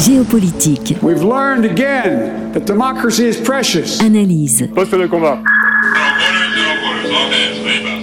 Géopolitique. 0.00 0.96
We've 1.02 1.22
learned 1.22 1.66
again 1.66 2.52
that 2.52 2.64
democracy 2.64 3.26
is 3.26 3.36
precious. 3.36 4.00
Analyse. 4.00 4.66
Poste 4.74 4.94
de 4.94 5.06
combat. 5.06 5.42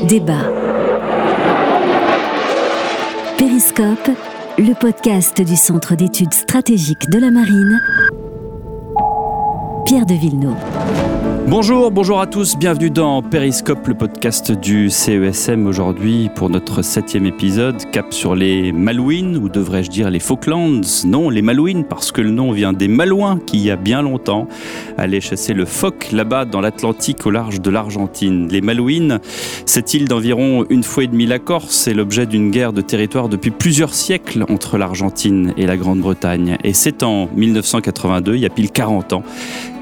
Débat. 0.07 0.45
Périscope, 3.39 4.11
le 4.59 4.73
podcast 4.75 5.41
du 5.41 5.55
Centre 5.55 5.95
d'études 5.95 6.35
stratégiques 6.35 7.09
de 7.09 7.17
la 7.17 7.31
marine. 7.31 7.81
Pierre 9.87 10.05
de 10.05 10.15
Villeneuve. 10.15 10.57
Bonjour, 11.47 11.91
bonjour 11.91 12.19
à 12.19 12.27
tous, 12.27 12.57
bienvenue 12.57 12.89
dans 12.89 13.21
Périscope, 13.21 13.87
le 13.87 13.93
podcast 13.93 14.51
du 14.51 14.89
CESM 14.89 15.65
aujourd'hui 15.65 16.29
pour 16.35 16.49
notre 16.49 16.81
septième 16.81 17.25
épisode, 17.25 17.89
cap 17.91 18.13
sur 18.13 18.35
les 18.35 18.73
Malouines, 18.73 19.37
ou 19.37 19.47
devrais-je 19.47 19.89
dire 19.89 20.09
les 20.09 20.19
Falklands? 20.19 20.81
Non, 21.05 21.29
les 21.29 21.41
Malouines, 21.41 21.85
parce 21.85 22.11
que 22.11 22.19
le 22.19 22.31
nom 22.31 22.51
vient 22.51 22.73
des 22.73 22.89
Malouins 22.89 23.39
qui, 23.39 23.59
il 23.59 23.63
y 23.63 23.71
a 23.71 23.77
bien 23.77 24.01
longtemps, 24.01 24.49
allaient 24.97 25.21
chasser 25.21 25.53
le 25.53 25.63
phoque 25.63 26.11
là-bas 26.11 26.43
dans 26.43 26.59
l'Atlantique 26.59 27.25
au 27.25 27.31
large 27.31 27.61
de 27.61 27.69
l'Argentine. 27.69 28.49
Les 28.51 28.59
Malouines, 28.59 29.21
cette 29.65 29.93
île 29.93 30.09
d'environ 30.09 30.65
une 30.69 30.83
fois 30.83 31.05
et 31.05 31.07
demie 31.07 31.27
la 31.27 31.39
Corse, 31.39 31.87
est 31.87 31.93
l'objet 31.93 32.25
d'une 32.25 32.51
guerre 32.51 32.73
de 32.73 32.81
territoire 32.81 33.29
depuis 33.29 33.51
plusieurs 33.51 33.93
siècles 33.93 34.43
entre 34.49 34.77
l'Argentine 34.77 35.53
et 35.55 35.65
la 35.65 35.77
Grande-Bretagne. 35.77 36.57
Et 36.65 36.73
c'est 36.73 37.03
en 37.03 37.29
1982, 37.37 38.35
il 38.35 38.41
y 38.41 38.45
a 38.45 38.49
pile 38.49 38.69
40 38.69 39.13
ans, 39.13 39.23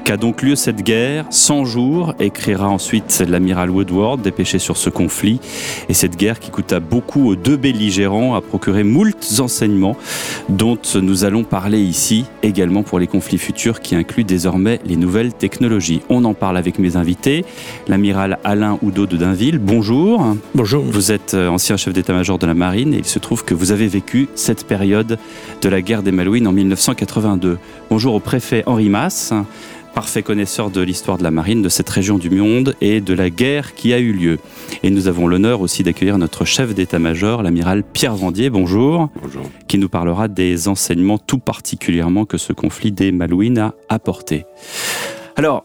qu'a 0.06 0.16
donc 0.16 0.42
lieu 0.42 0.54
cette 0.54 0.82
guerre 0.84 1.26
100 1.30 1.64
jours, 1.64 2.14
écrira 2.20 2.68
ensuite 2.68 3.24
l'amiral 3.28 3.70
Woodward, 3.70 4.22
dépêché 4.22 4.60
sur 4.60 4.76
ce 4.76 4.88
conflit. 4.88 5.40
Et 5.88 5.94
cette 5.94 6.16
guerre 6.16 6.38
qui 6.38 6.52
coûta 6.52 6.78
beaucoup 6.78 7.26
aux 7.28 7.34
deux 7.34 7.56
belligérants 7.56 8.36
a 8.36 8.40
procuré 8.40 8.84
moult 8.84 9.16
enseignements 9.40 9.96
dont 10.48 10.78
nous 10.94 11.24
allons 11.24 11.42
parler 11.42 11.80
ici, 11.80 12.26
également 12.44 12.84
pour 12.84 13.00
les 13.00 13.08
conflits 13.08 13.36
futurs 13.36 13.80
qui 13.80 13.96
incluent 13.96 14.22
désormais 14.22 14.78
les 14.86 14.94
nouvelles 14.94 15.32
technologies. 15.32 16.02
On 16.08 16.24
en 16.24 16.34
parle 16.34 16.56
avec 16.56 16.78
mes 16.78 16.96
invités. 16.96 17.44
L'amiral 17.88 18.38
Alain 18.44 18.78
Oudot 18.82 19.06
de 19.06 19.16
Dainville, 19.16 19.58
bonjour. 19.58 20.36
Bonjour. 20.54 20.84
Vous 20.84 21.10
êtes 21.10 21.34
euh, 21.34 21.48
ancien 21.48 21.76
chef 21.76 21.92
d'état-major 21.92 22.38
de 22.38 22.46
la 22.46 22.54
marine 22.54 22.94
et 22.94 22.98
il 22.98 23.06
se 23.06 23.18
trouve 23.18 23.44
que 23.44 23.54
vous 23.54 23.72
avez 23.72 23.88
vécu 23.88 24.28
cette 24.36 24.68
période 24.68 25.18
de 25.62 25.68
la 25.68 25.82
guerre 25.82 26.04
des 26.04 26.12
Malouines 26.12 26.46
en 26.46 26.52
1982. 26.52 27.58
Bonjour 27.90 28.14
au 28.14 28.20
préfet 28.20 28.62
Henri 28.66 28.88
Masse 28.88 29.32
parfait 29.96 30.22
connaisseur 30.22 30.70
de 30.70 30.82
l'histoire 30.82 31.16
de 31.16 31.22
la 31.22 31.30
marine, 31.30 31.62
de 31.62 31.70
cette 31.70 31.88
région 31.88 32.18
du 32.18 32.28
monde 32.28 32.76
et 32.82 33.00
de 33.00 33.14
la 33.14 33.30
guerre 33.30 33.74
qui 33.74 33.94
a 33.94 33.98
eu 33.98 34.12
lieu. 34.12 34.38
Et 34.82 34.90
nous 34.90 35.08
avons 35.08 35.26
l'honneur 35.26 35.62
aussi 35.62 35.82
d'accueillir 35.82 36.18
notre 36.18 36.44
chef 36.44 36.74
d'état-major, 36.74 37.42
l'amiral 37.42 37.82
Pierre 37.82 38.14
Vendier, 38.14 38.50
bonjour, 38.50 39.08
Bonjour. 39.22 39.50
qui 39.68 39.78
nous 39.78 39.88
parlera 39.88 40.28
des 40.28 40.68
enseignements 40.68 41.16
tout 41.16 41.38
particulièrement 41.38 42.26
que 42.26 42.36
ce 42.36 42.52
conflit 42.52 42.92
des 42.92 43.10
Malouines 43.10 43.56
a 43.56 43.74
apporté. 43.88 44.44
Alors, 45.34 45.62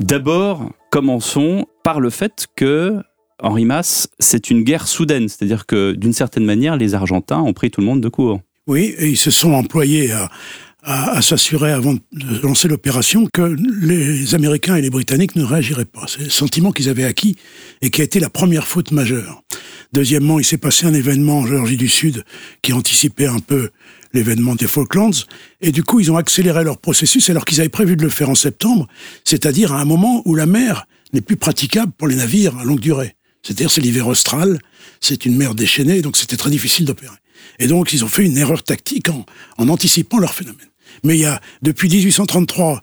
d'abord, 0.00 0.68
commençons 0.90 1.64
par 1.82 1.98
le 1.98 2.10
fait 2.10 2.48
que 2.54 3.00
Henri 3.42 3.64
Masse, 3.64 4.10
c'est 4.18 4.50
une 4.50 4.64
guerre 4.64 4.86
soudaine, 4.86 5.30
c'est-à-dire 5.30 5.64
que 5.64 5.92
d'une 5.92 6.12
certaine 6.12 6.44
manière, 6.44 6.76
les 6.76 6.94
Argentins 6.94 7.40
ont 7.40 7.54
pris 7.54 7.70
tout 7.70 7.80
le 7.80 7.86
monde 7.86 8.02
de 8.02 8.10
court. 8.10 8.40
Oui, 8.66 8.94
et 8.98 9.08
ils 9.08 9.16
se 9.16 9.30
sont 9.30 9.54
employés 9.54 10.12
à, 10.12 10.28
à, 10.82 11.12
à 11.12 11.22
s'assurer 11.22 11.72
avant 11.72 11.94
de 11.94 12.40
lancer 12.42 12.68
l'opération 12.68 13.26
que 13.32 13.56
les 13.80 14.34
Américains 14.34 14.76
et 14.76 14.82
les 14.82 14.90
Britanniques 14.90 15.36
ne 15.36 15.44
réagiraient 15.44 15.84
pas. 15.84 16.06
C'est 16.08 16.24
le 16.24 16.30
sentiment 16.30 16.72
qu'ils 16.72 16.88
avaient 16.88 17.04
acquis 17.04 17.36
et 17.80 17.90
qui 17.90 18.00
a 18.00 18.04
été 18.04 18.20
la 18.20 18.30
première 18.30 18.66
faute 18.66 18.90
majeure. 18.90 19.42
Deuxièmement, 19.92 20.38
il 20.38 20.44
s'est 20.44 20.58
passé 20.58 20.86
un 20.86 20.94
événement 20.94 21.40
en 21.40 21.46
Géorgie 21.46 21.76
du 21.76 21.88
Sud 21.88 22.24
qui 22.62 22.72
anticipait 22.72 23.26
un 23.26 23.40
peu 23.40 23.70
l'événement 24.14 24.54
des 24.54 24.66
Falklands, 24.66 25.10
et 25.60 25.72
du 25.72 25.82
coup, 25.82 26.00
ils 26.00 26.12
ont 26.12 26.16
accéléré 26.16 26.64
leur 26.64 26.78
processus 26.78 27.30
alors 27.30 27.44
qu'ils 27.46 27.60
avaient 27.60 27.70
prévu 27.70 27.96
de 27.96 28.02
le 28.02 28.10
faire 28.10 28.28
en 28.28 28.34
septembre, 28.34 28.86
c'est-à-dire 29.24 29.72
à 29.72 29.80
un 29.80 29.86
moment 29.86 30.22
où 30.26 30.34
la 30.34 30.44
mer 30.44 30.86
n'est 31.14 31.22
plus 31.22 31.36
praticable 31.36 31.92
pour 31.96 32.08
les 32.08 32.16
navires 32.16 32.58
à 32.58 32.64
longue 32.64 32.80
durée. 32.80 33.16
C'est-à-dire, 33.42 33.70
c'est 33.70 33.80
l'hiver 33.80 34.06
austral, 34.06 34.58
c'est 35.00 35.24
une 35.24 35.36
mer 35.36 35.54
déchaînée, 35.54 36.02
donc 36.02 36.16
c'était 36.16 36.36
très 36.36 36.50
difficile 36.50 36.84
d'opérer. 36.84 37.16
Et 37.58 37.66
donc, 37.66 37.92
ils 37.92 38.04
ont 38.04 38.08
fait 38.08 38.24
une 38.24 38.36
erreur 38.36 38.62
tactique 38.62 39.08
en, 39.08 39.24
en 39.58 39.68
anticipant 39.68 40.18
leur 40.18 40.34
phénomène. 40.34 40.68
Mais 41.04 41.16
il 41.16 41.20
y 41.20 41.26
a, 41.26 41.40
depuis 41.62 41.88
1833, 41.88 42.82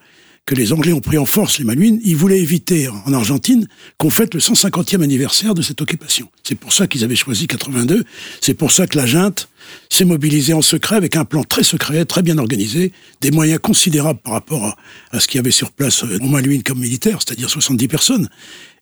que 0.49 0.55
les 0.55 0.73
Anglais 0.73 0.93
ont 0.93 0.99
pris 0.99 1.19
en 1.19 1.27
force 1.27 1.59
les 1.59 1.63
Malouines, 1.63 1.99
ils 2.03 2.15
voulaient 2.15 2.39
éviter 2.39 2.87
en 2.87 3.13
Argentine 3.13 3.67
qu'on 3.99 4.09
fête 4.09 4.33
le 4.33 4.39
150e 4.39 5.03
anniversaire 5.03 5.53
de 5.53 5.61
cette 5.61 5.79
occupation. 5.79 6.27
C'est 6.43 6.55
pour 6.55 6.73
ça 6.73 6.87
qu'ils 6.87 7.03
avaient 7.03 7.15
choisi 7.15 7.45
82. 7.45 8.03
C'est 8.41 8.55
pour 8.55 8.71
ça 8.71 8.87
que 8.87 8.97
la 8.97 9.05
junte 9.05 9.47
s'est 9.89 10.05
mobilisée 10.05 10.53
en 10.53 10.63
secret 10.63 10.95
avec 10.95 11.15
un 11.15 11.23
plan 11.23 11.43
très 11.43 11.61
secret, 11.61 12.03
très 12.05 12.23
bien 12.23 12.39
organisé, 12.39 12.93
des 13.21 13.29
moyens 13.29 13.59
considérables 13.61 14.21
par 14.21 14.33
rapport 14.33 14.75
à, 15.11 15.19
ce 15.19 15.27
qu'il 15.27 15.37
y 15.37 15.39
avait 15.39 15.51
sur 15.51 15.71
place 15.71 16.03
euh, 16.03 16.17
en 16.19 16.27
Malouines 16.27 16.63
comme 16.63 16.79
militaire, 16.79 17.19
c'est-à-dire 17.23 17.47
70 17.47 17.87
personnes. 17.87 18.27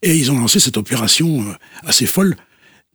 Et 0.03 0.15
ils 0.15 0.31
ont 0.31 0.39
lancé 0.39 0.61
cette 0.61 0.77
opération 0.77 1.41
euh, 1.41 1.53
assez 1.85 2.07
folle 2.07 2.37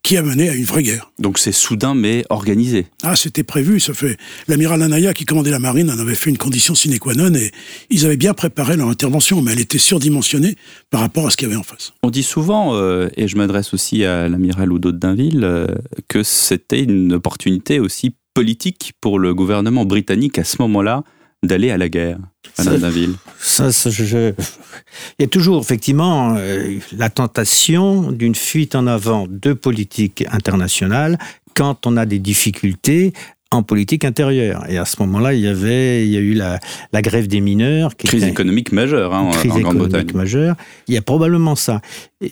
qui 0.02 0.16
a 0.16 0.22
mené 0.22 0.48
à 0.48 0.54
une 0.54 0.64
vraie 0.64 0.82
guerre. 0.82 1.12
Donc 1.18 1.38
c'est 1.38 1.52
soudain 1.52 1.94
mais 1.94 2.24
organisé. 2.28 2.86
Ah, 3.02 3.16
c'était 3.16 3.44
prévu, 3.44 3.80
ça 3.80 3.94
fait... 3.94 4.16
L'amiral 4.48 4.82
Anaya, 4.82 5.14
qui 5.14 5.24
commandait 5.24 5.50
la 5.50 5.58
marine, 5.58 5.90
en 5.90 5.98
avait 5.98 6.14
fait 6.14 6.30
une 6.30 6.38
condition 6.38 6.74
sine 6.74 6.98
qua 6.98 7.14
non, 7.14 7.32
et 7.34 7.52
ils 7.90 8.04
avaient 8.04 8.16
bien 8.16 8.34
préparé 8.34 8.76
leur 8.76 8.88
intervention, 8.88 9.42
mais 9.42 9.52
elle 9.52 9.60
était 9.60 9.78
surdimensionnée 9.78 10.56
par 10.90 11.00
rapport 11.00 11.26
à 11.26 11.30
ce 11.30 11.36
qu'il 11.36 11.48
y 11.48 11.50
avait 11.50 11.60
en 11.60 11.62
face. 11.62 11.92
On 12.02 12.10
dit 12.10 12.24
souvent, 12.24 12.74
euh, 12.74 13.08
et 13.16 13.28
je 13.28 13.36
m'adresse 13.36 13.74
aussi 13.74 14.04
à 14.04 14.28
l'amiral 14.28 14.72
Oudot 14.72 14.92
de 14.92 14.98
Dainville, 14.98 15.44
euh, 15.44 15.66
que 16.08 16.22
c'était 16.22 16.82
une 16.82 17.12
opportunité 17.12 17.78
aussi 17.78 18.14
politique 18.34 18.94
pour 19.00 19.18
le 19.18 19.34
gouvernement 19.34 19.84
britannique 19.84 20.38
à 20.38 20.44
ce 20.44 20.56
moment-là 20.60 21.04
d'aller 21.42 21.70
à 21.70 21.78
la 21.78 21.88
guerre. 21.88 22.18
Alain 22.58 22.72
Ça- 22.72 22.78
Dainville. 22.78 23.14
Ça, 23.40 23.72
ça, 23.72 23.90
je- 23.90 24.04
je- 24.04 24.32
Il 25.18 25.22
y 25.22 25.24
a 25.24 25.28
toujours 25.28 25.60
effectivement 25.62 26.34
euh, 26.36 26.78
la 26.96 27.08
tentation 27.08 28.12
d'une 28.12 28.34
fuite 28.34 28.74
en 28.74 28.86
avant 28.86 29.26
de 29.28 29.52
politique 29.54 30.24
internationale 30.30 31.18
quand 31.54 31.86
on 31.86 31.96
a 31.96 32.04
des 32.06 32.18
difficultés 32.18 33.12
en 33.50 33.62
politique 33.62 34.04
intérieure. 34.04 34.64
Et 34.70 34.78
à 34.78 34.84
ce 34.86 34.96
moment-là, 35.00 35.34
il 35.34 35.40
y 35.40 35.46
avait, 35.48 36.04
il 36.06 36.10
y 36.10 36.16
a 36.16 36.20
eu 36.20 36.32
la, 36.34 36.58
la 36.92 37.02
grève 37.02 37.26
des 37.26 37.40
mineurs, 37.40 37.96
qui 37.96 38.06
Crise 38.06 38.22
était 38.22 38.32
économique 38.32 38.72
majeure 38.72 39.12
hein, 39.14 39.20
en- 39.20 39.30
Grande-Bretagne. 39.30 39.60
économique 39.60 40.14
majeure. 40.14 40.56
Il 40.88 40.94
y 40.94 40.96
a 40.96 41.02
probablement 41.02 41.54
ça. 41.56 41.80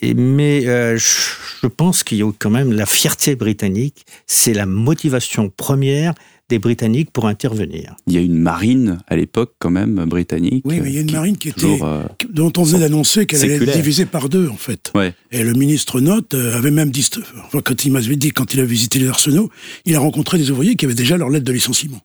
Et- 0.02 0.14
mais 0.14 0.66
euh, 0.66 0.96
je 0.98 1.66
pense 1.66 2.04
qu'il 2.04 2.18
y 2.18 2.22
a 2.22 2.30
quand 2.38 2.48
même 2.50 2.72
la 2.72 2.86
fierté 2.86 3.36
britannique, 3.36 4.04
c'est 4.26 4.54
la 4.54 4.64
motivation 4.66 5.50
première 5.54 6.14
des 6.50 6.58
Britanniques 6.58 7.10
pour 7.10 7.26
intervenir. 7.26 7.94
Il 8.06 8.12
y 8.12 8.18
a 8.18 8.20
une 8.20 8.36
marine 8.38 8.98
à 9.06 9.16
l'époque 9.16 9.54
quand 9.58 9.70
même 9.70 10.04
britannique. 10.04 10.62
Oui, 10.66 10.80
mais 10.82 10.90
il 10.90 10.94
y 10.94 10.98
a 10.98 11.00
une 11.00 11.12
marine 11.12 11.38
qui 11.38 11.48
était... 11.48 11.60
toujours, 11.60 11.84
euh, 11.84 12.02
dont 12.28 12.52
on 12.58 12.62
venait 12.64 12.80
d'annoncer 12.80 13.24
qu'elle 13.24 13.40
allait 13.40 13.54
être 13.54 13.72
divisée 13.72 14.04
par 14.04 14.28
deux, 14.28 14.48
en 14.48 14.56
fait. 14.56 14.90
Ouais. 14.94 15.14
Et 15.30 15.42
le 15.42 15.54
ministre 15.54 16.00
Note 16.00 16.34
euh, 16.34 16.56
avait 16.56 16.70
même 16.70 16.90
dit, 16.90 17.08
enfin, 17.46 17.60
quand 17.64 17.84
il 17.84 17.92
m'avait 17.92 18.16
dit, 18.16 18.30
quand 18.30 18.52
il 18.52 18.60
a 18.60 18.64
visité 18.64 18.98
les 18.98 19.08
arsenaux, 19.08 19.48
il 19.86 19.94
a 19.94 20.00
rencontré 20.00 20.38
des 20.38 20.50
ouvriers 20.50 20.76
qui 20.76 20.84
avaient 20.84 20.94
déjà 20.94 21.16
leur 21.16 21.30
lettre 21.30 21.44
de 21.44 21.52
licenciement. 21.52 22.00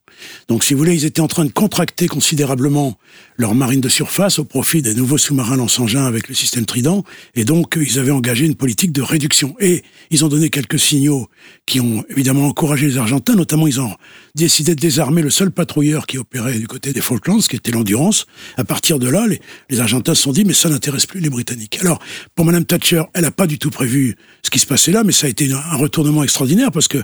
Donc, 0.47 0.63
si 0.63 0.73
vous 0.73 0.78
voulez, 0.78 0.95
ils 0.95 1.05
étaient 1.05 1.22
en 1.22 1.28
train 1.28 1.44
de 1.45 1.51
contracter 1.51 2.07
considérablement 2.07 2.97
leur 3.38 3.53
marine 3.53 3.81
de 3.81 3.90
surface 3.90 4.40
au 4.40 4.46
profit 4.46 4.81
des 4.81 4.94
nouveaux 4.94 5.18
sous-marins 5.18 5.57
lance-engins 5.57 6.06
avec 6.06 6.29
le 6.29 6.35
système 6.35 6.66
Trident. 6.66 7.03
Et 7.35 7.44
donc, 7.44 7.78
ils 7.79 8.00
avaient 8.00 8.12
engagé 8.12 8.46
une 8.46 8.56
politique 8.56 8.91
de 8.91 9.01
réduction. 9.01 9.56
Et 9.59 9.84
ils 10.09 10.23
ont 10.23 10.29
donné 10.29 10.50
quelques 10.50 10.79
signaux 10.79 11.28
qui 11.66 11.79
ont 11.79 12.03
évidemment 12.09 12.47
encouragé 12.47 12.88
les 12.88 12.97
Argentins. 12.97 13.35
Notamment, 13.35 13.68
ils 13.68 13.81
ont 13.81 13.94
décidé 14.35 14.75
de 14.75 14.79
désarmer 14.79 15.22
le 15.22 15.29
seul 15.29 15.51
patrouilleur 15.51 16.07
qui 16.07 16.18
opérait 16.18 16.57
du 16.57 16.68
côté 16.68 16.94
des 16.94 17.01
Falklands, 17.01 17.40
qui 17.40 17.56
était 17.56 17.72
l'Endurance. 17.72 18.25
À 18.57 18.63
partir 18.63 19.00
de 19.00 19.09
là, 19.09 19.28
les, 19.28 19.41
les 19.69 19.79
Argentins 19.79 20.16
se 20.16 20.22
sont 20.22 20.31
dit, 20.31 20.46
mais 20.46 20.53
ça 20.53 20.69
n'intéresse 20.69 21.06
plus 21.06 21.19
les 21.19 21.29
Britanniques. 21.29 21.79
Alors, 21.81 22.00
pour 22.35 22.46
Madame 22.46 22.66
Thatcher, 22.66 23.03
elle 23.13 23.23
n'a 23.23 23.31
pas 23.31 23.47
du 23.47 23.59
tout 23.59 23.69
prévu 23.69 24.16
ce 24.44 24.50
qui 24.50 24.59
se 24.59 24.67
passait 24.67 24.91
là, 24.91 25.03
mais 25.03 25.12
ça 25.12 25.28
a 25.28 25.29
été 25.29 25.52
un 25.52 25.75
retournement 25.75 26.23
extraordinaire 26.23 26.72
parce 26.72 26.88
que 26.88 27.00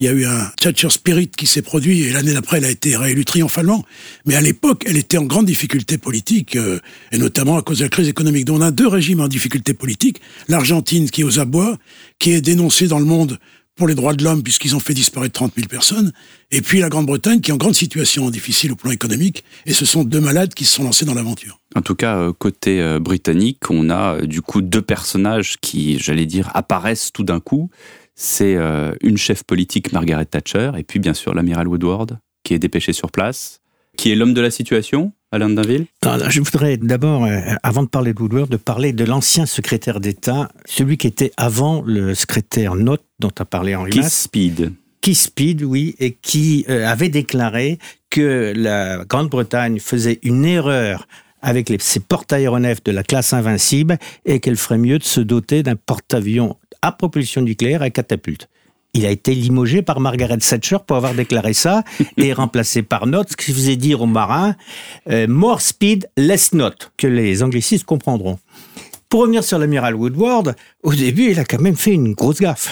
il 0.00 0.06
y 0.06 0.08
a 0.08 0.12
eu 0.12 0.24
un 0.24 0.50
Thatcher 0.60 0.90
Spirit 0.90 1.28
qui 1.28 1.46
s'est 1.46 1.62
produit 1.62 2.02
et 2.02 2.12
l'année 2.12 2.32
d'après, 2.32 2.58
elle 2.58 2.64
a 2.64 2.70
été 2.70 2.96
réélue 2.96 3.24
triomphalement. 3.24 3.84
Mais 4.26 4.34
à 4.34 4.40
l'époque, 4.40 4.84
elle 4.86 4.96
était 4.96 5.18
en 5.18 5.24
grande 5.24 5.46
difficulté 5.46 5.73
politique, 6.00 6.56
euh, 6.56 6.78
et 7.12 7.18
notamment 7.18 7.56
à 7.56 7.62
cause 7.62 7.78
de 7.78 7.84
la 7.84 7.88
crise 7.88 8.08
économique. 8.08 8.44
Donc 8.44 8.58
on 8.58 8.62
a 8.62 8.70
deux 8.70 8.88
régimes 8.88 9.20
en 9.20 9.28
difficulté 9.28 9.74
politique. 9.74 10.20
L'Argentine 10.48 11.10
qui 11.10 11.22
est 11.22 11.24
aux 11.24 11.38
abois, 11.40 11.76
qui 12.18 12.32
est 12.32 12.40
dénoncée 12.40 12.88
dans 12.88 12.98
le 12.98 13.04
monde 13.04 13.38
pour 13.76 13.88
les 13.88 13.94
droits 13.94 14.14
de 14.14 14.22
l'homme 14.22 14.42
puisqu'ils 14.42 14.76
ont 14.76 14.80
fait 14.80 14.94
disparaître 14.94 15.32
30 15.32 15.54
000 15.56 15.68
personnes, 15.68 16.12
et 16.50 16.60
puis 16.60 16.80
la 16.80 16.88
Grande-Bretagne 16.88 17.40
qui 17.40 17.50
est 17.50 17.54
en 17.54 17.56
grande 17.56 17.74
situation 17.74 18.30
difficile 18.30 18.72
au 18.72 18.76
plan 18.76 18.90
économique, 18.90 19.44
et 19.66 19.72
ce 19.72 19.84
sont 19.84 20.04
deux 20.04 20.20
malades 20.20 20.54
qui 20.54 20.64
se 20.64 20.74
sont 20.74 20.84
lancés 20.84 21.04
dans 21.04 21.14
l'aventure. 21.14 21.60
En 21.74 21.82
tout 21.82 21.94
cas, 21.94 22.18
euh, 22.18 22.32
côté 22.32 22.80
euh, 22.80 23.00
britannique, 23.00 23.68
on 23.70 23.90
a 23.90 24.16
euh, 24.16 24.26
du 24.26 24.42
coup 24.42 24.62
deux 24.62 24.82
personnages 24.82 25.56
qui, 25.60 25.98
j'allais 25.98 26.26
dire, 26.26 26.50
apparaissent 26.54 27.12
tout 27.12 27.24
d'un 27.24 27.40
coup. 27.40 27.70
C'est 28.16 28.56
une 29.02 29.16
chef 29.16 29.42
politique, 29.42 29.92
Margaret 29.92 30.26
Thatcher, 30.26 30.70
et 30.78 30.84
puis 30.84 31.00
bien 31.00 31.14
sûr 31.14 31.34
l'amiral 31.34 31.66
Woodward, 31.66 32.20
qui 32.44 32.54
est 32.54 32.60
dépêché 32.60 32.92
sur 32.92 33.10
place, 33.10 33.60
qui 33.96 34.12
est 34.12 34.14
l'homme 34.14 34.34
de 34.34 34.40
la 34.40 34.52
situation, 34.52 35.12
Alain 35.34 35.50
Dainville 35.50 35.86
non, 36.04 36.18
Je 36.28 36.40
voudrais 36.40 36.76
d'abord, 36.76 37.24
euh, 37.24 37.40
avant 37.64 37.82
de 37.82 37.88
parler 37.88 38.14
de 38.14 38.22
Woodward, 38.22 38.48
de 38.48 38.56
parler 38.56 38.92
de 38.92 39.04
l'ancien 39.04 39.46
secrétaire 39.46 39.98
d'État, 39.98 40.48
celui 40.64 40.96
qui 40.96 41.08
était 41.08 41.32
avant 41.36 41.82
le 41.84 42.14
secrétaire 42.14 42.76
Note 42.76 43.02
dont 43.18 43.32
a 43.38 43.44
parlé 43.44 43.74
Henri 43.74 43.90
Keith 43.90 44.02
Masse, 44.02 44.22
Speed. 44.22 44.72
Keith 45.00 45.16
Speed, 45.16 45.62
oui, 45.64 45.96
et 45.98 46.12
qui 46.12 46.64
euh, 46.68 46.86
avait 46.86 47.08
déclaré 47.08 47.80
que 48.10 48.52
la 48.54 49.04
Grande-Bretagne 49.04 49.80
faisait 49.80 50.20
une 50.22 50.44
erreur 50.44 51.08
avec 51.42 51.68
les, 51.68 51.78
ses 51.80 52.00
porte-aéronefs 52.00 52.84
de 52.84 52.92
la 52.92 53.02
classe 53.02 53.32
invincible 53.32 53.98
et 54.24 54.38
qu'elle 54.38 54.56
ferait 54.56 54.78
mieux 54.78 55.00
de 55.00 55.04
se 55.04 55.20
doter 55.20 55.64
d'un 55.64 55.76
porte-avions 55.76 56.56
à 56.80 56.92
propulsion 56.92 57.42
nucléaire 57.42 57.82
à 57.82 57.90
catapulte. 57.90 58.48
Il 58.94 59.04
a 59.06 59.10
été 59.10 59.34
limogé 59.34 59.82
par 59.82 60.00
Margaret 60.00 60.38
Thatcher 60.38 60.78
pour 60.86 60.96
avoir 60.96 61.14
déclaré 61.14 61.52
ça 61.52 61.82
et 62.16 62.32
remplacé 62.32 62.82
par 62.82 63.06
Note, 63.06 63.30
ce 63.32 63.36
qui 63.36 63.52
faisait 63.52 63.76
dire 63.76 64.00
aux 64.00 64.06
marins 64.06 64.54
euh, 65.10 65.26
more 65.28 65.60
speed, 65.60 66.08
less 66.16 66.52
note, 66.54 66.92
que 66.96 67.06
les 67.06 67.42
anglicistes 67.42 67.84
comprendront. 67.84 68.38
Pour 69.08 69.20
revenir 69.20 69.44
sur 69.44 69.58
l'amiral 69.58 69.94
Woodward, 69.94 70.54
au 70.82 70.94
début, 70.94 71.30
il 71.30 71.38
a 71.38 71.44
quand 71.44 71.60
même 71.60 71.76
fait 71.76 71.92
une 71.92 72.14
grosse 72.14 72.40
gaffe 72.40 72.70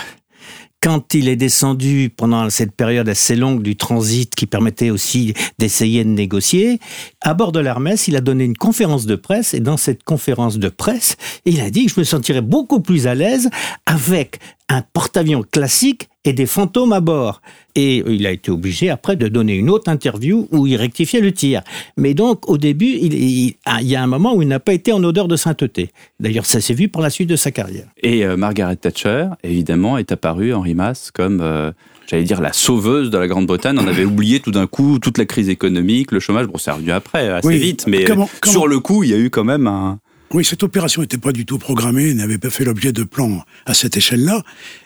quand 0.83 1.15
il 1.15 1.29
est 1.29 1.37
descendu 1.37 2.13
pendant 2.15 2.51
cette 2.51 2.73
période 2.73 3.09
assez 3.09 3.37
longue 3.37 3.63
du 3.63 3.77
transit 3.77 4.35
qui 4.35 4.47
permettait 4.47 4.91
aussi 4.91 5.33
d'essayer 5.59 6.03
de 6.03 6.09
négocier, 6.09 6.81
à 7.21 7.35
bord 7.35 7.53
de 7.53 7.61
l'Hermès, 7.61 8.09
il 8.09 8.17
a 8.17 8.21
donné 8.21 8.45
une 8.45 8.57
conférence 8.57 9.07
de 9.07 9.15
presse 9.15 9.55
et 9.55 9.61
dans 9.61 9.77
cette 9.77 10.03
conférence 10.03 10.59
de 10.59 10.69
presse, 10.69 11.17
il 11.45 11.61
a 11.61 11.71
dit 11.71 11.87
que 11.87 11.93
je 11.93 12.01
me 12.01 12.05
sentirais 12.05 12.41
beaucoup 12.41 12.81
plus 12.81 13.07
à 13.07 13.15
l'aise 13.15 13.49
avec 13.87 14.41
un 14.69 14.83
porte-avions 14.83 15.45
classique 15.49 16.09
et 16.25 16.33
des 16.33 16.47
fantômes 16.47 16.93
à 16.93 17.01
bord. 17.01 17.43
Et 17.75 18.03
il 18.07 18.27
a 18.27 18.31
été 18.31 18.51
obligé 18.51 18.91
après 18.91 19.17
de 19.17 19.29
donner 19.29 19.55
une 19.55 19.71
autre 19.71 19.91
interview 19.91 20.47
où 20.51 20.67
il 20.67 20.77
rectifiait 20.77 21.21
le 21.21 21.33
tir. 21.33 21.63
Mais 21.97 22.15
donc 22.15 22.49
au 22.49 22.59
début, 22.59 22.99
il, 23.01 23.55
y 23.83 23.97
a 23.97 24.03
un 24.03 24.07
moment 24.07 24.35
où 24.35 24.43
il 24.43 24.49
n'a 24.49 24.61
pas 24.61 24.75
été 24.75 24.93
en 24.93 25.03
odeur 25.03 25.27
de 25.27 25.37
sainteté. 25.37 25.91
D'ailleurs, 26.21 26.47
ça 26.47 26.61
s'est 26.61 26.75
vu 26.75 26.89
par 26.89 27.03
la 27.03 27.11
suite 27.11 27.29
de 27.29 27.37
sa 27.37 27.51
carrière. 27.51 27.87
Et 28.03 28.25
euh, 28.25 28.37
Margaret 28.37 28.77
Thatcher, 28.77 29.29
évidemment, 29.43 29.99
est 29.99 30.13
apparue, 30.13 30.53
Henri 30.53 30.75
Mass, 30.75 31.11
comme... 31.11 31.41
Euh, 31.41 31.73
j'allais 32.07 32.25
dire 32.25 32.43
la 32.43 32.53
sauveuse 32.53 33.11
de 33.11 33.17
la 33.17 33.27
Grande-Bretagne. 33.27 33.79
On 33.81 33.87
avait 33.87 34.05
oublié 34.05 34.41
tout 34.41 34.51
d'un 34.51 34.67
coup 34.67 34.99
toute 34.99 35.17
la 35.17 35.25
crise 35.25 35.49
économique, 35.49 36.13
le 36.13 36.21
chômage. 36.21 36.47
Bon, 36.47 36.59
c'est 36.59 36.71
revenu 36.71 36.93
après, 36.93 37.29
assez 37.29 37.57
vite, 37.57 37.87
mais 37.87 38.05
sur 38.45 38.67
le 38.67 38.81
coup, 38.81 39.03
il 39.03 39.11
y 39.11 39.15
a 39.15 39.19
eu 39.19 39.31
quand 39.31 39.45
même 39.45 39.67
un, 39.67 39.99
oui, 40.35 40.45
cette 40.45 40.63
opération 40.63 41.03
n'était 41.03 41.19
pas 41.19 41.33
du 41.33 41.45
tout 41.45 41.59
programmée, 41.59 42.15
n'avait 42.15 42.39
pas 42.39 42.51
fait 42.51 42.65
l'objet 42.65 42.93
de 42.93 43.05
plans 43.05 43.45
à 43.67 43.75
cette 43.75 43.97
échelle-là. 43.97 44.43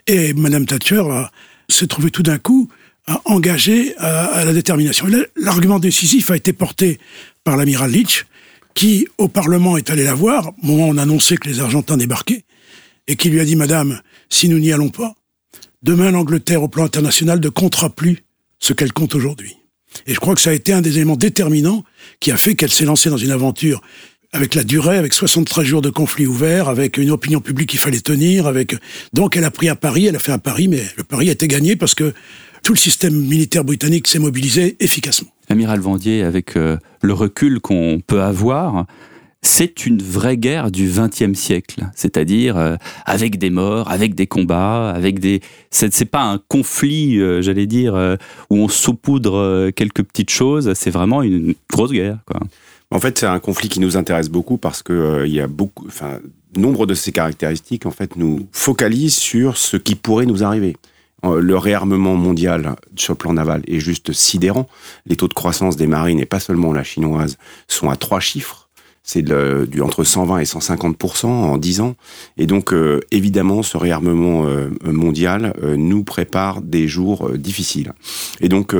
Et 0.06 0.32
Madame 0.34 0.66
Thatcher 0.66 1.04
s'est 1.68 1.86
trouvée 1.86 2.10
tout 2.10 2.22
d'un 2.22 2.38
coup 2.38 2.68
engagée 3.24 3.96
à, 3.98 4.44
la 4.44 4.52
détermination. 4.52 5.06
L'argument 5.36 5.78
décisif 5.78 6.30
a 6.30 6.36
été 6.36 6.52
porté 6.52 6.98
par 7.44 7.56
l'amiral 7.56 7.90
Leach, 7.90 8.26
qui, 8.74 9.06
au 9.18 9.28
Parlement, 9.28 9.76
est 9.76 9.90
allé 9.90 10.04
la 10.04 10.14
voir, 10.14 10.52
au 10.62 10.66
moment 10.66 10.88
où 10.88 10.90
on 10.90 10.98
annonçait 10.98 11.36
que 11.36 11.48
les 11.48 11.60
Argentins 11.60 11.96
débarquaient, 11.96 12.44
et 13.06 13.16
qui 13.16 13.30
lui 13.30 13.40
a 13.40 13.44
dit, 13.44 13.56
Madame, 13.56 14.00
si 14.28 14.48
nous 14.48 14.58
n'y 14.58 14.72
allons 14.72 14.90
pas, 14.90 15.14
demain 15.82 16.10
l'Angleterre, 16.10 16.62
au 16.62 16.68
plan 16.68 16.84
international, 16.84 17.40
ne 17.40 17.48
comptera 17.48 17.90
plus 17.90 18.24
ce 18.58 18.72
qu'elle 18.72 18.92
compte 18.92 19.14
aujourd'hui. 19.14 19.56
Et 20.06 20.14
je 20.14 20.20
crois 20.20 20.34
que 20.34 20.40
ça 20.40 20.50
a 20.50 20.52
été 20.52 20.72
un 20.72 20.82
des 20.82 20.96
éléments 20.96 21.16
déterminants 21.16 21.84
qui 22.20 22.32
a 22.32 22.36
fait 22.36 22.54
qu'elle 22.54 22.72
s'est 22.72 22.84
lancée 22.84 23.08
dans 23.08 23.16
une 23.16 23.30
aventure 23.30 23.80
avec 24.36 24.54
la 24.54 24.64
durée, 24.64 24.98
avec 24.98 25.14
73 25.14 25.64
jours 25.64 25.82
de 25.82 25.90
conflit 25.90 26.26
ouvert, 26.26 26.68
avec 26.68 26.98
une 26.98 27.10
opinion 27.10 27.40
publique 27.40 27.70
qu'il 27.70 27.78
fallait 27.78 28.00
tenir, 28.00 28.52
donc 29.12 29.36
elle 29.36 29.44
a 29.44 29.50
pris 29.50 29.68
à 29.68 29.76
Paris, 29.76 30.06
elle 30.06 30.16
a 30.16 30.18
fait 30.18 30.32
un 30.32 30.38
pari, 30.38 30.68
mais 30.68 30.82
le 30.96 31.04
pari 31.04 31.28
a 31.28 31.32
été 31.32 31.48
gagné 31.48 31.74
parce 31.74 31.94
que 31.94 32.12
tout 32.62 32.72
le 32.72 32.78
système 32.78 33.14
militaire 33.14 33.64
britannique 33.64 34.08
s'est 34.08 34.18
mobilisé 34.18 34.76
efficacement. 34.80 35.30
Amiral 35.48 35.80
Vendier, 35.80 36.22
avec 36.22 36.56
euh, 36.56 36.76
le 37.00 37.12
recul 37.12 37.60
qu'on 37.60 38.00
peut 38.04 38.22
avoir, 38.22 38.86
c'est 39.40 39.86
une 39.86 40.02
vraie 40.02 40.36
guerre 40.36 40.70
du 40.70 40.88
XXe 40.88 41.38
siècle, 41.38 41.86
c'est-à-dire 41.94 42.56
euh, 42.56 42.76
avec 43.04 43.38
des 43.38 43.50
morts, 43.50 43.90
avec 43.90 44.14
des 44.14 44.26
combats, 44.26 44.90
avec 44.90 45.20
des. 45.20 45.40
C'est 45.70 46.04
pas 46.04 46.24
un 46.24 46.38
conflit, 46.48 47.18
euh, 47.18 47.40
j'allais 47.40 47.66
dire, 47.66 47.94
où 48.50 48.56
on 48.56 48.68
saupoudre 48.68 49.70
quelques 49.70 50.02
petites 50.02 50.30
choses. 50.30 50.72
C'est 50.74 50.90
vraiment 50.90 51.22
une 51.22 51.54
grosse 51.70 51.92
guerre, 51.92 52.18
quoi. 52.26 52.40
En 52.90 53.00
fait, 53.00 53.18
c'est 53.18 53.26
un 53.26 53.40
conflit 53.40 53.68
qui 53.68 53.80
nous 53.80 53.96
intéresse 53.96 54.28
beaucoup 54.28 54.58
parce 54.58 54.82
que 54.82 54.92
euh, 54.92 55.26
il 55.26 55.34
y 55.34 55.40
a 55.40 55.48
beaucoup, 55.48 55.86
enfin, 55.86 56.20
nombre 56.56 56.86
de 56.86 56.94
ces 56.94 57.12
caractéristiques 57.12 57.86
en 57.86 57.90
fait 57.90 58.16
nous 58.16 58.48
focalisent 58.52 59.16
sur 59.16 59.56
ce 59.56 59.76
qui 59.76 59.94
pourrait 59.94 60.26
nous 60.26 60.44
arriver. 60.44 60.76
Euh, 61.24 61.40
le 61.40 61.56
réarmement 61.56 62.14
mondial 62.14 62.76
sur 62.94 63.14
le 63.14 63.18
plan 63.18 63.32
naval 63.32 63.62
est 63.66 63.80
juste 63.80 64.12
sidérant. 64.12 64.68
Les 65.06 65.16
taux 65.16 65.28
de 65.28 65.34
croissance 65.34 65.76
des 65.76 65.86
marines, 65.86 66.20
et 66.20 66.26
pas 66.26 66.40
seulement 66.40 66.72
la 66.72 66.84
chinoise, 66.84 67.38
sont 67.68 67.90
à 67.90 67.96
trois 67.96 68.20
chiffres 68.20 68.65
c'est 69.06 69.24
entre 69.80 70.04
120 70.04 70.40
et 70.40 70.44
150 70.44 71.24
en 71.24 71.56
10 71.56 71.80
ans. 71.80 71.94
Et 72.36 72.46
donc, 72.46 72.72
euh, 72.72 73.00
évidemment, 73.12 73.62
ce 73.62 73.76
réarmement 73.76 74.46
euh, 74.46 74.68
mondial 74.84 75.54
euh, 75.62 75.76
nous 75.76 76.02
prépare 76.02 76.60
des 76.60 76.88
jours 76.88 77.30
difficiles. 77.30 77.92
Et 78.40 78.48
donc, 78.48 78.74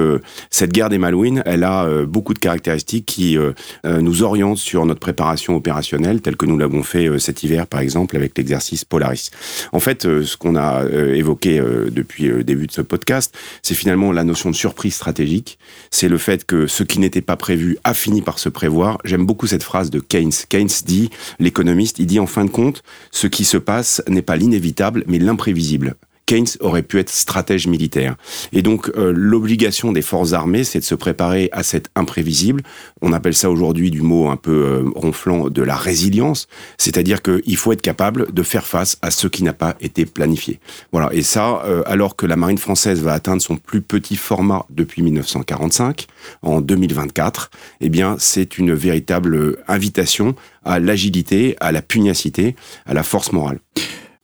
cette 0.51 0.73
guerre 0.73 0.89
des 0.89 0.99
Malouines, 0.99 1.43
elle 1.47 1.63
a 1.63 1.87
beaucoup 2.05 2.35
de 2.35 2.39
caractéristiques 2.39 3.07
qui 3.07 3.39
nous 3.85 4.23
orientent 4.23 4.59
sur 4.59 4.85
notre 4.85 4.99
préparation 4.99 5.55
opérationnelle, 5.55 6.21
telle 6.21 6.37
que 6.37 6.47
nous 6.47 6.59
l'avons 6.59 6.83
fait 6.83 7.19
cet 7.19 7.45
hiver, 7.45 7.67
par 7.67 7.81
exemple, 7.81 8.17
avec 8.17 8.37
l'exercice 8.37 8.85
Polaris. 8.85 9.31
En 9.73 9.81
fait, 9.81 10.03
ce 10.03 10.37
qu'on 10.37 10.57
a 10.57 10.85
évoqué 10.91 11.63
depuis 11.91 12.25
le 12.25 12.45
début 12.45 12.67
de 12.67 12.73
ce 12.73 12.83
podcast, 12.83 13.37
c'est 13.63 13.75
finalement 13.75 14.13
la 14.13 14.25
notion 14.25 14.51
de 14.51 14.57
surprise 14.57 14.95
stratégique. 14.95 15.59
C'est 15.91 16.09
le 16.09 16.19
fait 16.19 16.45
que 16.45 16.67
ce 16.67 16.83
qui 16.83 16.99
n'était 16.99 17.23
pas 17.23 17.37
prévu 17.37 17.79
a 17.85 17.95
fini 17.95 18.23
par 18.23 18.39
se 18.39 18.49
prévoir. 18.49 18.99
J'aime 19.05 19.25
beaucoup 19.25 19.47
cette 19.47 19.63
phrase 19.63 19.91
de 19.91 20.01
Keynes. 20.17 20.47
Keynes 20.49 20.71
dit, 20.87 21.11
l'économiste, 21.39 21.99
il 21.99 22.07
dit 22.07 22.21
en 22.21 22.27
fin 22.27 22.45
de 22.47 22.51
compte, 22.51 22.83
ce 23.11 23.27
qui 23.27 23.45
se 23.45 23.59
passe 23.59 24.03
n'est 24.09 24.23
pas 24.23 24.37
l'inévitable, 24.37 25.05
mais 25.07 25.19
l'imprévisible. 25.19 25.97
Keynes 26.27 26.47
aurait 26.61 26.83
pu 26.83 26.99
être 26.99 27.11
stratège 27.11 27.69
militaire. 27.69 28.17
Et 28.53 28.63
donc 28.63 28.91
euh, 28.97 29.13
l'obligation 29.15 29.93
des 29.93 30.03
forces 30.03 30.33
armées, 30.33 30.65
c'est 30.65 30.81
de 30.81 30.85
se 30.85 30.97
préparer 30.97 31.49
à 31.53 31.63
cet 31.63 31.89
imprévisible. 31.95 32.63
On 33.01 33.13
appelle 33.13 33.35
ça 33.35 33.49
aujourd'hui 33.49 33.91
du 33.93 34.03
mot 34.03 34.29
un 34.29 34.37
peu 34.37 34.51
euh, 34.51 34.83
ronflant 34.97 35.49
de 35.49 35.63
la 35.63 35.77
résilience, 35.77 36.49
c'est-à-dire 36.79 37.23
qu'il 37.23 37.57
faut 37.57 37.73
être 37.73 37.81
capable 37.81 38.33
de 38.33 38.43
faire 38.43 38.67
face 38.67 38.99
à 39.03 39.13
ce 39.13 39.29
qui 39.29 39.45
n'a 39.45 39.53
pas 39.53 39.77
été 39.81 40.05
planifié. 40.05 40.59
Voilà. 40.91 41.11
Et 41.13 41.23
ça, 41.23 41.63
euh, 41.65 41.83
alors 41.87 42.17
que 42.17 42.27
la 42.27 42.37
marine 42.37 42.59
française 42.59 43.01
va 43.03 43.13
atteindre 43.13 43.41
son 43.41 43.57
plus 43.57 43.81
petit 43.81 44.17
format 44.17 44.67
depuis 44.71 45.03
1945, 45.03 46.07
en 46.43 46.61
2024, 46.61 47.51
eh 47.81 47.89
bien 47.89 48.17
c'est 48.19 48.59
une 48.59 48.75
véritable 48.75 49.59
invitation 49.69 50.35
à 50.65 50.81
l'agilité, 50.81 51.57
à 51.61 51.71
la 51.71 51.83
pugnacité, 51.83 52.57
à 52.85 52.95
la 52.95 53.05
force 53.05 53.33
morale 53.33 53.61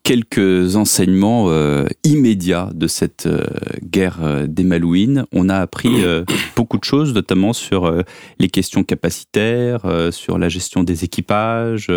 quelques 0.03 0.75
enseignements 0.77 1.47
euh, 1.49 1.87
immédiats 2.03 2.71
de 2.75 2.87
cette 2.89 3.27
euh, 3.27 3.47
guerre 3.85 4.19
euh, 4.23 4.47
des 4.49 4.65
Malouines. 4.65 5.27
On 5.33 5.49
a 5.49 5.59
appris 5.59 6.03
beaucoup 6.57 6.79
de 6.79 6.85
choses, 6.85 7.15
notamment 7.15 7.53
sur 7.53 8.03
les 8.39 8.49
questions 8.49 8.85
capacitaires, 8.85 9.83
sur 10.11 10.39
la 10.39 10.49
gestion 10.49 10.83
des 10.83 11.05
équipages, 11.05 11.91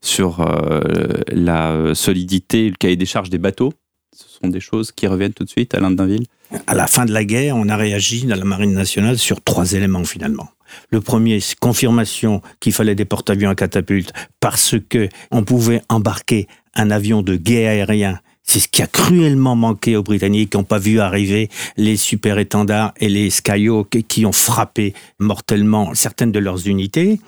sur 0.00 0.46
la 1.28 1.94
solidité, 1.94 2.68
le 2.68 2.76
cahier 2.76 2.96
des 2.96 3.06
charges 3.06 3.30
des 3.30 3.38
bateaux. 3.38 3.72
Ce 4.14 4.28
sont 4.28 4.48
des 4.48 4.60
choses 4.60 4.92
qui 4.92 5.06
reviennent 5.06 5.34
tout 5.34 5.44
de 5.44 5.50
suite, 5.50 5.74
Alain 5.74 5.90
Dainville 5.90 6.26
À 6.66 6.74
la 6.74 6.86
fin 6.86 7.04
de 7.04 7.12
la 7.12 7.24
guerre, 7.24 7.56
on 7.56 7.68
a 7.68 7.76
réagi 7.76 8.26
dans 8.26 8.36
la 8.36 8.44
Marine 8.44 8.72
nationale 8.72 9.18
sur 9.18 9.42
trois 9.42 9.72
éléments 9.72 10.04
finalement. 10.04 10.48
Le 10.90 11.00
premier, 11.00 11.38
confirmation 11.60 12.42
qu'il 12.60 12.72
fallait 12.72 12.94
des 12.94 13.04
porte-avions 13.04 13.50
à 13.50 13.54
catapulte 13.54 14.12
parce 14.40 14.74
que 14.88 15.08
on 15.30 15.44
pouvait 15.44 15.82
embarquer 15.88 16.48
un 16.76 16.90
avion 16.90 17.22
de 17.22 17.36
guet 17.36 17.66
aérien. 17.66 18.20
C'est 18.44 18.60
ce 18.60 18.68
qui 18.68 18.80
a 18.80 18.86
cruellement 18.86 19.56
manqué 19.56 19.96
aux 19.96 20.04
Britanniques 20.04 20.50
qui 20.50 20.56
n'ont 20.56 20.64
pas 20.64 20.78
vu 20.78 21.00
arriver 21.00 21.48
les 21.76 21.96
super 21.96 22.38
étendards 22.38 22.92
et 22.98 23.08
les 23.08 23.28
Skyhawk 23.28 24.04
qui 24.06 24.24
ont 24.24 24.32
frappé 24.32 24.94
mortellement 25.18 25.94
certaines 25.94 26.30
de 26.30 26.38
leurs 26.38 26.68
unités. 26.68 27.18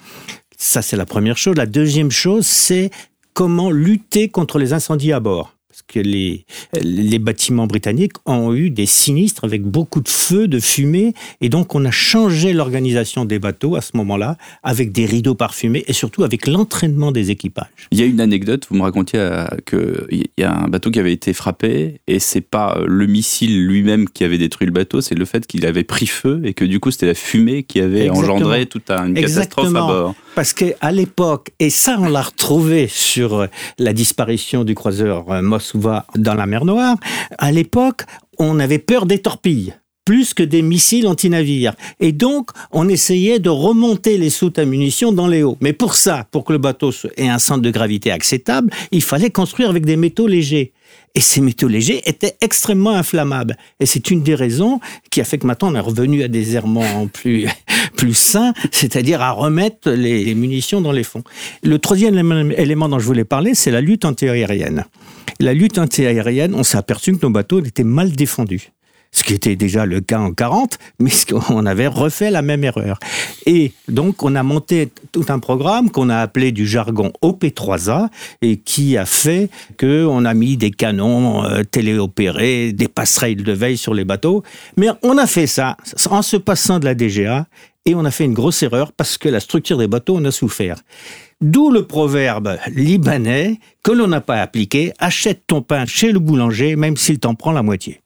Ça, 0.56 0.80
c'est 0.80 0.96
la 0.96 1.06
première 1.06 1.36
chose. 1.36 1.56
La 1.56 1.66
deuxième 1.66 2.12
chose, 2.12 2.46
c'est 2.46 2.90
comment 3.34 3.70
lutter 3.70 4.28
contre 4.28 4.58
les 4.58 4.72
incendies 4.72 5.12
à 5.12 5.18
bord 5.18 5.57
que 5.88 5.98
les, 5.98 6.44
les 6.80 7.18
bâtiments 7.18 7.66
britanniques 7.66 8.12
ont 8.26 8.54
eu 8.54 8.70
des 8.70 8.86
sinistres 8.86 9.44
avec 9.44 9.62
beaucoup 9.62 10.00
de 10.00 10.08
feux, 10.08 10.46
de 10.46 10.60
fumée, 10.60 11.14
et 11.40 11.48
donc 11.48 11.74
on 11.74 11.84
a 11.84 11.90
changé 11.90 12.52
l'organisation 12.52 13.24
des 13.24 13.38
bateaux 13.38 13.74
à 13.74 13.80
ce 13.80 13.96
moment-là, 13.96 14.36
avec 14.62 14.92
des 14.92 15.06
rideaux 15.06 15.34
parfumés 15.34 15.84
et 15.88 15.92
surtout 15.92 16.22
avec 16.22 16.46
l'entraînement 16.46 17.10
des 17.10 17.30
équipages. 17.30 17.66
Il 17.90 17.98
y 17.98 18.02
a 18.02 18.06
une 18.06 18.20
anecdote, 18.20 18.66
vous 18.70 18.76
me 18.76 18.82
racontiez 18.82 19.18
euh, 19.18 19.46
qu'il 19.66 20.28
y 20.36 20.42
a 20.42 20.54
un 20.54 20.68
bateau 20.68 20.90
qui 20.90 21.00
avait 21.00 21.12
été 21.12 21.32
frappé, 21.32 22.00
et 22.06 22.18
c'est 22.18 22.42
pas 22.42 22.78
le 22.86 23.06
missile 23.06 23.66
lui-même 23.66 24.08
qui 24.08 24.24
avait 24.24 24.38
détruit 24.38 24.66
le 24.66 24.72
bateau, 24.72 25.00
c'est 25.00 25.14
le 25.14 25.24
fait 25.24 25.46
qu'il 25.46 25.66
avait 25.66 25.84
pris 25.84 26.06
feu, 26.06 26.40
et 26.44 26.54
que 26.54 26.64
du 26.64 26.80
coup 26.80 26.90
c'était 26.90 27.06
la 27.06 27.14
fumée 27.14 27.62
qui 27.62 27.80
avait 27.80 28.10
engendré 28.10 28.66
toute 28.66 28.90
une 28.90 29.14
catastrophe 29.14 29.68
à 29.68 29.70
bord. 29.70 30.14
Parce 30.34 30.52
qu'à 30.52 30.92
l'époque, 30.92 31.50
et 31.58 31.70
ça 31.70 31.96
on 31.98 32.08
l'a 32.08 32.22
retrouvé 32.22 32.86
sur 32.88 33.48
la 33.78 33.92
disparition 33.92 34.64
du 34.64 34.74
croiseur 34.74 35.30
euh, 35.30 35.42
Moskva 35.78 36.06
dans 36.16 36.34
la 36.34 36.46
mer 36.46 36.64
Noire, 36.64 36.96
à 37.38 37.52
l'époque, 37.52 38.02
on 38.38 38.58
avait 38.58 38.78
peur 38.78 39.06
des 39.06 39.20
torpilles 39.20 39.74
plus 40.04 40.32
que 40.32 40.42
des 40.42 40.62
missiles 40.62 41.06
anti-navires. 41.06 41.74
Et 42.00 42.12
donc, 42.12 42.48
on 42.72 42.88
essayait 42.88 43.40
de 43.40 43.50
remonter 43.50 44.16
les 44.16 44.30
soutes 44.30 44.58
à 44.58 44.64
munitions 44.64 45.12
dans 45.12 45.26
les 45.26 45.42
hauts. 45.42 45.58
Mais 45.60 45.74
pour 45.74 45.94
ça, 45.96 46.26
pour 46.30 46.44
que 46.44 46.54
le 46.54 46.58
bateau 46.58 46.92
ait 47.18 47.28
un 47.28 47.38
centre 47.38 47.60
de 47.60 47.70
gravité 47.70 48.10
acceptable, 48.10 48.72
il 48.90 49.02
fallait 49.02 49.28
construire 49.28 49.68
avec 49.68 49.84
des 49.84 49.96
métaux 49.96 50.26
légers. 50.26 50.72
Et 51.14 51.20
ces 51.20 51.42
métaux 51.42 51.68
légers 51.68 52.00
étaient 52.08 52.38
extrêmement 52.40 52.92
inflammables. 52.92 53.58
Et 53.80 53.86
c'est 53.86 54.10
une 54.10 54.22
des 54.22 54.34
raisons 54.34 54.80
qui 55.10 55.20
a 55.20 55.24
fait 55.24 55.36
que 55.36 55.46
maintenant 55.46 55.72
on 55.72 55.74
est 55.74 55.80
revenu 55.80 56.22
à 56.22 56.28
des 56.28 56.54
errements 56.54 57.06
plus, 57.08 57.46
plus 57.98 58.14
sain, 58.14 58.54
c'est-à-dire 58.70 59.20
à 59.20 59.32
remettre 59.32 59.90
les, 59.90 60.34
munitions 60.34 60.80
dans 60.80 60.92
les 60.92 61.02
fonds. 61.02 61.24
Le 61.64 61.78
troisième 61.78 62.16
élément- 62.56 62.88
dont 62.88 62.98
je 63.00 63.04
voulais 63.04 63.24
parler, 63.24 63.54
c'est 63.54 63.72
la 63.72 63.80
lutte 63.80 64.04
antiaérienne. 64.04 64.84
La 65.40 65.52
lutte 65.52 65.78
antiaérienne, 65.78 66.54
on 66.54 66.62
s'est 66.62 66.78
aperçu 66.78 67.12
que 67.12 67.26
nos 67.26 67.30
bateaux 67.30 67.60
étaient 67.60 67.84
mal 67.84 68.12
défendus. 68.12 68.70
Ce 69.10 69.24
qui 69.24 69.32
était 69.34 69.56
déjà 69.56 69.86
le 69.86 70.00
cas 70.00 70.20
en 70.20 70.32
40, 70.32 70.78
mais 71.00 71.10
qu'on 71.28 71.66
avait 71.66 71.86
refait 71.86 72.30
la 72.30 72.42
même 72.42 72.62
erreur. 72.62 72.98
Et 73.46 73.72
donc, 73.88 74.22
on 74.22 74.34
a 74.34 74.42
monté 74.42 74.90
tout 75.12 75.24
un 75.30 75.38
programme 75.38 75.90
qu'on 75.90 76.10
a 76.10 76.18
appelé 76.18 76.52
du 76.52 76.66
jargon 76.66 77.10
OP3A 77.22 78.10
et 78.42 78.58
qui 78.58 78.96
a 78.96 79.06
fait 79.06 79.48
qu'on 79.80 80.24
a 80.24 80.34
mis 80.34 80.56
des 80.56 80.70
canons 80.70 81.42
euh, 81.44 81.62
téléopérés, 81.64 82.72
des 82.72 82.88
passerelles 82.88 83.42
de 83.42 83.52
veille 83.52 83.78
sur 83.78 83.94
les 83.94 84.04
bateaux. 84.04 84.42
Mais 84.76 84.88
on 85.02 85.16
a 85.16 85.26
fait 85.26 85.46
ça 85.46 85.76
en 86.10 86.22
se 86.22 86.36
passant 86.36 86.78
de 86.78 86.84
la 86.84 86.94
DGA 86.94 87.46
et 87.88 87.94
on 87.94 88.04
a 88.04 88.10
fait 88.10 88.24
une 88.26 88.34
grosse 88.34 88.62
erreur 88.62 88.92
parce 88.92 89.16
que 89.18 89.28
la 89.30 89.40
structure 89.40 89.78
des 89.78 89.88
bateaux 89.88 90.16
en 90.18 90.24
a 90.26 90.30
souffert. 90.30 90.76
D'où 91.40 91.70
le 91.70 91.84
proverbe 91.84 92.56
libanais 92.74 93.58
que 93.82 93.92
l'on 93.92 94.08
n'a 94.08 94.20
pas 94.20 94.42
appliqué 94.42 94.92
achète 94.98 95.42
ton 95.46 95.62
pain 95.62 95.86
chez 95.86 96.12
le 96.12 96.18
boulanger, 96.18 96.76
même 96.76 96.96
s'il 96.96 97.18
t'en 97.18 97.34
prend 97.34 97.52
la 97.52 97.62
moitié. 97.62 98.00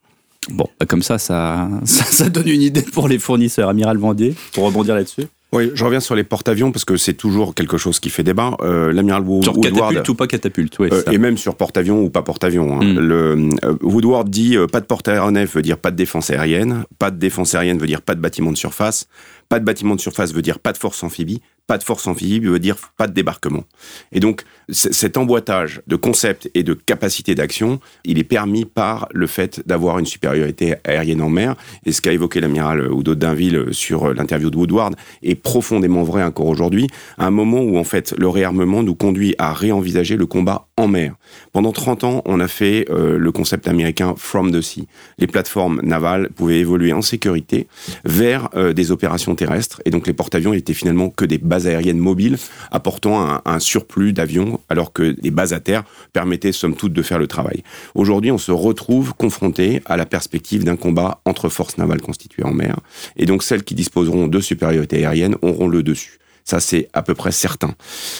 Bon, 0.50 0.66
bah, 0.78 0.86
comme 0.86 1.02
ça, 1.02 1.18
ça, 1.18 1.68
ça, 1.84 2.04
ça 2.04 2.28
donne 2.28 2.48
une 2.48 2.62
idée 2.62 2.82
pour 2.82 3.08
les 3.08 3.18
fournisseurs. 3.18 3.68
Amiral 3.68 3.96
Vendier, 3.98 4.34
pour 4.52 4.64
rebondir 4.64 4.94
là-dessus. 4.94 5.26
Oui, 5.54 5.70
je 5.74 5.84
reviens 5.84 6.00
sur 6.00 6.14
les 6.14 6.24
porte-avions 6.24 6.72
parce 6.72 6.86
que 6.86 6.96
c'est 6.96 7.12
toujours 7.12 7.54
quelque 7.54 7.76
chose 7.76 8.00
qui 8.00 8.08
fait 8.08 8.22
débat. 8.22 8.56
Euh, 8.62 8.90
L'amiral 8.90 9.22
Wo- 9.22 9.42
Sur 9.42 9.54
Woodward. 9.58 9.74
catapulte 9.90 10.08
ou 10.08 10.14
pas 10.14 10.26
catapulte, 10.26 10.78
ouais, 10.78 10.88
Euh, 10.90 11.02
et 11.12 11.18
même 11.18 11.36
sur 11.36 11.56
porte-avions 11.56 12.02
ou 12.02 12.08
pas 12.08 12.22
porte-avions. 12.22 12.80
hein. 12.80 12.82
Mm. 12.84 12.98
Le, 12.98 13.48
euh, 13.62 13.76
Woodward 13.82 14.30
dit 14.30 14.56
euh, 14.56 14.66
pas 14.66 14.80
de 14.80 14.86
porte-aéronef 14.86 15.54
veut 15.54 15.60
dire 15.60 15.76
pas 15.76 15.90
de 15.90 15.96
défense 15.96 16.30
aérienne, 16.30 16.84
pas 16.98 17.10
de 17.10 17.18
défense 17.18 17.54
aérienne 17.54 17.76
veut 17.78 17.86
dire 17.86 18.00
pas 18.00 18.14
de 18.14 18.20
bâtiment 18.20 18.50
de 18.50 18.56
surface, 18.56 19.08
pas 19.52 19.60
de 19.60 19.66
bâtiment 19.66 19.94
de 19.94 20.00
surface 20.00 20.32
veut 20.32 20.40
dire 20.40 20.58
pas 20.58 20.72
de 20.72 20.78
force 20.78 21.04
amphibie, 21.04 21.42
pas 21.72 21.78
de 21.78 21.84
force 21.84 22.06
amphibie 22.06 22.38
veut 22.38 22.58
dire 22.58 22.76
pas 22.98 23.06
de 23.06 23.14
débarquement. 23.14 23.64
Et 24.12 24.20
donc 24.20 24.44
cet 24.68 25.16
emboîtage 25.16 25.80
de 25.86 25.96
concepts 25.96 26.50
et 26.54 26.62
de 26.62 26.74
capacité 26.74 27.34
d'action, 27.34 27.80
il 28.04 28.18
est 28.18 28.24
permis 28.24 28.66
par 28.66 29.08
le 29.12 29.26
fait 29.26 29.66
d'avoir 29.66 29.98
une 29.98 30.04
supériorité 30.04 30.74
aérienne 30.84 31.22
en 31.22 31.30
mer. 31.30 31.54
Et 31.86 31.92
ce 31.92 32.02
qu'a 32.02 32.12
évoqué 32.12 32.40
l'amiral 32.40 32.92
Oudo 32.92 33.14
Dainville 33.14 33.68
sur 33.72 34.10
euh, 34.10 34.12
l'interview 34.12 34.50
de 34.50 34.56
Woodward 34.58 34.96
est 35.22 35.34
profondément 35.34 36.02
vrai 36.02 36.22
encore 36.22 36.46
aujourd'hui, 36.46 36.88
à 37.16 37.26
un 37.26 37.30
moment 37.30 37.60
où 37.60 37.78
en 37.78 37.84
fait 37.84 38.14
le 38.18 38.28
réarmement 38.28 38.82
nous 38.82 38.94
conduit 38.94 39.34
à 39.38 39.54
réenvisager 39.54 40.18
le 40.18 40.26
combat 40.26 40.68
en 40.76 40.88
mer. 40.88 41.14
Pendant 41.52 41.72
30 41.72 42.04
ans, 42.04 42.22
on 42.26 42.38
a 42.40 42.48
fait 42.48 42.86
euh, 42.90 43.16
le 43.18 43.32
concept 43.32 43.66
américain 43.66 44.14
From 44.18 44.52
the 44.52 44.60
Sea. 44.60 44.86
Les 45.18 45.26
plateformes 45.26 45.80
navales 45.82 46.28
pouvaient 46.30 46.60
évoluer 46.60 46.92
en 46.92 47.02
sécurité 47.02 47.66
vers 48.04 48.50
euh, 48.56 48.74
des 48.74 48.90
opérations 48.90 49.34
terrestres, 49.34 49.80
et 49.86 49.90
donc 49.90 50.06
les 50.06 50.12
porte-avions 50.12 50.52
étaient 50.52 50.74
finalement 50.74 51.08
que 51.08 51.24
des 51.24 51.38
bases 51.38 51.61
aériennes 51.66 51.98
mobiles 51.98 52.38
apportant 52.70 53.40
un, 53.44 53.58
surplus 53.60 54.12
d'avions, 54.12 54.60
alors 54.68 54.92
que 54.92 55.14
les 55.20 55.30
bases 55.30 55.52
à 55.52 55.60
terre 55.60 55.84
permettaient 56.12 56.52
somme 56.52 56.74
toute 56.74 56.92
de 56.92 57.02
faire 57.02 57.18
le 57.18 57.26
travail. 57.26 57.62
Aujourd'hui, 57.94 58.30
on 58.30 58.38
se 58.38 58.52
retrouve 58.52 59.14
confronté 59.14 59.82
à 59.86 59.96
la 59.96 60.06
perspective 60.06 60.64
d'un 60.64 60.76
combat 60.76 61.20
entre 61.24 61.48
forces 61.48 61.78
navales 61.78 62.00
constituées 62.00 62.44
en 62.44 62.52
mer, 62.52 62.78
et 63.16 63.26
donc 63.26 63.42
celles 63.42 63.64
qui 63.64 63.74
disposeront 63.74 64.26
de 64.26 64.40
supériorité 64.40 65.04
aérienne 65.04 65.36
auront 65.42 65.68
le 65.68 65.82
dessus. 65.82 66.18
Ça, 66.44 66.60
c'est 66.60 66.88
à 66.92 67.02
peu 67.02 67.14
près 67.14 67.32
certain. 67.32 67.74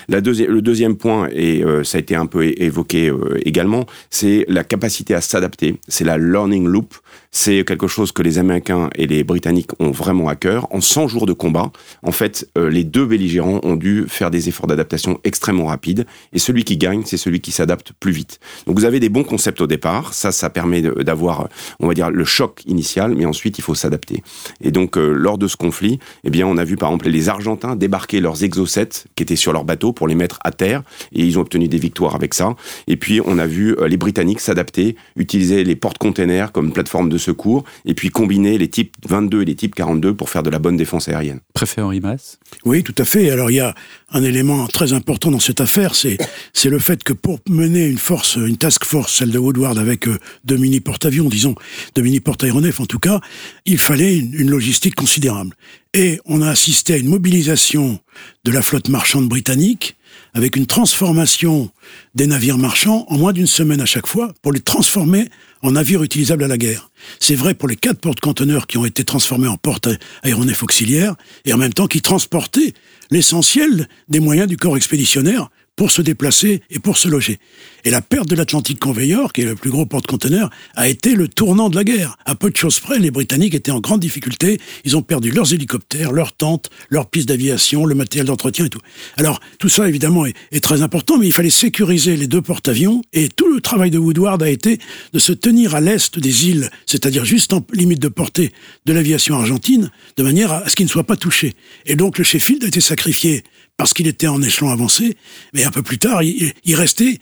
Le 0.09 0.61
deuxième 0.61 0.97
point, 0.97 1.29
et 1.33 1.65
euh, 1.65 1.83
ça 1.83 1.99
a 1.99 2.01
été 2.01 2.15
un 2.15 2.27
peu 2.27 2.45
évoqué 2.45 3.09
euh, 3.09 3.39
également, 3.45 3.87
c'est 4.11 4.45
la 4.49 4.65
capacité 4.65 5.15
à 5.15 5.21
s'adapter. 5.21 5.77
C'est 5.89 6.05
la 6.05 6.19
learning 6.19 6.67
loop. 6.67 6.95
C'est 7.35 7.65
quelque 7.65 7.87
chose 7.87 8.13
que 8.13 8.21
les 8.21 8.37
Américains 8.37 8.91
et 8.95 9.07
les 9.07 9.25
Britanniques 9.25 9.71
ont 9.81 9.91
vraiment 9.91 10.29
à 10.29 10.37
cœur. 10.37 10.67
En 10.71 10.83
100 10.83 11.09
jours 11.09 11.25
de 11.25 11.33
combat, 11.33 11.73
en 12.03 12.13
fait, 12.13 12.47
euh, 12.59 12.69
les 12.69 12.85
deux 12.85 13.07
belligérants 13.07 13.59
ont 13.63 13.77
dû 13.77 14.05
faire 14.07 14.31
des 14.31 14.51
efforts 14.51 14.67
d'adaptation 14.67 15.19
extrêmement 15.25 15.65
rapides. 15.65 16.05
Et 16.35 16.39
celui 16.39 16.65
qui 16.65 16.77
gagne, 16.77 17.05
c'est 17.07 17.17
celui 17.17 17.41
qui 17.41 17.51
s'adapte 17.51 17.93
plus 17.99 18.13
vite. 18.13 18.39
Donc 18.67 18.79
vous 18.79 18.85
avez 18.85 19.01
des 19.01 19.09
bons 19.09 19.25
concepts 19.25 19.63
au 19.63 19.67
départ. 19.67 20.13
Ça, 20.13 20.31
ça 20.31 20.51
permet 20.51 20.83
d'avoir, 20.83 21.49
on 21.81 21.89
va 21.89 21.95
dire, 21.95 22.11
le 22.11 22.25
choc 22.27 22.61
initial, 22.67 23.15
mais 23.15 23.25
ensuite 23.25 23.57
il 23.57 23.63
faut 23.63 23.75
s'adapter. 23.75 24.23
Et 24.61 24.71
donc, 24.71 24.99
euh, 24.99 25.15
lors 25.15 25.39
de 25.39 25.49
ce 25.49 25.57
conflit, 25.57 26.01
eh 26.25 26.31
bien, 26.31 26.47
on 26.47 26.59
a 26.59 26.65
vu 26.65 26.77
par 26.77 26.91
exemple 26.91 27.09
les 27.09 27.31
Argentins 27.31 27.77
débarquer 27.77 28.21
leurs 28.21 28.45
exocets 28.45 29.07
qui 29.15 29.23
étaient 29.23 29.37
sur 29.37 29.55
leur 29.55 29.65
bateau 29.65 29.95
pour 29.95 30.07
les 30.07 30.15
mettre 30.15 30.39
à 30.45 30.51
terre, 30.51 30.83
et 31.15 31.25
ils 31.25 31.39
ont 31.39 31.41
obtenu 31.41 31.67
des 31.67 31.79
victoires 31.79 32.15
avec 32.15 32.35
ça. 32.35 32.55
Et 32.89 32.99
puis, 32.99 33.23
on 33.25 33.39
a 33.39 33.47
vu 33.47 33.75
euh, 33.79 33.89
les 33.89 33.97
Britanniques 33.97 34.41
s'adapter, 34.41 34.97
utiliser 35.17 35.65
les 35.65 35.77
porte-containers 35.77 36.53
comme 36.53 36.75
plateforme 36.75 37.09
de 37.09 37.22
secours, 37.23 37.65
et 37.85 37.95
puis 37.95 38.11
combiner 38.11 38.59
les 38.59 38.69
types 38.69 38.95
22 39.09 39.43
et 39.43 39.45
les 39.45 39.55
types 39.55 39.75
42 39.75 40.15
pour 40.15 40.31
faire 40.31 40.43
de 40.43 40.51
la 40.51 40.59
bonne 40.59 40.77
défense 40.77 41.09
aérienne. 41.09 41.41
Préfet 41.55 41.81
Henri 41.81 42.01
Mass. 42.01 42.39
Oui, 42.65 42.83
tout 42.83 42.95
à 42.99 43.05
fait. 43.05 43.31
Alors 43.31 43.51
il 43.51 43.55
y 43.55 43.61
a 43.61 43.75
un 44.11 44.23
élément 44.23 44.67
très 44.67 44.93
important 44.93 45.31
dans 45.31 45.41
cette 45.41 45.61
affaire, 45.61 45.95
c'est 45.95 46.19
c'est 46.53 46.71
le 46.71 46.79
fait 46.79 47.03
que 47.03 47.13
pour 47.13 47.39
mener 47.49 47.87
une 47.87 47.99
force, 47.99 48.37
une 48.37 48.57
task 48.57 48.85
force, 48.85 49.15
celle 49.15 49.31
de 49.31 49.39
Woodward 49.39 49.79
avec 49.79 50.07
deux 50.45 50.57
mini 50.57 50.81
porte-avions, 50.81 51.29
disons 51.29 51.55
deux 51.95 52.03
mini 52.03 52.21
porte-aéronefs 52.21 52.81
en 52.81 52.87
tout 52.87 52.99
cas, 52.99 53.21
il 53.65 53.79
fallait 53.79 54.19
une, 54.19 54.35
une 54.35 54.51
logistique 54.51 54.95
considérable. 54.95 55.55
Et 55.95 56.21
on 56.25 56.41
a 56.41 56.49
assisté 56.49 56.95
à 56.95 56.97
une 56.97 57.09
mobilisation 57.09 58.01
de 58.45 58.51
la 58.51 58.63
flotte 58.63 58.89
marchande 58.89 59.29
britannique 59.29 59.97
avec 60.35 60.57
une 60.57 60.67
transformation 60.67 61.71
des 62.15 62.27
navires 62.27 62.59
marchands 62.59 63.05
en 63.09 63.19
moins 63.19 63.33
d'une 63.33 63.47
semaine 63.47 63.81
à 63.81 63.87
chaque 63.87 64.07
fois 64.07 64.33
pour 64.43 64.53
les 64.53 64.61
transformer 64.61 65.29
en 65.63 65.73
navires 65.73 66.03
utilisables 66.03 66.43
à 66.45 66.49
la 66.49 66.57
guerre. 66.57 66.91
C'est 67.21 67.35
vrai 67.35 67.55
pour 67.55 67.69
les 67.69 67.77
quatre 67.77 68.01
porte-conteneurs 68.01 68.67
qui 68.67 68.79
ont 68.79 68.85
été 68.85 69.05
transformés 69.05 69.49
en 69.49 69.57
porte-aéronefs 69.57 70.63
auxiliaires 70.63 71.15
et 71.45 71.53
en 71.53 71.59
même 71.59 71.75
temps 71.75 71.87
qui 71.87 72.01
transportaient 72.01 72.73
l'essentiel 73.11 73.89
des 74.09 74.21
moyens 74.21 74.49
du 74.49 74.57
corps 74.57 74.77
expéditionnaire 74.77 75.51
pour 75.83 75.91
se 75.91 76.01
déplacer 76.01 76.63
et 76.71 76.79
pour 76.79 76.97
se 76.97 77.09
loger. 77.09 77.41
Et 77.83 77.91
la 77.91 78.01
perte 78.01 78.29
de 78.29 78.37
l'Atlantic 78.37 78.79
Conveyor, 78.79 79.33
qui 79.33 79.41
est 79.41 79.45
le 79.45 79.57
plus 79.57 79.71
gros 79.71 79.85
porte-conteneur, 79.85 80.49
a 80.77 80.87
été 80.87 81.17
le 81.17 81.27
tournant 81.27 81.71
de 81.71 81.75
la 81.75 81.83
guerre. 81.83 82.17
À 82.25 82.37
peu 82.37 82.53
de 82.53 82.57
choses 82.57 82.79
près, 82.79 83.01
les 83.01 83.11
Britanniques 83.11 83.57
étaient 83.57 83.73
en 83.73 83.81
grande 83.81 83.99
difficulté. 83.99 84.61
Ils 84.85 84.97
ont 84.97 85.03
perdu 85.03 85.33
leurs 85.33 85.53
hélicoptères, 85.53 86.13
leurs 86.13 86.35
tentes, 86.35 86.71
leurs 86.89 87.07
pistes 87.07 87.27
d'aviation, 87.27 87.85
le 87.85 87.97
matériel 87.97 88.29
d'entretien 88.29 88.67
et 88.67 88.69
tout. 88.69 88.79
Alors, 89.17 89.41
tout 89.59 89.69
ça, 89.69 89.89
évidemment, 89.89 90.25
est, 90.25 90.37
est 90.53 90.63
très 90.63 90.83
important, 90.83 91.19
mais 91.19 91.27
il 91.27 91.33
fallait 91.33 91.51
sécuriser 91.51 92.17
les 92.17 92.29
deux 92.29 92.43
porte-avions. 92.43 93.03
Et 93.13 93.29
tout 93.29 93.53
le 93.53 93.61
travail 93.61 93.91
de 93.91 93.99
Woodward 93.99 94.41
a 94.41 94.51
été 94.51 94.79
de 95.13 95.19
se 95.19 95.33
tenir 95.33 95.75
à 95.75 95.81
l'est 95.81 96.17
des 96.17 96.47
îles, 96.47 96.71
c'est-à-dire 96.87 97.25
juste 97.25 97.53
en 97.53 97.67
limite 97.73 97.99
de 97.99 98.07
portée 98.07 98.53
de 98.87 98.93
l'aviation 98.93 99.35
argentine, 99.35 99.91
de 100.17 100.23
manière 100.23 100.53
à 100.53 100.69
ce 100.69 100.77
qu'ils 100.77 100.87
ne 100.87 100.91
soient 100.91 101.03
pas 101.03 101.17
touchés. 101.17 101.55
Et 101.87 101.97
donc, 101.97 102.19
le 102.19 102.25
Sheffield 102.25 102.63
a 102.63 102.69
été 102.69 102.81
sacrifié 102.81 103.43
parce 103.83 103.95
qu'il 103.95 104.07
était 104.07 104.29
en 104.29 104.41
échelon 104.41 104.71
avancé, 104.71 105.17
mais 105.55 105.65
un 105.65 105.73
peu 105.73 105.83
plus 105.83 105.99
tard, 105.99 106.23
il, 106.23 106.75
restait 106.77 107.19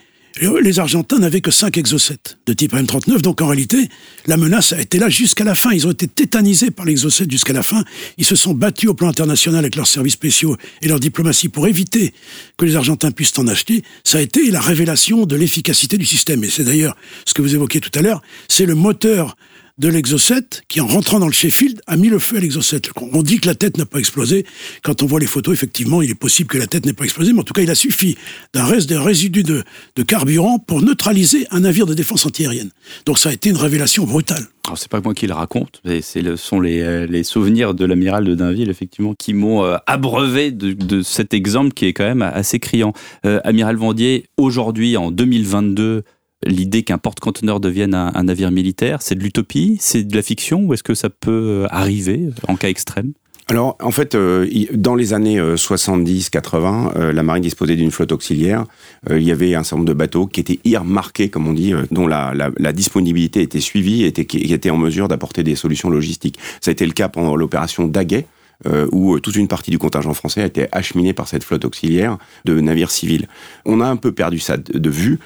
les 0.63 0.79
Argentins 0.79 1.19
n'avaient 1.19 1.41
que 1.41 1.51
5 1.51 1.79
exocets 1.79 2.37
de 2.45 2.53
type 2.53 2.75
M39, 2.75 3.23
donc 3.23 3.41
en 3.41 3.47
réalité, 3.47 3.89
la 4.27 4.37
menace 4.37 4.75
a 4.75 4.81
été 4.83 4.99
là 4.99 5.09
jusqu'à 5.09 5.45
la 5.45 5.55
fin. 5.55 5.73
Ils 5.73 5.87
ont 5.87 5.91
été 5.91 6.07
tétanisés 6.07 6.71
par 6.71 6.85
l'exocet 6.85 7.25
jusqu'à 7.31 7.55
la 7.55 7.63
fin. 7.63 7.83
Ils 8.19 8.27
se 8.27 8.37
sont 8.37 8.53
battus 8.53 8.91
au 8.91 8.95
plan 8.95 9.09
international 9.09 9.61
avec 9.61 9.75
leurs 9.75 9.87
services 9.87 10.13
spéciaux 10.13 10.55
et 10.83 10.89
leur 10.89 11.01
diplomatie 11.01 11.49
pour 11.49 11.67
éviter 11.67 12.13
que 12.59 12.67
les 12.67 12.77
Argentins 12.77 13.11
puissent 13.11 13.39
en 13.39 13.49
acheter. 13.49 13.83
Ça 14.05 14.19
a 14.19 14.21
été 14.21 14.51
la 14.51 14.61
révélation 14.61 15.25
de 15.25 15.37
l'efficacité 15.37 15.97
du 15.97 16.05
système. 16.05 16.45
Et 16.45 16.51
c'est 16.51 16.65
d'ailleurs 16.65 16.95
ce 17.25 17.33
que 17.33 17.41
vous 17.41 17.55
évoquiez 17.55 17.81
tout 17.81 17.99
à 17.99 18.03
l'heure, 18.03 18.21
c'est 18.49 18.67
le 18.67 18.75
moteur 18.75 19.35
de 19.81 19.89
l'exocet 19.89 20.43
qui, 20.69 20.81
en 20.81 20.87
rentrant 20.87 21.19
dans 21.19 21.27
le 21.27 21.33
Sheffield, 21.33 21.81
a 21.87 21.97
mis 21.97 22.09
le 22.09 22.19
feu 22.19 22.37
à 22.37 22.41
l'exocet. 22.41 22.83
On 23.01 23.23
dit 23.23 23.41
que 23.41 23.47
la 23.47 23.55
tête 23.55 23.79
n'a 23.79 23.87
pas 23.87 23.99
explosé. 23.99 24.45
Quand 24.83 25.03
on 25.03 25.07
voit 25.07 25.19
les 25.19 25.27
photos, 25.27 25.55
effectivement, 25.55 26.03
il 26.03 26.11
est 26.11 26.15
possible 26.15 26.51
que 26.51 26.59
la 26.59 26.67
tête 26.67 26.85
n'ait 26.85 26.93
pas 26.93 27.05
explosé, 27.05 27.33
mais 27.33 27.41
en 27.41 27.45
tout 27.45 27.55
cas, 27.55 27.63
il 27.63 27.71
a 27.71 27.75
suffi 27.75 28.17
d'un 28.53 28.65
reste, 28.65 28.93
résidu 28.93 29.43
de, 29.43 29.65
de 29.97 30.03
carburant 30.03 30.59
pour 30.59 30.83
neutraliser 30.83 31.47
un 31.51 31.61
navire 31.61 31.87
de 31.87 31.95
défense 31.95 32.27
antiaérienne. 32.27 32.71
Donc 33.07 33.19
ça 33.19 33.31
a 33.31 33.33
été 33.33 33.49
une 33.49 33.57
révélation 33.57 34.05
brutale. 34.05 34.47
Alors 34.67 34.77
c'est 34.77 34.91
pas 34.91 35.01
moi 35.01 35.15
qui 35.15 35.27
le 35.27 35.33
raconte, 35.33 35.81
mais 35.85 36.01
le 36.17 36.37
sont 36.37 36.61
les, 36.61 36.81
euh, 36.81 37.07
les 37.07 37.25
souvenirs 37.25 37.75
de 37.75 37.85
l'amiral 37.87 38.25
de 38.25 38.35
Dainville 38.35 38.69
effectivement 38.69 39.15
qui 39.19 39.33
m'ont 39.33 39.65
euh, 39.65 39.79
abreuvé 39.87 40.51
de, 40.51 40.75
de 40.75 41.03
cet 41.03 41.33
exemple 41.33 41.73
qui 41.73 41.87
est 41.87 41.93
quand 41.95 42.05
même 42.05 42.23
assez 42.23 42.59
criant. 42.59 42.93
Euh, 43.25 43.41
amiral 43.43 43.77
Vendier, 43.77 44.27
aujourd'hui 44.37 44.97
en 44.99 45.11
2022, 45.11 46.05
l'idée 46.47 46.83
qu'un 46.83 46.99
porte-conteneur 46.99 47.61
devienne 47.61 47.95
un, 47.95 48.23
navire 48.23 48.51
militaire, 48.51 49.03
c'est 49.03 49.15
de 49.15 49.21
l'utopie, 49.21 49.77
c'est 49.81 50.05
de 50.05 50.17
la 50.17 50.23
fiction 50.23 50.63
ou 50.63 50.75
est-ce 50.75 50.83
que 50.83 50.95
ça 50.95 51.11
peut 51.11 51.65
euh, 51.65 51.67
arriver 51.71 52.29
en 52.49 52.57
cas 52.57 52.69
extrême? 52.69 53.13
Alors, 53.51 53.77
en 53.81 53.91
fait, 53.91 54.15
euh, 54.15 54.47
dans 54.73 54.95
les 54.95 55.13
années 55.13 55.41
70-80, 55.41 56.93
euh, 56.95 57.13
la 57.13 57.25
marine 57.25 57.43
disposait 57.43 57.75
d'une 57.75 57.91
flotte 57.91 58.13
auxiliaire. 58.13 58.65
Euh, 59.11 59.19
il 59.19 59.27
y 59.27 59.33
avait 59.33 59.57
un 59.57 59.65
certain 59.65 59.79
nombre 59.79 59.89
de 59.89 59.95
bateaux 59.95 60.29
qui 60.29 60.39
étaient 60.39 60.61
earmarqués, 60.65 61.31
comme 61.31 61.49
on 61.49 61.53
dit, 61.53 61.75
euh, 61.75 61.83
dont 61.91 62.07
la, 62.07 62.33
disponibilité 62.73 63.43
était 63.43 63.59
suivie 63.59 64.05
et 64.05 64.07
était, 64.07 64.25
qui 64.25 64.55
était 64.55 64.71
en 64.71 64.77
mesure 64.77 65.09
d'apporter 65.09 65.43
des 65.43 65.57
solutions 65.57 65.91
logistiques. 65.91 66.39
Ça 66.61 66.71
a 66.71 66.73
été 66.73 66.87
le 66.87 66.93
cas 66.93 67.09
pendant 67.09 67.35
l'opération 67.35 67.89
Daguet. 67.89 68.27
Euh, 68.67 68.87
où 68.93 69.19
toute 69.21 69.37
une 69.37 69.49
partie 69.49 69.71
du 69.71 69.79
contingent 69.79 70.15
français 70.15 70.43
a 70.43 70.47
été 70.47 70.67
acheminé 70.73 71.13
par 71.13 71.29
cette 71.29 71.45
flotte 71.45 71.65
auxiliaire 71.65 72.19
de 72.45 72.61
navires 72.61 72.91
civils. 72.91 73.27
On 73.65 73.81
a 73.81 73.87
un 73.87 73.97
peu 73.97 74.13
perdu 74.13 74.39
ça 74.39 74.57
de 74.57 74.91
vue, 74.91 75.19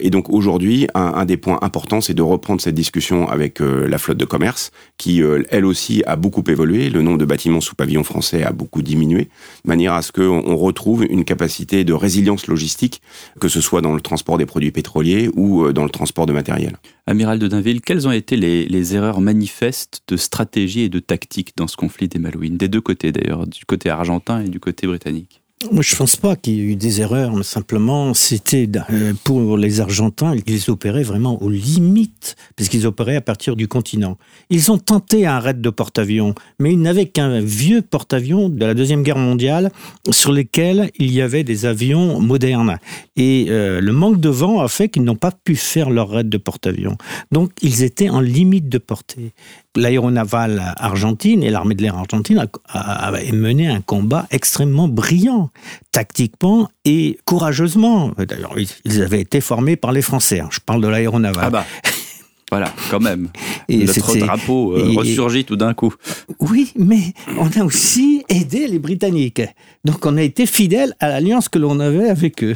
et 0.00 0.10
donc 0.10 0.30
aujourd'hui, 0.30 0.86
un, 0.94 1.24
des 1.24 1.36
points 1.36 1.58
importants, 1.62 2.00
c'est 2.00 2.14
de 2.14 2.22
reprendre 2.22 2.60
cette 2.60 2.74
discussion 2.74 3.28
avec 3.28 3.60
la 3.60 3.98
flotte 3.98 4.18
de 4.18 4.24
commerce, 4.24 4.70
qui 4.98 5.22
elle 5.50 5.64
aussi 5.64 6.02
a 6.06 6.16
beaucoup 6.16 6.44
évolué. 6.48 6.90
Le 6.90 7.02
nombre 7.02 7.18
de 7.18 7.24
bâtiments 7.24 7.60
sous 7.60 7.74
pavillon 7.74 8.04
français 8.04 8.42
a 8.42 8.52
beaucoup 8.52 8.82
diminué, 8.82 9.28
de 9.64 9.68
manière 9.68 9.94
à 9.94 10.02
ce 10.02 10.12
qu'on 10.12 10.56
retrouve 10.56 11.04
une 11.08 11.24
capacité 11.24 11.84
de 11.84 11.92
résilience 11.92 12.46
logistique, 12.46 13.02
que 13.40 13.48
ce 13.48 13.60
soit 13.60 13.80
dans 13.80 13.94
le 13.94 14.00
transport 14.00 14.38
des 14.38 14.46
produits 14.46 14.72
pétroliers 14.72 15.30
ou 15.34 15.72
dans 15.72 15.84
le 15.84 15.90
transport 15.90 16.26
de 16.26 16.32
matériel. 16.32 16.76
Amiral 17.08 17.38
de 17.38 17.46
Dainville, 17.46 17.82
quelles 17.82 18.08
ont 18.08 18.12
été 18.12 18.36
les, 18.36 18.96
erreurs 18.96 19.20
manifestes 19.20 20.02
de 20.08 20.16
stratégie 20.16 20.82
et 20.82 20.88
de 20.88 20.98
tactique 20.98 21.52
dans 21.56 21.68
ce 21.68 21.76
conflit 21.76 22.08
des 22.08 22.18
Malouines? 22.18 22.56
Côtés 22.80 23.12
d'ailleurs, 23.12 23.46
du 23.46 23.64
côté 23.64 23.90
argentin 23.90 24.40
et 24.40 24.48
du 24.48 24.60
côté 24.60 24.86
britannique. 24.86 25.40
Moi, 25.72 25.82
je 25.82 25.96
pense 25.96 26.16
pas 26.16 26.36
qu'il 26.36 26.52
y 26.54 26.60
ait 26.60 26.64
eu 26.64 26.76
des 26.76 27.00
erreurs, 27.00 27.34
mais 27.34 27.42
simplement, 27.42 28.12
c'était 28.12 28.68
euh, 28.90 29.14
pour 29.24 29.56
les 29.56 29.80
Argentins, 29.80 30.34
ils 30.46 30.70
opéraient 30.70 31.02
vraiment 31.02 31.42
aux 31.42 31.48
limites, 31.48 32.36
puisqu'ils 32.56 32.86
opéraient 32.86 33.16
à 33.16 33.22
partir 33.22 33.56
du 33.56 33.66
continent. 33.66 34.18
Ils 34.50 34.70
ont 34.70 34.76
tenté 34.76 35.26
un 35.26 35.38
raid 35.38 35.62
de 35.62 35.70
porte-avions, 35.70 36.34
mais 36.58 36.74
ils 36.74 36.80
n'avaient 36.80 37.06
qu'un 37.06 37.40
vieux 37.40 37.80
porte-avions 37.80 38.50
de 38.50 38.66
la 38.66 38.74
Deuxième 38.74 39.02
Guerre 39.02 39.16
mondiale 39.16 39.72
sur 40.10 40.30
lesquels 40.30 40.90
il 40.98 41.10
y 41.10 41.22
avait 41.22 41.42
des 41.42 41.64
avions 41.64 42.20
modernes. 42.20 42.78
Et 43.16 43.46
euh, 43.48 43.80
le 43.80 43.92
manque 43.92 44.20
de 44.20 44.28
vent 44.28 44.60
a 44.60 44.68
fait 44.68 44.90
qu'ils 44.90 45.04
n'ont 45.04 45.16
pas 45.16 45.32
pu 45.32 45.56
faire 45.56 45.88
leur 45.88 46.10
raid 46.10 46.28
de 46.28 46.38
porte-avions. 46.38 46.98
Donc, 47.32 47.52
ils 47.62 47.82
étaient 47.82 48.10
en 48.10 48.20
limite 48.20 48.68
de 48.68 48.78
portée 48.78 49.32
l'aéronavale 49.76 50.74
argentine 50.76 51.42
et 51.42 51.50
l'armée 51.50 51.74
de 51.74 51.82
l'air 51.82 51.96
argentine 51.96 52.46
a, 52.68 53.12
mené 53.32 53.68
un 53.68 53.80
combat 53.80 54.26
extrêmement 54.30 54.88
brillant, 54.88 55.50
tactiquement 55.92 56.68
et 56.84 57.18
courageusement. 57.24 58.12
D'ailleurs, 58.18 58.54
ils 58.84 59.02
avaient 59.02 59.20
été 59.20 59.40
formés 59.40 59.76
par 59.76 59.92
les 59.92 60.02
Français. 60.02 60.40
Hein. 60.40 60.48
Je 60.50 60.60
parle 60.60 60.80
de 60.80 60.88
l'aéronavale. 60.88 61.44
Ah 61.46 61.50
bah. 61.50 61.66
Voilà, 62.52 62.72
quand 62.90 63.00
même. 63.00 63.28
Et 63.68 63.84
Notre 63.86 64.16
drapeau 64.18 64.76
euh, 64.76 64.92
ressurgit 64.96 65.44
tout 65.44 65.56
d'un 65.56 65.74
coup. 65.74 65.92
Oui, 66.38 66.72
mais 66.76 67.12
on 67.38 67.48
a 67.60 67.64
aussi 67.64 68.24
aidé 68.28 68.68
les 68.68 68.78
Britanniques. 68.78 69.42
Donc 69.84 70.06
on 70.06 70.16
a 70.16 70.22
été 70.22 70.46
fidèles 70.46 70.94
à 71.00 71.08
l'alliance 71.08 71.48
que 71.48 71.58
l'on 71.58 71.80
avait 71.80 72.08
avec 72.08 72.44
eux 72.44 72.54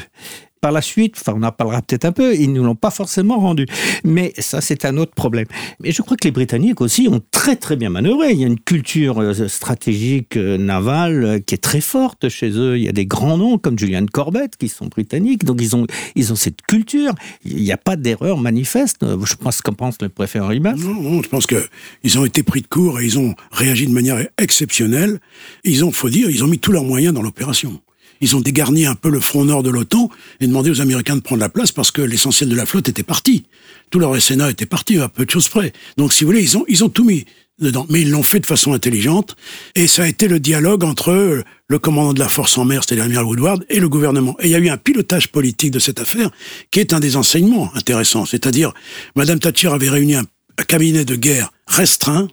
par 0.60 0.72
la 0.72 0.82
suite, 0.82 1.16
enfin 1.18 1.34
on 1.36 1.42
en 1.42 1.52
parlera 1.52 1.80
peut-être 1.82 2.04
un 2.04 2.12
peu, 2.12 2.34
ils 2.34 2.52
ne 2.52 2.58
nous 2.58 2.64
l'ont 2.64 2.74
pas 2.74 2.90
forcément 2.90 3.38
rendu. 3.38 3.66
Mais 4.04 4.32
ça 4.38 4.60
c'est 4.60 4.84
un 4.84 4.96
autre 4.96 5.12
problème. 5.14 5.46
Mais 5.80 5.92
je 5.92 6.02
crois 6.02 6.16
que 6.16 6.24
les 6.24 6.32
Britanniques 6.32 6.80
aussi 6.80 7.08
ont 7.10 7.20
très 7.30 7.56
très 7.56 7.76
bien 7.76 7.90
manœuvré. 7.90 8.32
Il 8.32 8.40
y 8.40 8.44
a 8.44 8.46
une 8.46 8.60
culture 8.60 9.20
euh, 9.20 9.48
stratégique 9.48 10.36
euh, 10.36 10.58
navale 10.58 11.24
euh, 11.24 11.38
qui 11.38 11.54
est 11.54 11.58
très 11.58 11.80
forte 11.80 12.28
chez 12.28 12.50
eux. 12.50 12.76
Il 12.76 12.84
y 12.84 12.88
a 12.88 12.92
des 12.92 13.06
grands 13.06 13.38
noms 13.38 13.58
comme 13.58 13.78
Julian 13.78 14.04
Corbett 14.06 14.56
qui 14.56 14.68
sont 14.68 14.86
britanniques, 14.86 15.44
donc 15.44 15.58
ils 15.60 15.74
ont, 15.74 15.86
ils 16.14 16.32
ont 16.32 16.36
cette 16.36 16.62
culture. 16.62 17.12
Il 17.44 17.62
n'y 17.62 17.72
a 17.72 17.78
pas 17.78 17.96
d'erreur 17.96 18.38
manifeste. 18.38 18.98
Je 19.02 19.34
pense 19.36 19.62
qu'en 19.62 19.72
pense 19.72 19.96
le 20.02 20.08
préfet 20.08 20.40
Henri 20.40 20.60
Non, 20.60 20.76
non, 20.76 21.22
je 21.22 21.28
pense 21.28 21.46
qu'ils 21.46 22.18
ont 22.18 22.24
été 22.24 22.42
pris 22.42 22.60
de 22.60 22.66
court 22.66 23.00
et 23.00 23.04
ils 23.04 23.18
ont 23.18 23.34
réagi 23.52 23.86
de 23.86 23.92
manière 23.92 24.26
exceptionnelle. 24.38 25.20
Ils 25.64 25.84
ont, 25.84 25.90
faut 25.90 26.10
dire, 26.10 26.28
ils 26.28 26.44
ont 26.44 26.48
mis 26.48 26.58
tous 26.58 26.72
leurs 26.72 26.84
moyens 26.84 27.14
dans 27.14 27.22
l'opération 27.22 27.80
ils 28.20 28.36
ont 28.36 28.40
dégarni 28.40 28.86
un 28.86 28.94
peu 28.94 29.10
le 29.10 29.20
front 29.20 29.44
nord 29.44 29.62
de 29.62 29.70
l'OTAN 29.70 30.10
et 30.40 30.46
demandé 30.46 30.70
aux 30.70 30.80
Américains 30.80 31.16
de 31.16 31.20
prendre 31.20 31.40
la 31.40 31.48
place 31.48 31.72
parce 31.72 31.90
que 31.90 32.02
l'essentiel 32.02 32.48
de 32.48 32.56
la 32.56 32.66
flotte 32.66 32.88
était 32.88 33.02
parti. 33.02 33.44
Tout 33.90 33.98
leur 33.98 34.20
SNA 34.20 34.50
était 34.50 34.66
parti 34.66 34.98
à 34.98 35.08
peu 35.08 35.24
de 35.24 35.30
choses 35.30 35.48
près. 35.48 35.72
Donc, 35.96 36.12
si 36.12 36.24
vous 36.24 36.30
voulez, 36.30 36.42
ils 36.68 36.84
ont, 36.84 36.88
tout 36.88 37.04
mis 37.04 37.24
dedans. 37.58 37.86
Mais 37.88 38.02
ils 38.02 38.10
l'ont 38.10 38.22
fait 38.22 38.40
de 38.40 38.46
façon 38.46 38.72
intelligente. 38.72 39.36
Et 39.74 39.86
ça 39.86 40.04
a 40.04 40.06
été 40.06 40.28
le 40.28 40.38
dialogue 40.38 40.84
entre 40.84 41.44
le 41.68 41.78
commandant 41.78 42.12
de 42.12 42.20
la 42.20 42.28
force 42.28 42.56
en 42.58 42.64
mer, 42.64 42.82
c'est-à-dire 42.84 43.04
l'amiral 43.04 43.24
Woodward, 43.24 43.64
et 43.68 43.80
le 43.80 43.88
gouvernement. 43.88 44.36
Et 44.40 44.46
il 44.46 44.50
y 44.50 44.54
a 44.54 44.58
eu 44.58 44.68
un 44.68 44.76
pilotage 44.76 45.28
politique 45.28 45.70
de 45.70 45.78
cette 45.78 46.00
affaire 46.00 46.30
qui 46.70 46.80
est 46.80 46.92
un 46.92 47.00
des 47.00 47.16
enseignements 47.16 47.70
intéressants. 47.74 48.26
C'est-à-dire, 48.26 48.72
Madame 49.16 49.38
Thatcher 49.38 49.68
avait 49.68 49.90
réuni 49.90 50.14
un 50.14 50.26
cabinet 50.68 51.04
de 51.04 51.16
guerre 51.16 51.52
restreint 51.66 52.28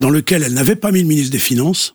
dans 0.00 0.10
lequel 0.10 0.42
elle 0.42 0.54
n'avait 0.54 0.76
pas 0.76 0.90
mis 0.90 1.02
le 1.02 1.08
ministre 1.08 1.32
des 1.32 1.38
Finances, 1.38 1.94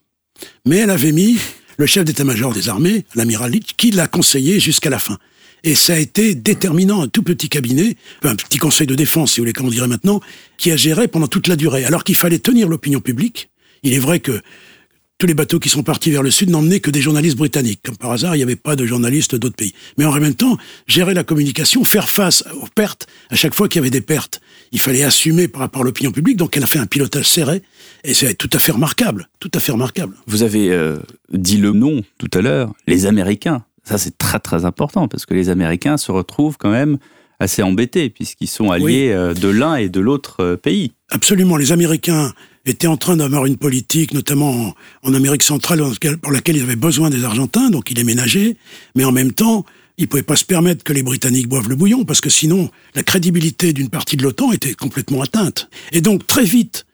mais 0.65 0.77
elle 0.77 0.89
avait 0.89 1.12
mis 1.12 1.38
le 1.77 1.86
chef 1.86 2.05
d'état-major 2.05 2.53
des 2.53 2.70
armées, 2.70 3.05
l'amiral 3.16 3.51
Leach, 3.51 3.75
qui 3.77 3.92
l'a 3.92 4.07
conseillé 4.07 4.59
jusqu'à 4.59 4.90
la 4.90 5.00
fin. 5.00 5.18
Et 5.64 5.74
ça 5.74 5.94
a 5.94 5.98
été 5.98 6.35
déterminant, 6.35 7.01
un 7.01 7.07
tout 7.07 7.24
petit 7.24 7.50
cabinet, 7.50 7.96
un 8.24 8.35
petit 8.35 8.59
conseil 8.59 8.85
de 8.85 8.94
défense, 8.94 9.33
si 9.33 9.40
vous 9.40 9.44
voulez, 9.44 9.53
comme 9.53 9.66
on 9.66 9.72
dirait 9.72 9.88
maintenant, 9.88 10.22
qui 10.57 10.72
a 10.72 10.77
géré 10.77 11.07
pendant 11.07 11.27
toute 11.27 11.48
la 11.48 11.55
durée. 11.55 11.85
Alors 11.85 12.03
qu'il 12.03 12.16
fallait 12.16 12.40
tenir 12.40 12.68
l'opinion 12.68 13.01
publique. 13.01 13.50
Il 13.81 13.94
est 13.94 14.00
vrai 14.00 14.20
que 14.20 14.42
tous 15.18 15.28
les 15.28 15.34
bateaux 15.34 15.60
qui 15.60 15.70
sont 15.70 15.84
partis 15.84 16.12
vers 16.12 16.24
le 16.24 16.32
sud 16.32 16.50
n'emmenaient 16.50 16.80
que 16.80 16.92
des 16.92 17.01
journalistes 17.01 17.38
britanniques. 17.38 17.80
Comme 17.84 17.98
par 17.98 18.12
hasard, 18.12 18.36
il 18.36 18.40
n'y 18.40 18.44
avait 18.44 18.56
pas 18.56 18.75
de 18.75 18.86
journalistes 18.86 19.36
d'autres 19.36 19.56
pays. 19.56 19.74
Mais 19.98 20.06
en 20.06 20.14
même 20.20 20.36
temps, 20.36 20.58
gérer 20.88 21.14
la 21.14 21.24
communication, 21.24 21.84
faire 21.84 22.10
face 22.10 22.44
aux 22.62 22.68
pertes, 22.74 23.08
à 23.30 23.36
chaque 23.36 23.54
fois 23.54 23.70
qu'il 23.70 23.80
y 23.80 23.84
avait 23.84 23.90
des 23.90 24.01
pertes, 24.01 24.42
il 24.72 24.82
fallait 24.82 25.04
assumer 25.04 25.48
par 25.48 25.62
rapport 25.62 25.84
à 25.84 25.86
l'opinion 25.86 26.12
publique. 26.12 26.38
Donc 26.38 26.58
elle 26.58 26.64
a 26.64 26.68
fait 26.68 26.80
un 26.80 26.86
pilotage 26.86 27.30
serré, 27.30 27.62
et 28.04 28.14
c'est 28.14 28.34
tout 28.36 28.50
à 28.51 28.60
fait 28.60 28.74
remarquable. 28.74 29.30
Tout 29.40 29.51
à 29.54 29.60
fait 29.60 29.72
remarquable. 29.72 30.16
Vous 30.28 30.44
avez 30.44 30.72
euh, 30.72 30.98
dit 31.32 31.58
le 31.58 31.72
nom 31.72 32.04
tout 32.18 32.30
à 32.34 32.42
l'heure, 32.42 32.74
les 32.88 33.06
Américains. 33.06 33.64
Ça, 33.84 33.98
c'est 33.98 34.18
très 34.18 34.40
très 34.40 34.66
important, 34.66 35.08
parce 35.08 35.25
que 35.25 35.34
les 35.34 35.50
Américains 35.50 35.98
se 35.98 36.12
retrouvent 36.12 36.58
quand 36.58 36.72
même 36.72 36.98
assez 37.40 37.62
embêtés, 37.62 38.10
puisqu'ils 38.10 38.48
sont 38.48 38.72
alliés 38.72 39.12
euh, 39.12 39.34
de 39.34 39.48
l'un 39.48 39.75
et 39.75 39.90
de 39.90 40.00
l'autre 40.00 40.42
euh, 40.42 40.58
pays. 40.58 40.94
Absolument. 41.10 41.58
Les 41.58 41.72
Américains 41.72 42.34
était 42.66 42.88
en 42.88 42.98
train 42.98 43.16
d'avoir 43.16 43.46
une 43.46 43.58
politique, 43.58 44.14
notamment 44.14 44.74
en, 45.04 45.14
Amérique 45.14 45.44
centrale, 45.44 45.84
pour 46.22 46.32
laquelle 46.32 46.58
ils 46.58 46.64
avaient 46.64 46.75
besoin 46.75 47.10
des 47.10 47.24
Argentins, 47.24 47.70
donc 47.70 47.92
il 47.92 48.00
est 48.00 48.04
ménagé, 48.04 48.58
mais 48.96 49.04
en 49.04 49.12
même 49.12 49.32
temps, 49.32 49.66
ils 49.98 50.04
ne 50.04 50.08
pouvaient 50.08 50.24
pas 50.24 50.36
se 50.36 50.46
permettre 50.46 50.84
que 50.84 50.92
les 50.92 51.04
Britanniques 51.04 51.48
boivent 51.48 51.70
le 51.70 51.75
bouillon, 51.75 52.04
parce 52.04 52.22
que 52.22 52.30
sinon, 52.30 52.70
la 52.96 53.04
crédibilité 53.04 53.72
d'une 53.72 53.90
partie 53.90 54.18
de 54.18 54.24
l'OTAN 54.24 54.51
était 54.51 54.74
complètement 54.74 55.22
atteinte. 55.22 55.70
Et 55.92 56.01
donc, 56.01 56.28
très 56.28 56.44
vite, 56.44 56.86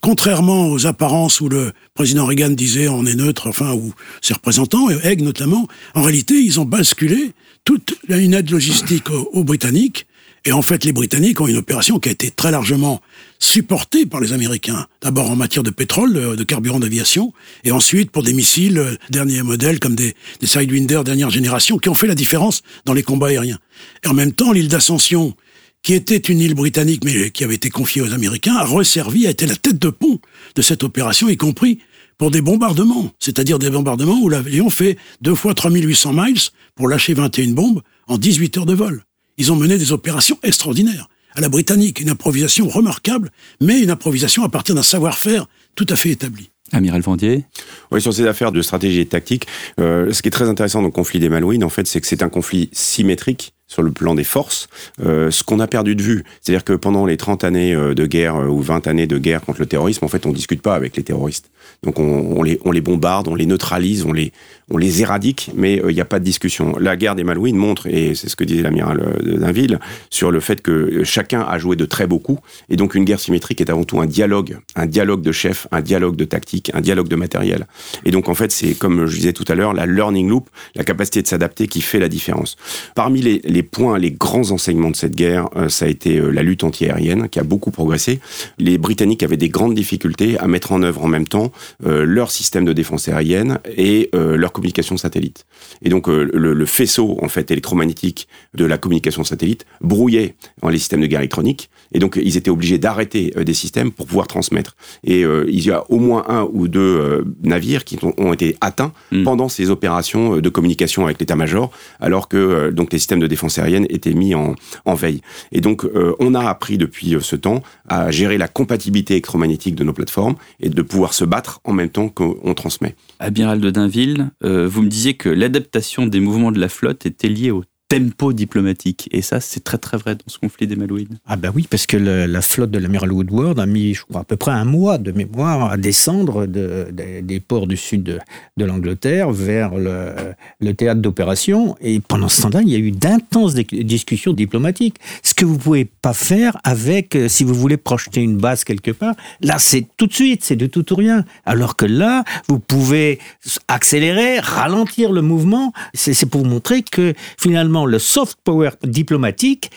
contrairement 0.00 0.68
aux 0.68 0.86
apparences 0.86 1.40
où 1.40 1.48
le 1.48 1.72
président 1.94 2.24
Reagan 2.24 2.50
disait 2.50 2.88
on 2.88 3.04
est 3.04 3.16
neutre, 3.16 3.48
enfin, 3.48 3.74
ou 3.74 3.92
ses 4.22 4.34
représentants, 4.34 4.88
Haig 4.88 5.22
notamment, 5.22 5.66
en 5.94 6.02
réalité, 6.02 6.34
ils 6.34 6.60
ont 6.60 6.64
basculé 6.64 7.32
toute 7.64 7.96
une 8.08 8.32
aide 8.32 8.50
logistique 8.50 9.10
aux 9.10 9.44
Britanniques 9.44 10.06
et 10.46 10.52
en 10.52 10.62
fait, 10.62 10.84
les 10.84 10.92
Britanniques 10.92 11.40
ont 11.40 11.48
une 11.48 11.56
opération 11.56 11.98
qui 11.98 12.08
a 12.08 12.12
été 12.12 12.30
très 12.30 12.52
largement 12.52 13.02
supportée 13.38 14.06
par 14.06 14.20
les 14.20 14.32
Américains. 14.32 14.86
D'abord 15.02 15.30
en 15.30 15.36
matière 15.36 15.62
de 15.62 15.70
pétrole, 15.70 16.36
de, 16.36 16.44
carburant 16.44 16.80
d'aviation, 16.80 17.32
et 17.64 17.70
ensuite 17.70 18.10
pour 18.10 18.22
des 18.22 18.32
missiles 18.32 18.78
euh, 18.78 18.96
dernier 19.10 19.42
modèle 19.42 19.80
comme 19.80 19.94
des, 19.94 20.14
des 20.40 20.46
Sidewinder 20.46 21.02
dernière 21.04 21.30
génération 21.30 21.78
qui 21.78 21.88
ont 21.88 21.94
fait 21.94 22.06
la 22.06 22.14
différence 22.14 22.62
dans 22.84 22.94
les 22.94 23.02
combats 23.02 23.28
aériens. 23.28 23.58
Et 24.04 24.08
en 24.08 24.14
même 24.14 24.32
temps, 24.32 24.52
l'île 24.52 24.68
d'Ascension, 24.68 25.34
qui 25.82 25.94
était 25.94 26.16
une 26.16 26.40
île 26.40 26.54
britannique 26.54 27.04
mais 27.04 27.30
qui 27.30 27.44
avait 27.44 27.54
été 27.54 27.70
confiée 27.70 28.02
aux 28.02 28.12
Américains, 28.12 28.56
a 28.56 28.64
resservi, 28.64 29.26
a 29.26 29.30
été 29.30 29.46
la 29.46 29.56
tête 29.56 29.78
de 29.78 29.90
pont 29.90 30.18
de 30.54 30.62
cette 30.62 30.82
opération, 30.82 31.28
y 31.28 31.36
compris 31.36 31.78
pour 32.18 32.30
des 32.30 32.40
bombardements, 32.40 33.12
c'est-à-dire 33.18 33.58
des 33.58 33.70
bombardements 33.70 34.18
où 34.20 34.28
l'avion 34.28 34.70
fait 34.70 34.96
deux 35.20 35.34
fois 35.34 35.54
3800 35.54 36.12
miles 36.14 36.40
pour 36.74 36.88
lâcher 36.88 37.14
21 37.14 37.52
bombes 37.52 37.82
en 38.06 38.18
18 38.18 38.58
heures 38.58 38.66
de 38.66 38.74
vol. 38.74 39.04
Ils 39.36 39.52
ont 39.52 39.56
mené 39.56 39.76
des 39.76 39.92
opérations 39.92 40.38
extraordinaires. 40.42 41.08
À 41.36 41.42
la 41.42 41.50
britannique, 41.50 42.00
une 42.00 42.08
improvisation 42.08 42.66
remarquable, 42.66 43.30
mais 43.60 43.82
une 43.82 43.90
improvisation 43.90 44.42
à 44.42 44.48
partir 44.48 44.74
d'un 44.74 44.82
savoir-faire 44.82 45.46
tout 45.74 45.84
à 45.90 45.96
fait 45.96 46.08
établi. 46.08 46.50
Amiral 46.72 47.02
Vendier 47.02 47.44
Oui, 47.90 48.00
sur 48.00 48.14
ces 48.14 48.26
affaires 48.26 48.52
de 48.52 48.62
stratégie 48.62 49.00
et 49.00 49.04
de 49.04 49.10
tactique, 49.10 49.46
euh, 49.78 50.12
ce 50.14 50.22
qui 50.22 50.28
est 50.28 50.32
très 50.32 50.48
intéressant 50.48 50.80
dans 50.80 50.86
le 50.86 50.92
conflit 50.92 51.20
des 51.20 51.28
Malouines, 51.28 51.62
en 51.62 51.68
fait, 51.68 51.86
c'est 51.86 52.00
que 52.00 52.06
c'est 52.06 52.22
un 52.22 52.30
conflit 52.30 52.70
symétrique 52.72 53.52
sur 53.68 53.82
le 53.82 53.90
plan 53.90 54.14
des 54.14 54.24
forces, 54.24 54.68
euh, 55.04 55.30
ce 55.30 55.42
qu'on 55.42 55.60
a 55.60 55.66
perdu 55.66 55.96
de 55.96 56.02
vue. 56.02 56.24
C'est-à-dire 56.40 56.64
que 56.64 56.72
pendant 56.72 57.04
les 57.04 57.16
30 57.16 57.44
années 57.44 57.74
euh, 57.74 57.94
de 57.94 58.06
guerre 58.06 58.36
ou 58.36 58.60
20 58.60 58.86
années 58.86 59.06
de 59.06 59.18
guerre 59.18 59.40
contre 59.40 59.60
le 59.60 59.66
terrorisme, 59.66 60.04
en 60.04 60.08
fait, 60.08 60.24
on 60.26 60.32
discute 60.32 60.62
pas 60.62 60.74
avec 60.74 60.96
les 60.96 61.02
terroristes. 61.02 61.50
Donc 61.82 61.98
on, 61.98 62.42
les, 62.42 62.60
on 62.64 62.70
les 62.70 62.80
bombarde, 62.80 63.28
on 63.28 63.34
les 63.34 63.44
neutralise, 63.44 64.04
on 64.04 64.12
les, 64.12 64.32
on 64.70 64.78
les 64.78 65.02
éradique, 65.02 65.50
mais 65.54 65.82
il 65.88 65.94
n'y 65.94 66.00
a 66.00 66.04
pas 66.04 66.20
de 66.20 66.24
discussion. 66.24 66.76
La 66.78 66.96
guerre 66.96 67.16
des 67.16 67.24
Malouines 67.24 67.56
montre, 67.56 67.88
et 67.88 68.14
c'est 68.14 68.28
ce 68.28 68.36
que 68.36 68.44
disait 68.44 68.62
l'amiral 68.62 69.18
Dainville, 69.22 69.80
sur 70.08 70.30
le 70.30 70.40
fait 70.40 70.62
que 70.62 71.02
chacun 71.04 71.40
a 71.40 71.58
joué 71.58 71.74
de 71.76 71.84
très 71.84 72.06
beaux 72.06 72.20
coups, 72.20 72.40
et 72.70 72.76
donc 72.76 72.94
une 72.94 73.04
guerre 73.04 73.20
symétrique 73.20 73.60
est 73.60 73.68
avant 73.68 73.84
tout 73.84 74.00
un 74.00 74.06
dialogue, 74.06 74.58
un 74.76 74.86
dialogue 74.86 75.22
de 75.22 75.32
chefs, 75.32 75.66
un 75.72 75.82
dialogue 75.82 76.16
de 76.16 76.24
tactique, 76.24 76.70
un 76.72 76.80
dialogue 76.80 77.08
de 77.08 77.16
matériel. 77.16 77.66
Et 78.04 78.10
donc 78.10 78.28
en 78.28 78.34
fait, 78.34 78.52
c'est 78.52 78.74
comme 78.74 79.06
je 79.06 79.16
disais 79.16 79.32
tout 79.32 79.44
à 79.48 79.54
l'heure, 79.54 79.74
la 79.74 79.86
learning 79.86 80.28
loop, 80.28 80.48
la 80.76 80.84
capacité 80.84 81.20
de 81.20 81.26
s'adapter 81.26 81.66
qui 81.66 81.80
fait 81.80 81.98
la 81.98 82.08
différence. 82.08 82.56
Parmi 82.94 83.20
les 83.20 83.55
les 83.56 83.62
points, 83.62 83.98
les 83.98 84.10
grands 84.10 84.50
enseignements 84.50 84.90
de 84.90 84.96
cette 84.96 85.16
guerre, 85.16 85.48
ça 85.68 85.86
a 85.86 85.88
été 85.88 86.20
la 86.20 86.42
lutte 86.42 86.62
antiaérienne 86.62 87.30
qui 87.30 87.38
a 87.38 87.42
beaucoup 87.42 87.70
progressé. 87.70 88.20
Les 88.58 88.76
Britanniques 88.76 89.22
avaient 89.22 89.38
des 89.38 89.48
grandes 89.48 89.74
difficultés 89.74 90.38
à 90.38 90.46
mettre 90.46 90.72
en 90.72 90.82
œuvre 90.82 91.02
en 91.02 91.08
même 91.08 91.26
temps 91.26 91.52
leur 91.82 92.30
système 92.30 92.66
de 92.66 92.74
défense 92.74 93.08
aérienne 93.08 93.58
et 93.74 94.10
leur 94.12 94.52
communication 94.52 94.98
satellite. 94.98 95.46
Et 95.80 95.88
donc 95.88 96.06
le, 96.08 96.24
le, 96.24 96.66
faisceau 96.66 97.16
en 97.22 97.28
fait 97.28 97.50
électromagnétique 97.50 98.28
de 98.52 98.66
la 98.66 98.76
communication 98.76 99.24
satellite 99.24 99.64
brouillait 99.80 100.34
dans 100.60 100.68
les 100.68 100.78
systèmes 100.78 101.00
de 101.00 101.06
guerre 101.06 101.20
électronique. 101.20 101.70
Et 101.92 101.98
donc 101.98 102.20
ils 102.22 102.36
étaient 102.36 102.50
obligés 102.50 102.76
d'arrêter 102.76 103.32
des 103.42 103.54
systèmes 103.54 103.90
pour 103.90 104.06
pouvoir 104.06 104.26
transmettre. 104.26 104.76
Et 105.02 105.22
il 105.22 105.64
y 105.64 105.70
a 105.70 105.90
au 105.90 105.98
moins 105.98 106.24
un 106.28 106.46
ou 106.52 106.68
deux 106.68 107.24
navires 107.42 107.84
qui 107.84 107.98
ont, 108.02 108.32
été 108.34 108.56
atteints 108.60 108.92
mm. 109.12 109.22
pendant 109.24 109.48
ces 109.48 109.70
opérations 109.70 110.38
de 110.38 110.48
communication 110.50 111.06
avec 111.06 111.18
l'état-major, 111.20 111.70
alors 112.00 112.28
que 112.28 112.70
donc 112.70 112.92
les 112.92 112.98
systèmes 112.98 113.20
de 113.20 113.26
défense 113.26 113.45
aérienne 113.58 113.86
étaient 113.88 114.14
mis 114.14 114.34
en, 114.34 114.54
veille. 114.94 115.20
Et 115.52 115.60
donc 115.60 115.86
on 116.18 116.34
a 116.34 116.48
appris 116.48 116.78
depuis 116.78 117.16
ce 117.20 117.36
temps 117.36 117.62
à 117.88 118.10
gérer 118.10 118.38
la 118.38 118.48
compatibilité 118.48 119.14
électromagnétique 119.14 119.74
de 119.74 119.84
nos 119.84 119.92
plateformes 119.92 120.36
et 120.60 120.68
de 120.68 120.82
pouvoir 120.82 121.12
se 121.14 121.24
battre 121.24 121.60
en 121.64 121.72
même 121.72 121.90
temps 121.90 122.08
qu'on 122.08 122.54
transmet. 122.54 122.94
Amiral 123.18 123.60
de 123.60 123.70
Dainville, 123.70 124.30
vous 124.42 124.82
me 124.82 124.88
disiez 124.88 125.14
que 125.14 125.28
l'adaptation 125.28 126.06
des 126.06 126.20
mouvements 126.20 126.52
de 126.52 126.60
la 126.60 126.68
flotte 126.68 127.06
était 127.06 127.28
liée 127.28 127.50
au 127.50 127.62
tempo 127.88 128.32
diplomatique. 128.32 129.08
Et 129.12 129.22
ça, 129.22 129.40
c'est 129.40 129.62
très 129.62 129.78
très 129.78 129.96
vrai 129.96 130.14
dans 130.14 130.24
ce 130.26 130.38
conflit 130.38 130.66
des 130.66 130.76
Malouines. 130.76 131.18
Ah 131.26 131.36
bah 131.36 131.50
oui, 131.54 131.66
parce 131.70 131.86
que 131.86 131.96
la 131.96 132.42
flotte 132.42 132.70
de 132.70 132.78
l'amiral 132.78 133.12
Woodward 133.12 133.60
a 133.60 133.66
mis, 133.66 133.94
je 133.94 134.02
crois, 134.02 134.22
à 134.22 134.24
peu 134.24 134.36
près 134.36 134.50
un 134.50 134.64
mois 134.64 134.98
de 134.98 135.12
mémoire 135.12 135.70
à 135.70 135.76
descendre 135.76 136.46
de, 136.46 136.88
des 136.92 137.40
ports 137.40 137.66
du 137.66 137.76
sud 137.76 138.02
de, 138.02 138.18
de 138.56 138.64
l'Angleterre 138.64 139.30
vers 139.30 139.76
le, 139.76 140.14
le 140.60 140.74
théâtre 140.74 141.00
d'opération. 141.00 141.76
Et 141.80 142.00
pendant 142.00 142.28
ce 142.28 142.42
temps-là, 142.42 142.62
il 142.62 142.68
y 142.68 142.74
a 142.74 142.78
eu 142.78 142.90
d'intenses 142.90 143.54
discussions 143.54 144.32
diplomatiques. 144.32 144.96
Ce 145.22 145.34
que 145.34 145.44
vous 145.44 145.58
pouvez 145.58 145.84
pas 145.84 146.12
faire 146.12 146.56
avec, 146.64 147.14
euh, 147.14 147.28
si 147.28 147.44
vous 147.44 147.54
voulez 147.54 147.76
projeter 147.76 148.20
une 148.20 148.36
base 148.36 148.64
quelque 148.64 148.90
part, 148.90 149.14
là, 149.40 149.58
c'est 149.58 149.86
tout 149.96 150.06
de 150.06 150.12
suite, 150.12 150.44
c'est 150.44 150.56
de 150.56 150.66
tout 150.66 150.92
ou 150.92 150.96
rien. 150.96 151.24
Alors 151.44 151.76
que 151.76 151.86
là, 151.86 152.24
vous 152.48 152.58
pouvez 152.58 153.20
accélérer, 153.68 154.40
ralentir 154.40 155.12
le 155.12 155.22
mouvement. 155.22 155.72
C'est 155.94 156.26
pour 156.26 156.42
vous 156.42 156.48
montrer 156.48 156.82
que 156.82 157.14
finalement, 157.38 157.75
le 157.84 157.98
soft 157.98 158.38
power 158.42 158.70
diplomatique 158.82 159.70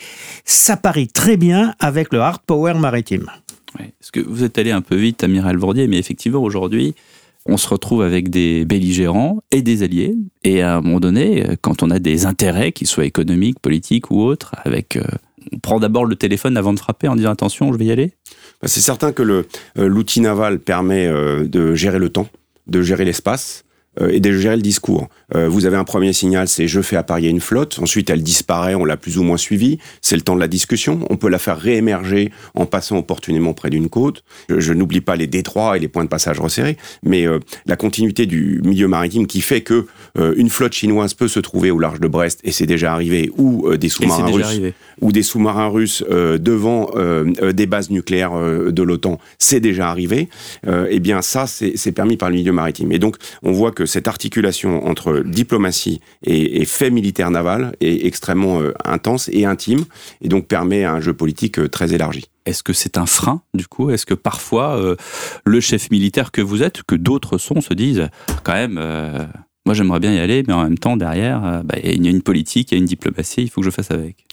s'apparie 0.44 1.08
très 1.08 1.36
bien 1.36 1.74
avec 1.78 2.12
le 2.12 2.20
hard 2.20 2.40
power 2.46 2.74
maritime. 2.74 3.30
Est-ce 3.78 4.12
que 4.12 4.20
vous 4.20 4.44
êtes 4.44 4.58
allé 4.58 4.70
un 4.70 4.80
peu 4.80 4.96
vite, 4.96 5.22
Amiral 5.22 5.56
Bourdier, 5.56 5.86
mais 5.86 5.98
effectivement, 5.98 6.42
aujourd'hui, 6.42 6.94
on 7.46 7.56
se 7.56 7.68
retrouve 7.68 8.02
avec 8.02 8.28
des 8.28 8.64
belligérants 8.64 9.42
et 9.50 9.62
des 9.62 9.82
alliés. 9.82 10.14
Et 10.44 10.62
à 10.62 10.76
un 10.76 10.80
moment 10.80 11.00
donné, 11.00 11.44
quand 11.62 11.82
on 11.82 11.90
a 11.90 11.98
des 11.98 12.26
intérêts, 12.26 12.72
qu'ils 12.72 12.86
soient 12.86 13.04
économiques, 13.04 13.60
politiques 13.60 14.10
ou 14.10 14.20
autres, 14.20 14.54
avec, 14.64 14.96
euh, 14.96 15.02
on 15.52 15.58
prend 15.58 15.80
d'abord 15.80 16.04
le 16.04 16.16
téléphone 16.16 16.56
avant 16.56 16.72
de 16.72 16.78
frapper 16.78 17.08
en 17.08 17.16
disant 17.16 17.30
attention, 17.30 17.72
je 17.72 17.78
vais 17.78 17.86
y 17.86 17.92
aller. 17.92 18.12
Bah, 18.60 18.68
c'est 18.68 18.80
certain 18.80 19.12
que 19.12 19.22
euh, 19.22 19.44
l'outil 19.76 20.20
naval 20.20 20.58
permet 20.58 21.06
euh, 21.06 21.46
de 21.46 21.74
gérer 21.74 21.98
le 21.98 22.10
temps, 22.10 22.28
de 22.66 22.82
gérer 22.82 23.04
l'espace 23.04 23.64
et 23.98 24.20
de 24.20 24.32
gérer 24.32 24.56
le 24.56 24.62
discours. 24.62 25.08
Euh, 25.34 25.48
vous 25.48 25.66
avez 25.66 25.76
un 25.76 25.84
premier 25.84 26.12
signal, 26.12 26.48
c'est 26.48 26.66
je 26.68 26.80
fais 26.80 26.96
apparaître 26.96 27.26
une 27.26 27.40
flotte. 27.40 27.78
Ensuite, 27.80 28.10
elle 28.10 28.22
disparaît, 28.22 28.74
on 28.74 28.84
l'a 28.84 28.96
plus 28.96 29.18
ou 29.18 29.22
moins 29.22 29.36
suivie. 29.36 29.78
C'est 30.00 30.16
le 30.16 30.22
temps 30.22 30.34
de 30.34 30.40
la 30.40 30.48
discussion. 30.48 31.00
On 31.10 31.16
peut 31.16 31.28
la 31.28 31.38
faire 31.38 31.58
réémerger 31.58 32.30
en 32.54 32.66
passant 32.66 32.98
opportunément 32.98 33.52
près 33.52 33.70
d'une 33.70 33.88
côte. 33.88 34.22
Je, 34.48 34.72
n'oublie 34.72 35.00
pas 35.00 35.16
les 35.16 35.26
détroits 35.26 35.76
et 35.76 35.80
les 35.80 35.88
points 35.88 36.04
de 36.04 36.08
passage 36.08 36.38
resserrés, 36.38 36.76
mais 37.02 37.26
euh, 37.26 37.40
la 37.66 37.76
continuité 37.76 38.26
du 38.26 38.60
milieu 38.64 38.88
maritime 38.88 39.26
qui 39.26 39.40
fait 39.40 39.60
que 39.60 39.86
euh, 40.18 40.34
une 40.36 40.48
flotte 40.48 40.72
chinoise 40.72 41.14
peut 41.14 41.28
se 41.28 41.40
trouver 41.40 41.70
au 41.70 41.78
large 41.78 42.00
de 42.00 42.08
Brest 42.08 42.40
et 42.44 42.52
c'est 42.52 42.66
déjà 42.66 42.92
arrivé, 42.92 43.30
ou 43.36 43.76
des 43.76 43.88
sous-marins 43.88 44.30
russes, 44.30 44.60
ou 45.00 45.12
des 45.12 45.22
sous-marins 45.22 45.68
russes 45.68 46.04
devant 46.08 46.90
des 47.52 47.66
bases 47.66 47.90
nucléaires 47.90 48.32
de 48.32 48.82
l'OTAN, 48.82 49.18
c'est 49.38 49.60
déjà 49.60 49.88
arrivé. 49.90 50.28
eh 50.66 51.00
bien, 51.00 51.22
ça, 51.22 51.46
c'est 51.46 51.92
permis 51.92 52.16
par 52.16 52.30
le 52.30 52.36
milieu 52.36 52.52
maritime. 52.52 52.92
Et 52.92 52.98
donc, 52.98 53.16
on 53.42 53.52
voit 53.52 53.72
que 53.72 53.79
cette 53.86 54.08
articulation 54.08 54.86
entre 54.86 55.22
diplomatie 55.24 56.00
et, 56.24 56.64
fait 56.64 56.90
militaire 56.90 57.30
naval 57.30 57.74
est 57.80 58.06
extrêmement 58.06 58.60
euh, 58.60 58.72
intense 58.84 59.28
et 59.32 59.44
intime, 59.44 59.84
et 60.20 60.28
donc 60.28 60.46
permet 60.46 60.84
un 60.84 61.00
jeu 61.00 61.12
politique 61.12 61.58
euh, 61.58 61.68
très 61.68 61.94
élargi. 61.94 62.26
Est-ce 62.46 62.62
que 62.62 62.72
c'est 62.72 62.98
un 62.98 63.06
frein, 63.06 63.42
du 63.54 63.66
coup? 63.66 63.90
Est-ce 63.90 64.06
que 64.06 64.14
parfois, 64.14 64.76
euh, 64.76 64.96
le 65.44 65.60
chef 65.60 65.90
militaire 65.90 66.32
que 66.32 66.40
vous 66.40 66.62
êtes, 66.62 66.82
que 66.82 66.94
d'autres 66.94 67.38
sont, 67.38 67.60
se 67.60 67.74
disent, 67.74 68.08
quand 68.44 68.54
même, 68.54 68.74
moi 69.66 69.74
j'aimerais 69.74 70.00
bien 70.00 70.14
y 70.14 70.18
aller, 70.18 70.42
mais 70.46 70.54
en 70.54 70.62
même 70.62 70.78
temps, 70.78 70.96
derrière, 70.96 71.62
bah, 71.64 71.76
il 71.82 72.04
y 72.04 72.08
a 72.08 72.10
une 72.10 72.22
politique, 72.22 72.72
il 72.72 72.74
y 72.74 72.78
a 72.78 72.80
une 72.80 72.86
diplomatie, 72.86 73.42
il 73.42 73.50
faut 73.50 73.60
que 73.60 73.66
je 73.66 73.70
fasse 73.70 73.90
avec? 73.90 74.26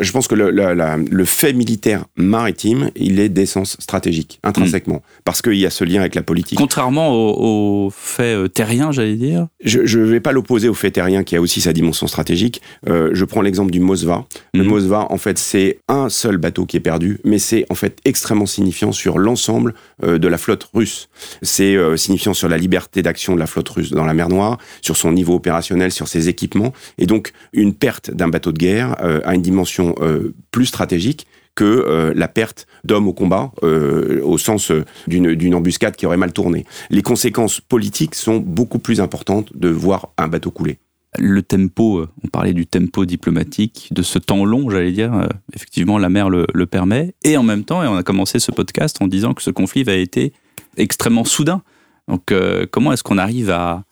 Je 0.00 0.12
pense 0.12 0.28
que 0.28 0.34
le, 0.34 0.50
le, 0.50 1.24
fait 1.24 1.52
militaire 1.52 2.04
maritime, 2.16 2.90
il 2.96 3.18
est 3.20 3.28
d'essence 3.28 3.76
stratégique, 3.80 4.40
intrinsèquement, 4.42 4.96
mm. 4.96 5.20
parce 5.24 5.42
qu'il 5.42 5.54
y 5.54 5.66
a 5.66 5.70
ce 5.70 5.84
lien 5.84 6.00
avec 6.00 6.14
la 6.14 6.22
politique. 6.22 6.58
Contrairement 6.58 7.12
au, 7.12 7.90
fait 7.90 8.34
euh, 8.34 8.48
terrien, 8.48 8.92
j'allais 8.92 9.16
dire 9.16 9.48
Je 9.64 9.98
ne 9.98 10.04
vais 10.04 10.20
pas 10.20 10.32
l'opposer 10.32 10.68
au 10.68 10.74
fait 10.74 10.90
terrien, 10.90 11.24
qui 11.24 11.36
a 11.36 11.40
aussi 11.40 11.60
sa 11.60 11.72
dimension 11.72 12.06
stratégique. 12.06 12.60
Euh, 12.88 13.10
je 13.12 13.24
prends 13.24 13.42
l'exemple 13.42 13.70
du 13.70 13.80
Mosva. 13.80 14.26
Le 14.54 14.64
mm. 14.64 14.66
Mosva, 14.66 15.06
en 15.10 15.18
fait, 15.18 15.38
c'est 15.38 15.78
un 15.88 16.08
seul 16.08 16.36
bateau 16.36 16.66
qui 16.66 16.76
est 16.76 16.80
perdu, 16.80 17.18
mais 17.24 17.38
c'est 17.38 17.64
en 17.70 17.74
fait 17.74 17.98
extrêmement 18.04 18.46
signifiant 18.46 18.92
sur 18.92 19.18
l'ensemble 19.18 19.74
euh, 20.02 20.18
de 20.18 20.28
la 20.28 20.38
flotte 20.38 20.68
russe. 20.74 21.08
C'est 21.42 21.76
signifiant 21.96 22.34
sur 22.34 22.48
la 22.48 22.58
liberté 22.58 23.02
d'action 23.02 23.34
de 23.34 23.40
la 23.40 23.46
flotte 23.46 23.68
russe 23.68 23.90
dans 23.90 24.04
la 24.04 24.14
mer 24.14 24.28
Noire, 24.28 24.58
sur 24.82 24.96
son 24.96 25.12
niveau 25.12 25.34
opérationnel, 25.34 25.92
sur 25.92 26.08
ses 26.08 26.28
équipements. 26.28 26.72
Et 26.98 27.06
donc, 27.06 27.32
une 27.52 27.74
perte 27.74 28.10
d'un 28.10 28.28
bateau 28.28 28.52
de 28.52 28.58
guerre 28.58 28.96
a 29.24 29.34
une 29.34 29.42
dimension 29.42 29.55
euh, 30.00 30.34
plus 30.50 30.66
stratégique 30.66 31.26
que 31.54 31.64
euh, 31.64 32.12
la 32.14 32.28
perte 32.28 32.66
d'hommes 32.84 33.08
au 33.08 33.12
combat, 33.12 33.52
euh, 33.62 34.20
au 34.22 34.36
sens 34.36 34.70
d'une 35.06 35.54
embuscade 35.54 35.96
qui 35.96 36.04
aurait 36.06 36.16
mal 36.16 36.32
tourné. 36.32 36.66
Les 36.90 37.02
conséquences 37.02 37.60
politiques 37.60 38.14
sont 38.14 38.36
beaucoup 38.36 38.78
plus 38.78 39.00
importantes 39.00 39.56
de 39.56 39.68
voir 39.68 40.08
un 40.18 40.28
bateau 40.28 40.50
couler. 40.50 40.78
Le 41.18 41.42
tempo, 41.42 42.04
on 42.22 42.28
parlait 42.28 42.52
du 42.52 42.66
tempo 42.66 43.06
diplomatique, 43.06 43.88
de 43.90 44.02
ce 44.02 44.18
temps 44.18 44.44
long, 44.44 44.68
j'allais 44.68 44.92
dire, 44.92 45.26
effectivement, 45.54 45.96
la 45.96 46.10
mer 46.10 46.28
le, 46.28 46.66
permet. 46.66 47.14
Et 47.24 47.38
en 47.38 47.42
même 47.42 47.64
temps, 47.64 47.82
et 47.82 47.86
on 47.86 47.96
a 47.96 48.02
commencé 48.02 48.38
ce 48.38 48.52
podcast 48.52 48.98
en 49.00 49.06
disant 49.06 49.32
que 49.32 49.42
ce 49.42 49.50
conflit 49.50 49.82
va 49.82 49.94
été 49.94 50.34
extrêmement 50.76 51.24
soudain. 51.24 51.62
Donc, 52.06 52.34
comment 52.70 52.92
est-ce 52.92 53.02
qu'on 53.02 53.16
arrive 53.16 53.48
à, 53.50 53.84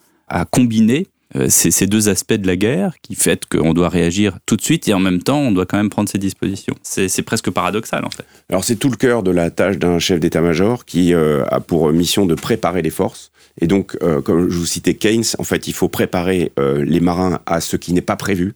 combiner 0.50 1.07
ces 1.49 1.87
deux 1.87 2.09
aspects 2.09 2.35
de 2.35 2.47
la 2.47 2.57
guerre 2.57 2.94
qui 3.03 3.14
fait 3.14 3.44
qu'on 3.47 3.75
doit 3.75 3.88
réagir 3.88 4.38
tout 4.47 4.57
de 4.57 4.62
suite 4.62 4.88
et 4.88 4.94
en 4.94 5.01
même 5.01 5.23
temps 5.23 5.40
on 5.40 5.53
doit 5.53 5.66
quand 5.66 5.77
même 5.77 5.90
prendre 5.90 6.09
ses 6.09 6.18
dispositions. 6.18 6.75
C'est 6.83 7.23
presque 7.23 7.51
paradoxal 7.51 8.05
en 8.05 8.11
fait. 8.11 8.25
Alors 8.49 8.64
c'est 8.64 8.77
tout 8.77 8.90
le 8.90 8.97
cœur 8.97 9.23
de 9.23 9.31
la 9.31 9.51
tâche 9.51 9.79
d'un 9.79 9.99
chef 9.99 10.20
d'état-major 10.20 10.85
qui 10.85 11.12
euh, 11.12 11.44
a 11.47 11.61
pour 11.61 11.90
mission 11.92 12.27
de 12.27 12.35
préparer 12.35 12.83
les 12.83 12.90
forces. 12.90 13.31
Et 13.61 13.68
donc, 13.68 13.97
euh, 14.03 14.20
comme 14.20 14.51
je 14.51 14.59
vous 14.59 14.66
citais 14.66 14.94
Keynes, 14.94 15.25
en 15.38 15.44
fait, 15.44 15.68
il 15.68 15.75
faut 15.75 15.88
préparer 15.88 16.53
les 16.57 16.99
marins 16.99 17.38
à 17.47 17.61
ce 17.61 17.77
qui 17.77 17.92
n'est 17.92 18.01
pas 18.01 18.16
prévu. 18.16 18.55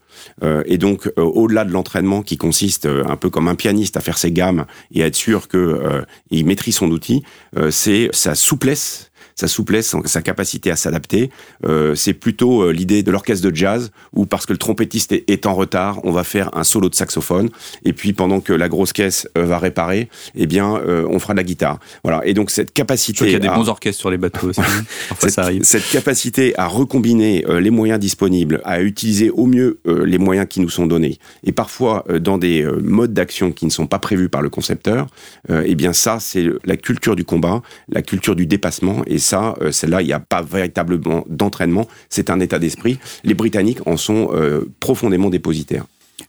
et 0.64 0.76
donc, 0.76 1.10
au-delà 1.16 1.64
de 1.64 1.70
l'entraînement 1.70 2.22
qui 2.22 2.36
consiste 2.36 2.86
un 2.86 3.16
peu 3.16 3.30
comme 3.30 3.46
un 3.46 3.54
pianiste 3.54 3.96
à 3.96 4.00
faire 4.00 4.18
ses 4.18 4.32
gammes 4.32 4.66
et 4.92 5.02
à 5.02 5.06
être 5.06 5.14
sûr 5.14 5.46
qu'il 5.48 6.46
maîtrise 6.46 6.76
son 6.76 6.90
outil, 6.90 7.22
c'est 7.70 8.08
sa 8.12 8.34
souplesse 8.34 9.07
sa 9.38 9.46
souplesse, 9.46 9.94
sa 10.04 10.20
capacité 10.20 10.72
à 10.72 10.76
s'adapter. 10.76 11.30
Euh, 11.64 11.94
c'est 11.94 12.12
plutôt 12.12 12.62
euh, 12.62 12.72
l'idée 12.72 13.04
de 13.04 13.12
l'orchestre 13.12 13.48
de 13.48 13.54
jazz 13.54 13.92
où 14.12 14.26
parce 14.26 14.46
que 14.46 14.52
le 14.52 14.58
trompettiste 14.58 15.12
est, 15.12 15.46
en 15.46 15.54
retard, 15.54 16.00
on 16.02 16.10
va 16.10 16.24
faire 16.24 16.50
un 16.56 16.64
solo 16.64 16.88
de 16.88 16.96
saxophone 16.96 17.48
et 17.84 17.92
puis 17.92 18.12
pendant 18.12 18.40
que 18.40 18.52
la 18.52 18.68
grosse 18.68 18.92
caisse 18.92 19.28
euh, 19.38 19.44
va 19.44 19.58
réparer, 19.58 20.08
eh 20.34 20.46
bien 20.46 20.66
on 20.66 21.18
fera 21.20 21.34
de 21.34 21.38
la 21.38 21.44
guitare. 21.44 21.78
Voilà. 22.02 22.26
Et 22.26 22.34
donc 22.34 22.50
cette 22.50 22.72
capacité. 22.72 23.26
Il 23.26 23.32
y 23.32 23.36
a 23.36 23.38
des 23.38 23.48
bons 23.48 23.68
orchestres 23.68 24.00
sur 24.00 24.10
les 24.10 24.16
bateaux 24.16 24.48
aussi. 24.48 24.60
Hein. 24.60 24.84
cette, 25.20 25.30
ça 25.30 25.42
arrive. 25.42 25.62
cette 25.62 25.88
capacité 25.88 26.58
à 26.58 26.66
recombiner 26.66 27.44
les 27.60 27.70
moyens 27.70 28.00
disponibles, 28.00 28.60
à 28.64 28.80
utiliser 28.80 29.30
au 29.30 29.46
mieux 29.46 29.78
les 29.84 30.18
moyens 30.18 30.48
qui 30.48 30.60
nous 30.60 30.68
sont 30.68 30.86
donnés 30.86 31.18
et 31.44 31.52
parfois 31.52 32.04
dans 32.20 32.38
des 32.38 32.66
modes 32.82 33.12
d'action 33.12 33.52
qui 33.52 33.66
ne 33.66 33.70
sont 33.70 33.86
pas 33.86 33.98
prévus 33.98 34.28
par 34.28 34.42
le 34.42 34.50
concepteur, 34.50 35.06
eh 35.48 35.74
bien 35.74 35.92
ça 35.92 36.18
c'est 36.20 36.46
la 36.64 36.76
culture 36.76 37.14
du 37.14 37.24
combat, 37.24 37.62
la 37.88 38.02
culture 38.02 38.34
du 38.34 38.46
dépassement 38.46 39.02
et 39.06 39.18
ça, 39.28 39.54
euh, 39.60 39.72
celle-là, 39.72 40.02
il 40.02 40.06
n'y 40.06 40.12
a 40.12 40.20
pas 40.20 40.42
véritablement 40.42 41.24
d'entraînement, 41.28 41.86
c'est 42.08 42.30
un 42.30 42.40
état 42.40 42.58
d'esprit. 42.58 42.98
Les 43.24 43.34
Britanniques 43.34 43.86
en 43.86 43.96
sont 43.96 44.30
euh, 44.32 44.64
profondément 44.80 45.28
dépositaires. 45.28 45.84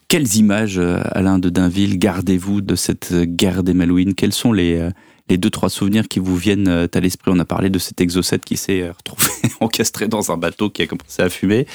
Quelles 0.08 0.36
images, 0.36 0.78
euh, 0.78 1.00
Alain 1.12 1.38
de 1.38 1.48
Dainville, 1.48 1.98
gardez-vous 1.98 2.60
de 2.60 2.74
cette 2.74 3.14
guerre 3.14 3.62
des 3.62 3.74
Malouines? 3.74 4.14
Quels 4.14 4.32
sont 4.32 4.52
les, 4.52 4.88
les 5.28 5.38
deux, 5.38 5.50
trois 5.50 5.70
souvenirs 5.70 6.08
qui 6.08 6.18
vous 6.18 6.36
viennent 6.36 6.68
à 6.68 7.00
l'esprit? 7.00 7.30
On 7.34 7.38
a 7.38 7.44
parlé 7.44 7.70
de 7.70 7.78
cet 7.78 8.00
exocète 8.00 8.44
qui 8.44 8.56
s'est 8.56 8.90
retrouvé 8.90 9.30
encastré 9.60 10.06
dans 10.06 10.30
un 10.30 10.36
bateau 10.36 10.68
qui 10.68 10.82
a 10.82 10.86
commencé 10.86 11.22
à 11.22 11.30
fumer. 11.30 11.66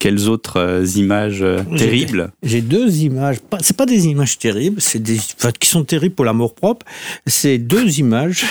Quelles 0.00 0.28
autres 0.28 0.96
images 0.96 1.44
terribles? 1.76 2.30
J'ai 2.42 2.62
deux 2.62 2.98
images. 2.98 3.38
C'est 3.60 3.76
pas 3.76 3.86
des 3.86 4.06
images 4.06 4.38
terribles, 4.38 4.80
c'est 4.80 5.02
des 5.02 5.18
qui 5.58 5.68
sont 5.68 5.84
terribles 5.84 6.14
pour 6.14 6.24
l'amour 6.24 6.54
propre. 6.54 6.86
C'est 7.26 7.58
deux 7.58 7.98
images 7.98 8.44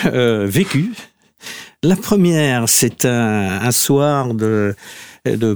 vécues 0.46 0.92
La 1.88 1.96
première, 1.96 2.68
c'est 2.68 3.06
un, 3.06 3.72
soir 3.72 4.34
de, 4.34 4.76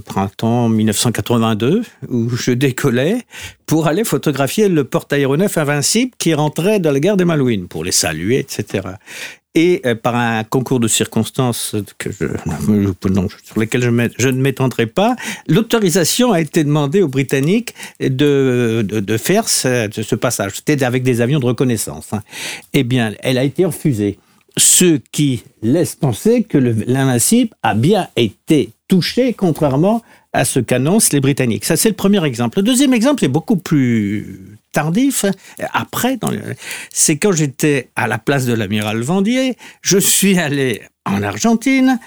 printemps 0.06 0.70
1982 0.70 1.84
où 2.08 2.30
je 2.30 2.52
décollais 2.52 3.26
pour 3.66 3.88
aller 3.88 4.06
photographier 4.06 4.70
le 4.70 4.86
porte-aéronef 4.86 5.58
invincible 5.58 6.14
qui 6.18 6.34
rentrait 6.34 6.80
dans 6.80 6.94
la 6.94 7.02
guerre 7.02 7.18
des 7.18 7.26
Malouines 7.26 7.68
pour 7.68 7.84
les 7.84 7.92
saluer, 7.92 8.40
etc. 8.40 8.92
Et 9.56 9.82
euh, 9.86 9.94
par 9.94 10.16
un 10.16 10.46
concours 10.46 10.80
de 10.80 10.88
circonstances 10.88 11.76
que 11.98 12.10
je, 12.14 12.28
non, 13.10 13.28
sur 13.44 13.60
lesquelles 13.60 13.82
je, 14.18 14.30
ne 14.30 14.42
m'étendrai 14.42 14.86
pas, 14.86 15.18
l'autorisation 15.50 16.32
a 16.32 16.40
été 16.40 16.64
demandée 16.64 17.02
aux 17.02 17.10
Britanniques 17.10 17.76
de, 18.00 18.86
faire 19.22 19.50
ce, 19.50 19.90
ce 19.92 20.16
passage. 20.16 20.54
C'était 20.56 20.82
avec 20.86 21.04
des 21.04 21.20
avions 21.20 21.42
de 21.42 21.46
reconnaissance. 21.46 22.14
Hein. 22.14 22.22
Eh 22.72 22.86
bien, 22.86 23.12
elle 23.20 23.38
a 23.38 23.44
été 23.44 23.66
refusée 23.66 24.18
ce 24.58 25.00
qui 25.12 25.44
laisse 25.62 25.96
penser 25.96 26.44
que 26.44 26.58
l'invincible 26.58 27.52
a 27.64 27.74
bien 27.74 28.10
été 28.16 28.72
touché, 28.88 29.34
contrairement 29.34 30.02
à 30.34 30.46
ce 30.46 30.60
qu'annoncent 30.60 31.10
les 31.14 31.20
Britanniques. 31.20 31.66
Ça, 31.66 31.78
c'est 31.78 31.90
le 31.90 31.96
premier 31.96 32.24
exemple. 32.26 32.60
Le 32.60 32.64
deuxième 32.64 32.94
exemple 32.94 33.24
est 33.26 33.30
beaucoup 33.30 33.58
plus 33.58 34.58
tardif. 34.72 35.26
Après, 35.74 36.18
c'est 36.92 37.18
quand 37.18 37.32
j'étais 37.32 37.90
à 37.96 38.08
la 38.08 38.18
place 38.18 38.46
de 38.46 38.54
l'amiral 38.54 39.02
Vendier, 39.02 39.58
je 39.82 39.98
suis 39.98 40.40
allé 40.40 40.82
en 41.06 41.22
Argentine 41.24 42.00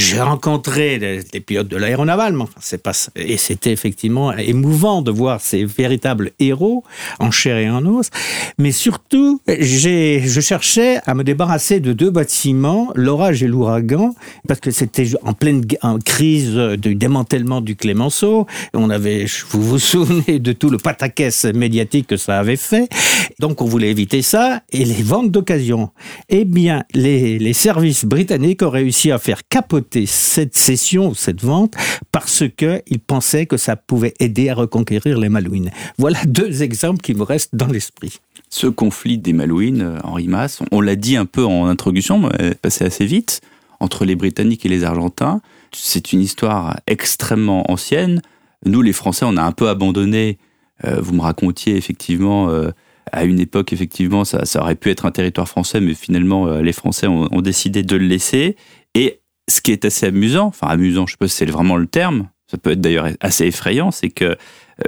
j'ai 0.00 0.20
rencontré 0.20 0.98
les, 0.98 1.40
pilotes 1.40 1.68
de 1.68 1.76
l'aéronaval, 1.76 2.34
c'est 2.60 2.82
pas 2.82 2.92
et 3.14 3.36
c'était 3.36 3.70
effectivement 3.70 4.32
émouvant 4.32 5.02
de 5.02 5.10
voir 5.10 5.40
ces 5.40 5.64
véritables 5.64 6.32
héros 6.38 6.84
en 7.18 7.30
chair 7.30 7.58
et 7.58 7.70
en 7.70 7.84
os. 7.86 8.10
Mais 8.58 8.72
surtout, 8.72 9.40
je 9.46 10.40
cherchais 10.40 11.00
à 11.06 11.14
me 11.14 11.22
débarrasser 11.22 11.80
de 11.80 11.92
deux 11.92 12.10
bâtiments, 12.10 12.90
l'orage 12.94 13.42
et 13.42 13.46
l'ouragan, 13.46 14.14
parce 14.48 14.60
que 14.60 14.70
c'était 14.70 15.06
en 15.22 15.34
pleine 15.34 15.64
crise 16.04 16.54
du 16.78 16.94
démantèlement 16.94 17.60
du 17.60 17.76
Clémenceau. 17.76 18.46
On 18.74 18.90
avait, 18.90 19.26
vous 19.50 19.62
vous 19.62 19.78
souvenez 19.78 20.38
de 20.38 20.52
tout 20.52 20.70
le 20.70 20.78
pataquès 20.78 21.44
médiatique 21.44 22.06
que 22.06 22.16
ça 22.16 22.38
avait 22.38 22.56
fait. 22.56 22.88
Donc 23.38 23.60
on 23.60 23.66
voulait 23.66 23.90
éviter 23.90 24.22
ça 24.22 24.62
et 24.72 24.84
les 24.84 25.02
ventes 25.02 25.30
d'occasion. 25.30 25.90
Eh 26.28 26.44
bien, 26.44 26.84
les, 26.94 27.38
les 27.38 27.52
services 27.52 28.04
britanniques 28.04 28.62
ont 28.62 28.70
réussi 28.70 29.10
à 29.10 29.18
faire 29.18 29.42
capoter 29.48 29.89
cette 30.06 30.56
cession, 30.56 31.14
cette 31.14 31.42
vente, 31.42 31.74
parce 32.12 32.44
qu'ils 32.56 33.00
pensaient 33.00 33.46
que 33.46 33.56
ça 33.56 33.76
pouvait 33.76 34.14
aider 34.20 34.48
à 34.48 34.54
reconquérir 34.54 35.18
les 35.18 35.28
Malouines. 35.28 35.70
Voilà 35.98 36.18
deux 36.26 36.62
exemples 36.62 37.00
qui 37.00 37.14
me 37.14 37.22
restent 37.22 37.54
dans 37.54 37.66
l'esprit. 37.66 38.20
Ce 38.48 38.66
conflit 38.66 39.18
des 39.18 39.32
Malouines, 39.32 39.82
euh, 39.82 39.98
Henri 40.02 40.28
Masse, 40.28 40.60
on 40.72 40.80
l'a 40.80 40.96
dit 40.96 41.16
un 41.16 41.26
peu 41.26 41.44
en 41.44 41.66
introduction, 41.66 42.18
mais 42.18 42.54
passé 42.54 42.84
assez 42.84 43.06
vite, 43.06 43.40
entre 43.78 44.04
les 44.04 44.16
Britanniques 44.16 44.66
et 44.66 44.68
les 44.68 44.84
Argentins. 44.84 45.40
C'est 45.72 46.12
une 46.12 46.20
histoire 46.20 46.78
extrêmement 46.86 47.70
ancienne. 47.70 48.20
Nous, 48.66 48.82
les 48.82 48.92
Français, 48.92 49.24
on 49.26 49.36
a 49.36 49.42
un 49.42 49.52
peu 49.52 49.68
abandonné. 49.68 50.38
Euh, 50.84 51.00
vous 51.00 51.14
me 51.14 51.20
racontiez 51.20 51.76
effectivement, 51.76 52.50
euh, 52.50 52.70
à 53.12 53.24
une 53.24 53.40
époque, 53.40 53.72
effectivement, 53.72 54.24
ça, 54.24 54.44
ça, 54.44 54.60
aurait 54.60 54.74
pu 54.74 54.90
être 54.90 55.06
un 55.06 55.10
territoire 55.10 55.48
français, 55.48 55.80
mais 55.80 55.94
finalement, 55.94 56.46
les 56.60 56.72
Français 56.72 57.06
ont, 57.06 57.28
ont 57.32 57.40
décidé 57.40 57.82
de 57.82 57.96
le 57.96 58.06
laisser. 58.06 58.56
Et 58.94 59.20
ce 59.50 59.60
qui 59.60 59.72
est 59.72 59.84
assez 59.84 60.06
amusant, 60.06 60.46
enfin 60.46 60.68
amusant, 60.68 61.06
je 61.06 61.12
sais 61.12 61.18
pas 61.18 61.28
si 61.28 61.36
c'est 61.36 61.46
vraiment 61.46 61.76
le 61.76 61.86
terme, 61.86 62.28
ça 62.50 62.58
peut 62.58 62.70
être 62.70 62.80
d'ailleurs 62.80 63.08
assez 63.20 63.46
effrayant, 63.46 63.90
c'est 63.90 64.10
que 64.10 64.24
euh, 64.24 64.36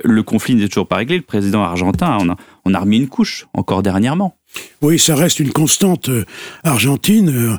le 0.05 0.22
conflit 0.22 0.55
n'est 0.55 0.68
toujours 0.68 0.88
pas 0.88 0.96
réglé. 0.96 1.16
Le 1.16 1.22
président 1.22 1.62
argentin, 1.62 2.18
on 2.20 2.31
a, 2.31 2.37
on 2.64 2.75
a 2.75 2.81
remis 2.81 2.96
une 2.96 3.09
couche 3.09 3.46
encore 3.55 3.83
dernièrement. 3.83 4.37
Oui, 4.81 4.98
ça 4.98 5.14
reste 5.14 5.38
une 5.38 5.53
constante 5.53 6.09
euh, 6.09 6.25
argentine. 6.64 7.29
Euh, 7.29 7.57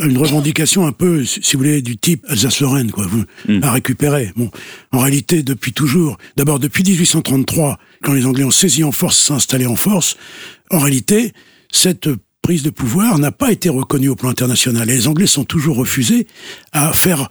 une 0.00 0.16
revendication 0.16 0.86
un 0.86 0.92
peu, 0.92 1.24
si 1.24 1.40
vous 1.54 1.58
voulez, 1.58 1.82
du 1.82 1.96
type 1.96 2.24
Alsace-Lorraine, 2.28 2.92
quoi, 2.92 3.04
mm. 3.48 3.64
à 3.64 3.72
récupérer. 3.72 4.30
Bon, 4.36 4.48
en 4.92 5.00
réalité, 5.00 5.42
depuis 5.42 5.72
toujours, 5.72 6.18
d'abord 6.36 6.60
depuis 6.60 6.84
1833, 6.84 7.78
quand 8.00 8.12
les 8.12 8.24
Anglais 8.24 8.44
ont 8.44 8.52
saisi 8.52 8.84
en 8.84 8.92
force, 8.92 9.18
s'installer 9.18 9.66
en 9.66 9.74
force, 9.74 10.16
en 10.70 10.78
réalité, 10.78 11.32
cette 11.72 12.08
prise 12.42 12.62
de 12.64 12.70
pouvoir 12.70 13.18
n'a 13.18 13.32
pas 13.32 13.52
été 13.52 13.68
reconnue 13.68 14.08
au 14.08 14.16
plan 14.16 14.28
international. 14.28 14.90
Et 14.90 14.94
les 14.94 15.08
Anglais 15.08 15.28
sont 15.28 15.44
toujours 15.44 15.76
refusés 15.76 16.26
à 16.72 16.92
faire 16.92 17.28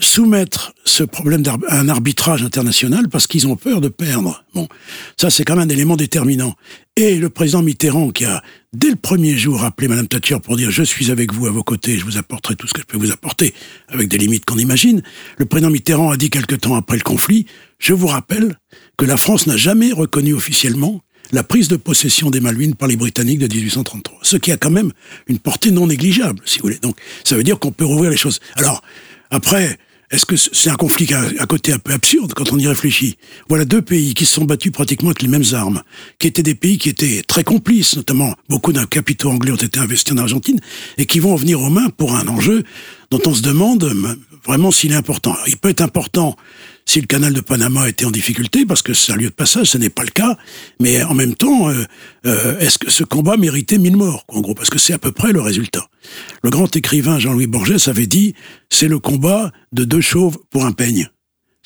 soumettre 0.00 0.74
ce 0.84 1.02
problème 1.02 1.42
à 1.68 1.78
un 1.78 1.88
arbitrage 1.88 2.42
international 2.42 3.08
parce 3.08 3.26
qu'ils 3.26 3.46
ont 3.46 3.56
peur 3.56 3.80
de 3.80 3.88
perdre. 3.88 4.44
Bon, 4.54 4.68
ça 5.16 5.30
c'est 5.30 5.44
quand 5.44 5.56
même 5.56 5.68
un 5.68 5.72
élément 5.72 5.96
déterminant. 5.96 6.54
Et 6.96 7.16
le 7.16 7.30
président 7.30 7.62
Mitterrand 7.62 8.10
qui 8.10 8.24
a 8.24 8.42
dès 8.72 8.90
le 8.90 8.96
premier 8.96 9.36
jour 9.36 9.64
appelé 9.64 9.88
Madame 9.88 10.08
Thatcher 10.08 10.38
pour 10.40 10.56
dire 10.56 10.70
je 10.70 10.82
suis 10.82 11.10
avec 11.10 11.32
vous 11.32 11.46
à 11.46 11.50
vos 11.50 11.62
côtés, 11.62 11.98
je 11.98 12.04
vous 12.04 12.16
apporterai 12.16 12.56
tout 12.56 12.66
ce 12.66 12.74
que 12.74 12.80
je 12.80 12.86
peux 12.86 12.98
vous 12.98 13.12
apporter 13.12 13.54
avec 13.88 14.08
des 14.08 14.18
limites 14.18 14.44
qu'on 14.44 14.58
imagine. 14.58 15.02
Le 15.36 15.46
président 15.46 15.70
Mitterrand 15.70 16.10
a 16.10 16.16
dit 16.16 16.30
quelque 16.30 16.54
temps 16.54 16.76
après 16.76 16.96
le 16.96 17.02
conflit, 17.02 17.46
je 17.78 17.92
vous 17.92 18.08
rappelle 18.08 18.56
que 18.96 19.04
la 19.04 19.16
France 19.16 19.46
n'a 19.46 19.56
jamais 19.56 19.92
reconnu 19.92 20.32
officiellement 20.32 21.00
la 21.32 21.42
prise 21.42 21.68
de 21.68 21.76
possession 21.76 22.30
des 22.30 22.40
Malouines 22.40 22.74
par 22.74 22.88
les 22.88 22.96
Britanniques 22.96 23.38
de 23.38 23.52
1833. 23.52 24.18
Ce 24.22 24.36
qui 24.36 24.52
a 24.52 24.56
quand 24.56 24.70
même 24.70 24.92
une 25.26 25.38
portée 25.38 25.70
non 25.70 25.86
négligeable, 25.86 26.40
si 26.44 26.58
vous 26.58 26.64
voulez. 26.64 26.78
Donc, 26.78 26.96
ça 27.24 27.36
veut 27.36 27.42
dire 27.42 27.58
qu'on 27.58 27.72
peut 27.72 27.84
rouvrir 27.84 28.10
les 28.10 28.16
choses. 28.16 28.40
Alors, 28.56 28.82
après, 29.30 29.78
est-ce 30.10 30.24
que 30.24 30.36
c'est 30.36 30.70
un 30.70 30.76
conflit 30.76 31.06
à, 31.38 31.46
côté 31.46 31.70
un 31.70 31.78
peu 31.78 31.92
absurde 31.92 32.32
quand 32.34 32.50
on 32.52 32.58
y 32.58 32.66
réfléchit? 32.66 33.18
Voilà 33.50 33.66
deux 33.66 33.82
pays 33.82 34.14
qui 34.14 34.24
se 34.24 34.34
sont 34.36 34.46
battus 34.46 34.72
pratiquement 34.72 35.10
avec 35.10 35.20
les 35.20 35.28
mêmes 35.28 35.44
armes, 35.52 35.82
qui 36.18 36.26
étaient 36.26 36.42
des 36.42 36.54
pays 36.54 36.78
qui 36.78 36.88
étaient 36.88 37.22
très 37.26 37.44
complices, 37.44 37.94
notamment 37.94 38.34
beaucoup 38.48 38.72
d'un 38.72 38.86
capitaux 38.86 39.28
anglais 39.28 39.52
ont 39.52 39.56
été 39.56 39.78
investis 39.78 40.14
en 40.14 40.16
Argentine, 40.16 40.60
et 40.96 41.04
qui 41.04 41.18
vont 41.18 41.36
venir 41.36 41.60
aux 41.60 41.68
mains 41.68 41.90
pour 41.90 42.16
un 42.16 42.26
enjeu 42.26 42.64
dont 43.10 43.20
on 43.26 43.34
se 43.34 43.42
demande 43.42 43.92
vraiment 44.46 44.70
s'il 44.70 44.92
est 44.92 44.96
important. 44.96 45.36
il 45.46 45.58
peut 45.58 45.68
être 45.68 45.82
important 45.82 46.36
si 46.88 47.02
le 47.02 47.06
canal 47.06 47.34
de 47.34 47.42
Panama 47.42 47.86
était 47.86 48.06
en 48.06 48.10
difficulté, 48.10 48.64
parce 48.64 48.80
que 48.80 48.94
c'est 48.94 49.12
un 49.12 49.16
lieu 49.16 49.28
de 49.28 49.34
passage, 49.34 49.68
ce 49.68 49.78
n'est 49.78 49.90
pas 49.90 50.04
le 50.04 50.10
cas, 50.10 50.38
mais 50.80 51.02
en 51.02 51.12
même 51.12 51.34
temps, 51.34 51.68
euh, 51.68 51.84
euh, 52.24 52.58
est-ce 52.60 52.78
que 52.78 52.90
ce 52.90 53.04
combat 53.04 53.36
méritait 53.36 53.76
mille 53.76 53.96
morts, 53.96 54.24
en 54.28 54.40
gros, 54.40 54.54
parce 54.54 54.70
que 54.70 54.78
c'est 54.78 54.94
à 54.94 54.98
peu 54.98 55.12
près 55.12 55.32
le 55.32 55.42
résultat. 55.42 55.86
Le 56.42 56.48
grand 56.48 56.74
écrivain 56.74 57.18
Jean-Louis 57.18 57.46
Borges 57.46 57.88
avait 57.88 58.06
dit, 58.06 58.34
c'est 58.70 58.88
le 58.88 58.98
combat 58.98 59.52
de 59.72 59.84
deux 59.84 60.00
chauves 60.00 60.38
pour 60.50 60.64
un 60.64 60.72
peigne 60.72 61.10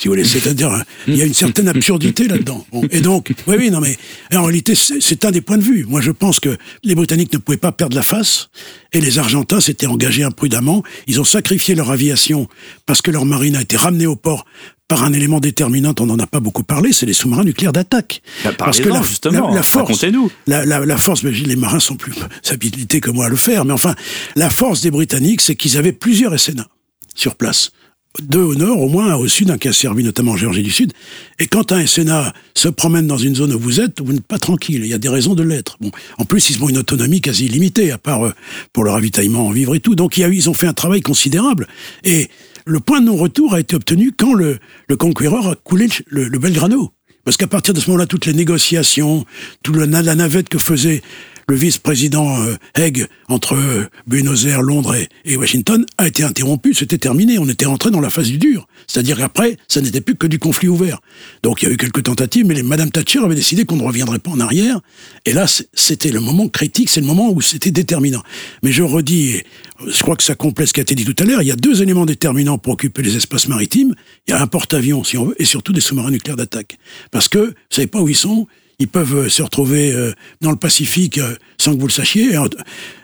si 0.02 0.08
vous 0.08 0.14
voulez. 0.14 0.24
C'est-à-dire, 0.24 0.82
il 1.06 1.16
y 1.16 1.22
a 1.22 1.24
une 1.24 1.34
certaine 1.34 1.68
absurdité 1.68 2.26
là-dedans. 2.26 2.66
Et 2.90 3.00
donc, 3.00 3.32
oui, 3.46 3.54
oui, 3.58 3.70
non, 3.70 3.80
mais 3.80 3.96
en 4.34 4.42
réalité, 4.42 4.74
c'est 4.74 5.24
un 5.24 5.30
des 5.30 5.40
points 5.40 5.58
de 5.58 5.62
vue. 5.62 5.84
Moi, 5.88 6.00
je 6.00 6.10
pense 6.10 6.40
que 6.40 6.56
les 6.82 6.94
Britanniques 6.94 7.32
ne 7.32 7.38
pouvaient 7.38 7.58
pas 7.58 7.72
perdre 7.72 7.96
la 7.96 8.02
face, 8.02 8.50
et 8.92 9.00
les 9.00 9.18
Argentins 9.18 9.60
s'étaient 9.60 9.86
engagés 9.86 10.24
imprudemment. 10.24 10.82
Ils 11.06 11.20
ont 11.20 11.24
sacrifié 11.24 11.74
leur 11.74 11.90
aviation 11.90 12.48
parce 12.84 13.00
que 13.00 13.10
leur 13.10 13.24
marine 13.24 13.56
a 13.56 13.62
été 13.62 13.76
ramenée 13.76 14.06
au 14.06 14.16
port 14.16 14.44
par 14.92 15.04
un 15.04 15.14
élément 15.14 15.40
déterminant, 15.40 15.94
on 16.00 16.04
n'en 16.04 16.18
a 16.18 16.26
pas 16.26 16.40
beaucoup 16.40 16.64
parlé, 16.64 16.92
c'est 16.92 17.06
les 17.06 17.14
sous-marins 17.14 17.44
nucléaires 17.44 17.72
d'attaque. 17.72 18.20
Bah, 18.44 18.50
Parce 18.58 18.78
que 18.78 18.90
la, 18.90 19.02
justement, 19.02 19.50
la, 19.54 19.62
force, 19.62 20.04
nous 20.04 20.30
la, 20.46 20.66
la, 20.66 20.84
la, 20.84 20.98
force, 20.98 21.22
les 21.22 21.56
marins 21.56 21.80
sont 21.80 21.96
plus 21.96 22.12
habilités 22.50 23.00
que 23.00 23.10
moi 23.10 23.24
à 23.24 23.28
le 23.30 23.36
faire, 23.36 23.64
mais 23.64 23.72
enfin, 23.72 23.94
la 24.36 24.50
force 24.50 24.82
des 24.82 24.90
Britanniques, 24.90 25.40
c'est 25.40 25.56
qu'ils 25.56 25.78
avaient 25.78 25.92
plusieurs 25.92 26.38
SNA 26.38 26.66
sur 27.14 27.36
place 27.36 27.72
deux 28.20 28.42
au 28.42 28.54
nord, 28.54 28.80
au 28.80 28.88
moins, 28.88 29.14
au 29.14 29.26
sud, 29.26 29.50
un 29.50 29.56
qui 29.56 29.68
a 29.68 29.72
servi 29.72 30.04
notamment 30.04 30.32
en 30.32 30.36
Géorgie 30.36 30.62
du 30.62 30.70
Sud. 30.70 30.92
Et 31.38 31.46
quand 31.46 31.72
un 31.72 31.86
SNA 31.86 32.34
se 32.54 32.68
promène 32.68 33.06
dans 33.06 33.16
une 33.16 33.34
zone 33.34 33.54
où 33.54 33.58
vous 33.58 33.80
êtes, 33.80 34.02
vous 34.02 34.12
n'êtes 34.12 34.26
pas 34.26 34.38
tranquille. 34.38 34.82
Il 34.84 34.90
y 34.90 34.94
a 34.94 34.98
des 34.98 35.08
raisons 35.08 35.34
de 35.34 35.42
l'être. 35.42 35.78
Bon, 35.80 35.90
en 36.18 36.24
plus, 36.24 36.50
ils 36.50 36.62
ont 36.62 36.68
une 36.68 36.78
autonomie 36.78 37.22
quasi 37.22 37.46
illimitée, 37.46 37.90
à 37.90 37.98
part 37.98 38.26
euh, 38.26 38.32
pour 38.72 38.84
le 38.84 38.90
ravitaillement 38.90 39.46
en 39.46 39.50
vivre 39.50 39.74
et 39.74 39.80
tout. 39.80 39.94
Donc, 39.94 40.18
il 40.18 40.20
y 40.20 40.24
a 40.24 40.28
eu, 40.28 40.34
ils 40.34 40.50
ont 40.50 40.54
fait 40.54 40.66
un 40.66 40.74
travail 40.74 41.00
considérable. 41.00 41.68
Et 42.04 42.28
le 42.64 42.80
point 42.80 43.00
de 43.00 43.06
non-retour 43.06 43.54
a 43.54 43.60
été 43.60 43.76
obtenu 43.76 44.12
quand 44.12 44.34
le, 44.34 44.58
le 44.88 44.96
a 44.96 45.54
coulé 45.56 45.88
le, 46.08 46.28
le 46.28 46.38
Belgrano. 46.38 46.92
Parce 47.24 47.36
qu'à 47.36 47.46
partir 47.46 47.72
de 47.72 47.80
ce 47.80 47.88
moment-là, 47.90 48.06
toutes 48.06 48.26
les 48.26 48.34
négociations, 48.34 49.24
toute 49.62 49.76
la 49.76 49.86
navette 49.86 50.48
que 50.48 50.58
faisait 50.58 51.02
le 51.48 51.56
vice-président 51.56 52.42
euh, 52.42 52.54
Haig 52.74 53.06
entre 53.28 53.54
euh, 53.54 53.86
Buenos 54.06 54.46
Aires, 54.46 54.62
Londres 54.62 54.94
et, 55.24 55.36
Washington 55.36 55.84
a 55.98 56.06
été 56.06 56.22
interrompu, 56.22 56.74
c'était 56.74 56.98
terminé, 56.98 57.38
on 57.38 57.48
était 57.48 57.66
rentré 57.66 57.90
dans 57.90 58.00
la 58.00 58.10
phase 58.10 58.28
du 58.28 58.38
dur. 58.38 58.66
C'est-à-dire 58.86 59.16
qu'après, 59.16 59.56
ça 59.66 59.80
n'était 59.80 60.00
plus 60.00 60.14
que 60.14 60.26
du 60.26 60.38
conflit 60.38 60.68
ouvert. 60.68 61.00
Donc 61.42 61.62
il 61.62 61.68
y 61.68 61.68
a 61.70 61.74
eu 61.74 61.76
quelques 61.76 62.02
tentatives, 62.04 62.46
mais 62.46 62.54
les, 62.54 62.62
Madame 62.62 62.90
Thatcher 62.90 63.20
avait 63.20 63.34
décidé 63.34 63.64
qu'on 63.64 63.76
ne 63.76 63.82
reviendrait 63.82 64.18
pas 64.18 64.30
en 64.30 64.40
arrière. 64.40 64.80
Et 65.24 65.32
là, 65.32 65.46
c'était 65.74 66.10
le 66.10 66.20
moment 66.20 66.48
critique, 66.48 66.90
c'est 66.90 67.00
le 67.00 67.06
moment 67.06 67.30
où 67.30 67.40
c'était 67.40 67.70
déterminant. 67.70 68.22
Mais 68.62 68.72
je 68.72 68.82
redis, 68.82 69.42
je 69.86 70.02
crois 70.02 70.16
que 70.16 70.22
ça 70.22 70.34
complète 70.34 70.68
ce 70.68 70.72
qui 70.72 70.80
a 70.80 70.82
été 70.82 70.94
dit 70.94 71.04
tout 71.04 71.16
à 71.18 71.24
l'heure, 71.24 71.42
il 71.42 71.48
y 71.48 71.52
a 71.52 71.56
deux 71.56 71.82
éléments 71.82 72.06
déterminants 72.06 72.58
pour 72.58 72.74
occuper 72.74 73.02
les 73.02 73.16
espaces 73.16 73.48
maritimes. 73.48 73.94
Il 74.26 74.30
y 74.30 74.34
a 74.34 74.40
un 74.40 74.46
porte-avions, 74.46 75.04
si 75.04 75.18
on 75.18 75.26
veut, 75.26 75.34
et 75.38 75.44
surtout 75.44 75.72
des 75.72 75.80
sous-marins 75.80 76.10
nucléaires 76.10 76.36
d'attaque. 76.36 76.78
Parce 77.10 77.28
que, 77.28 77.38
vous 77.38 77.54
savez 77.70 77.86
pas 77.86 78.00
où 78.00 78.08
ils 78.08 78.14
sont, 78.16 78.46
ils 78.78 78.88
peuvent 78.88 79.16
euh, 79.16 79.28
se 79.28 79.42
retrouver 79.42 79.92
euh, 79.92 80.12
dans 80.40 80.50
le 80.50 80.56
Pacifique 80.56 81.18
euh, 81.18 81.34
sans 81.58 81.74
que 81.74 81.80
vous 81.80 81.86
le 81.86 81.92
sachiez. 81.92 82.36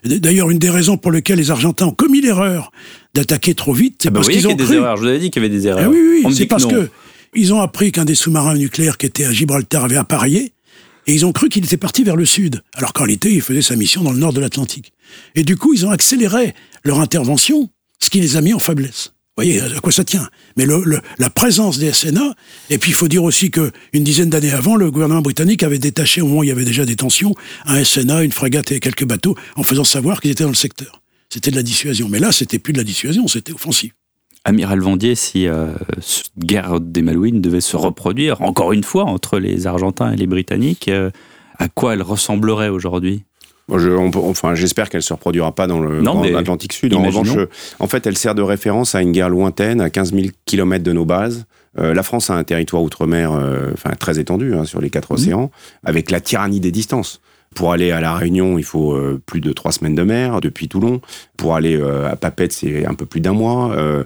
D'ailleurs, 0.05 0.51
une 0.51 0.59
des 0.59 0.71
raisons 0.71 0.97
pour 0.97 1.13
lesquelles 1.13 1.39
les 1.39 1.51
Argentins 1.51 1.87
ont 1.87 1.93
commis 1.93 2.21
l'erreur 2.21 2.73
d'attaquer 3.15 3.55
trop 3.55 3.73
vite, 3.73 3.97
c'est 4.03 4.09
ah 4.09 4.11
bah 4.11 4.21
parce 4.21 4.29
qu'ils 4.29 4.47
ont 4.49 4.55
des 4.55 4.65
cru... 4.65 4.77
erreurs. 4.77 4.97
Je 4.97 5.03
vous 5.03 5.09
avais 5.09 5.19
dit 5.19 5.31
qu'il 5.31 5.43
y 5.43 5.47
avait 5.47 5.55
des 5.55 5.67
erreurs. 5.67 5.85
Eh 5.85 5.89
oui, 5.89 6.23
oui, 6.25 6.35
c'est 6.35 6.47
parce 6.47 6.67
que 6.67 6.91
ils 7.35 7.53
ont 7.53 7.61
appris 7.61 7.93
qu'un 7.93 8.05
des 8.05 8.15
sous-marins 8.15 8.55
nucléaires 8.55 8.97
qui 8.97 9.07
était 9.07 9.25
à 9.25 9.33
Gibraltar 9.33 9.85
avait 9.85 9.97
appareillé, 9.97 10.53
et 11.07 11.15
ils 11.15 11.25
ont 11.25 11.33
cru 11.33 11.49
qu'il 11.49 11.65
était 11.65 11.77
parti 11.77 12.05
vers 12.05 12.17
le 12.17 12.25
sud, 12.25 12.63
alors 12.75 12.93
qu'en 12.93 13.05
réalité, 13.05 13.33
il 13.33 13.41
faisait 13.41 13.63
sa 13.63 13.77
mission 13.77 14.03
dans 14.03 14.13
le 14.13 14.19
nord 14.19 14.33
de 14.33 14.41
l'Atlantique. 14.41 14.93
Et 15.35 15.43
du 15.43 15.57
coup, 15.57 15.73
ils 15.75 15.87
ont 15.87 15.91
accéléré 15.91 16.55
leur 16.85 17.01
intervention 17.01 17.71
ce 17.99 18.11
qui 18.11 18.21
les 18.21 18.37
a 18.37 18.41
mis 18.41 18.55
en 18.55 18.59
faiblesse. 18.59 19.13
Vous 19.39 19.45
voyez 19.45 19.61
à 19.61 19.79
quoi 19.79 19.93
ça 19.93 20.03
tient. 20.03 20.29
Mais 20.57 20.67
la 20.67 21.31
présence 21.31 21.79
des 21.79 21.93
SNA, 21.93 22.35
et 22.71 22.79
puis 22.79 22.91
il 22.91 22.95
faut 22.95 23.07
dire 23.07 23.23
aussi 23.23 23.53
que 23.53 23.71
une 23.93 24.03
dizaine 24.03 24.31
d'années 24.31 24.51
avant, 24.51 24.75
le 24.75 24.91
gouvernement 24.91 25.23
britannique 25.23 25.63
avait 25.63 25.79
détaché, 25.79 26.21
au 26.21 26.27
moment 26.27 26.41
où 26.41 26.43
il 26.43 26.49
y 26.49 26.51
avait 26.51 26.65
déjà 26.65 26.85
des 26.85 26.97
tensions, 26.97 27.37
un 27.65 27.85
SNA, 27.85 28.25
une 28.25 28.33
frégate 28.33 28.73
et 28.73 28.81
quelques 28.81 29.05
bateaux, 29.05 29.37
en 29.55 29.63
faisant 29.63 29.85
savoir 29.85 30.21
qu'ils 30.21 30.33
étaient 30.33 30.43
dans 30.43 30.51
le 30.51 30.57
secteur. 30.57 31.03
C'était 31.31 31.53
de 31.53 31.57
la 31.57 31.63
dissuasion. 31.63 32.09
Mais 32.09 32.19
là, 32.19 32.33
c'était 32.33 32.59
plus 32.59 32.73
de 32.73 32.79
la 32.79 32.85
dissuasion, 32.85 33.29
c'était 33.29 33.53
offensif. 33.53 33.93
Amiral 34.43 34.81
Vendier, 34.81 35.15
si 35.15 35.47
euh, 35.47 35.69
cette 36.01 36.33
guerre 36.37 36.81
des 36.81 37.03
Malouines 37.03 37.41
devait 37.41 37.61
se 37.61 37.77
reproduire, 37.77 38.43
encore 38.43 38.73
une 38.73 38.83
fois, 38.83 39.05
entre 39.05 39.39
les 39.39 39.69
Argentins 39.69 40.11
et 40.11 40.17
les 40.17 40.27
Britanniques, 40.27 40.89
euh, 40.89 41.11
à 41.59 41.69
quoi 41.69 41.95
elle 41.95 42.03
ressemblerait 42.03 42.71
aujourd'hui? 42.71 43.23
Je, 43.77 43.91
on, 43.91 44.11
enfin, 44.29 44.55
j'espère 44.55 44.89
qu'elle 44.89 45.03
se 45.03 45.13
reproduira 45.13 45.55
pas 45.55 45.67
dans 45.67 45.81
le 45.81 46.01
Non, 46.01 46.21
mais 46.21 46.35
Atlantique 46.35 46.73
Sud. 46.73 46.95
En 46.95 47.03
revanche, 47.03 47.37
euh, 47.37 47.49
en 47.79 47.87
fait, 47.87 48.07
elle 48.07 48.17
sert 48.17 48.35
de 48.35 48.43
référence 48.43 48.95
à 48.95 49.03
une 49.03 49.13
guerre 49.13 49.29
lointaine, 49.29 49.81
à 49.81 49.91
15 49.91 50.15
000 50.15 50.29
kilomètres 50.47 50.85
de 50.85 50.93
nos 50.93 51.05
bases. 51.05 51.45
Euh, 51.79 51.93
la 51.93 52.03
France 52.03 52.31
a 52.31 52.35
un 52.35 52.45
territoire 52.45 52.83
outre-mer, 52.83 53.33
euh, 53.33 53.71
enfin 53.75 53.91
très 53.99 54.19
étendu 54.19 54.55
hein, 54.55 54.65
sur 54.65 54.81
les 54.81 54.91
quatre 54.91 55.13
océans, 55.13 55.51
avec 55.85 56.11
la 56.11 56.21
tyrannie 56.21 56.61
des 56.61 56.73
distances. 56.73 57.21
Pour 57.55 57.73
aller 57.73 57.91
à 57.91 58.01
la 58.01 58.15
Réunion, 58.15 58.59
il 58.59 58.65
faut 58.65 58.93
euh, 58.93 59.21
plus 59.25 59.41
de 59.41 59.53
trois 59.53 59.73
semaines 59.73 59.95
de 59.95 60.03
mer 60.03 60.41
depuis 60.41 60.69
Toulon. 60.69 61.01
Pour 61.37 61.57
aller 61.57 61.77
euh, 61.77 62.11
à 62.11 62.17
Papette, 62.17 62.53
c'est 62.53 62.87
un 62.87 62.95
peu 62.95 63.07
plus 63.07 63.21
d'un 63.21 63.33
mois. 63.33 63.73
Euh, 63.73 64.05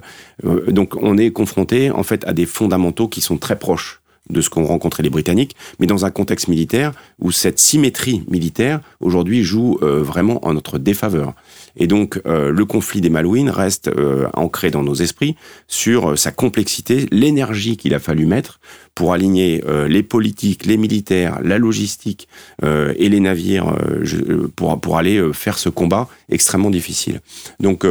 donc, 0.67 0.95
on 1.01 1.17
est 1.17 1.31
confronté 1.31 1.91
en 1.91 2.03
fait 2.03 2.25
à 2.25 2.33
des 2.33 2.45
fondamentaux 2.45 3.07
qui 3.07 3.21
sont 3.21 3.37
très 3.37 3.57
proches 3.57 4.01
de 4.29 4.41
ce 4.41 4.49
qu'ont 4.49 4.65
rencontré 4.65 5.03
les 5.03 5.09
Britanniques, 5.09 5.55
mais 5.79 5.87
dans 5.87 6.05
un 6.05 6.11
contexte 6.11 6.47
militaire 6.47 6.93
où 7.19 7.31
cette 7.31 7.59
symétrie 7.59 8.23
militaire 8.29 8.79
aujourd'hui 8.99 9.43
joue 9.43 9.77
euh, 9.81 10.01
vraiment 10.01 10.45
en 10.47 10.53
notre 10.53 10.77
défaveur. 10.77 11.33
Et 11.75 11.87
donc 11.87 12.21
euh, 12.25 12.51
le 12.51 12.65
conflit 12.65 13.01
des 13.01 13.09
Malouines 13.09 13.49
reste 13.49 13.89
euh, 13.89 14.27
ancré 14.33 14.71
dans 14.71 14.83
nos 14.83 14.95
esprits 14.95 15.35
sur 15.67 16.17
sa 16.17 16.31
complexité, 16.31 17.07
l'énergie 17.11 17.75
qu'il 17.75 17.93
a 17.93 17.99
fallu 17.99 18.25
mettre 18.25 18.59
pour 18.95 19.13
aligner 19.13 19.63
euh, 19.67 19.87
les 19.87 20.03
politiques, 20.03 20.65
les 20.65 20.77
militaires, 20.77 21.39
la 21.43 21.57
logistique 21.57 22.27
euh, 22.63 22.93
et 22.97 23.09
les 23.09 23.19
navires 23.19 23.69
euh, 23.69 24.47
pour, 24.55 24.79
pour 24.79 24.97
aller 24.97 25.21
faire 25.33 25.57
ce 25.57 25.69
combat 25.69 26.07
extrêmement 26.29 26.69
difficile. 26.69 27.21
Donc 27.59 27.85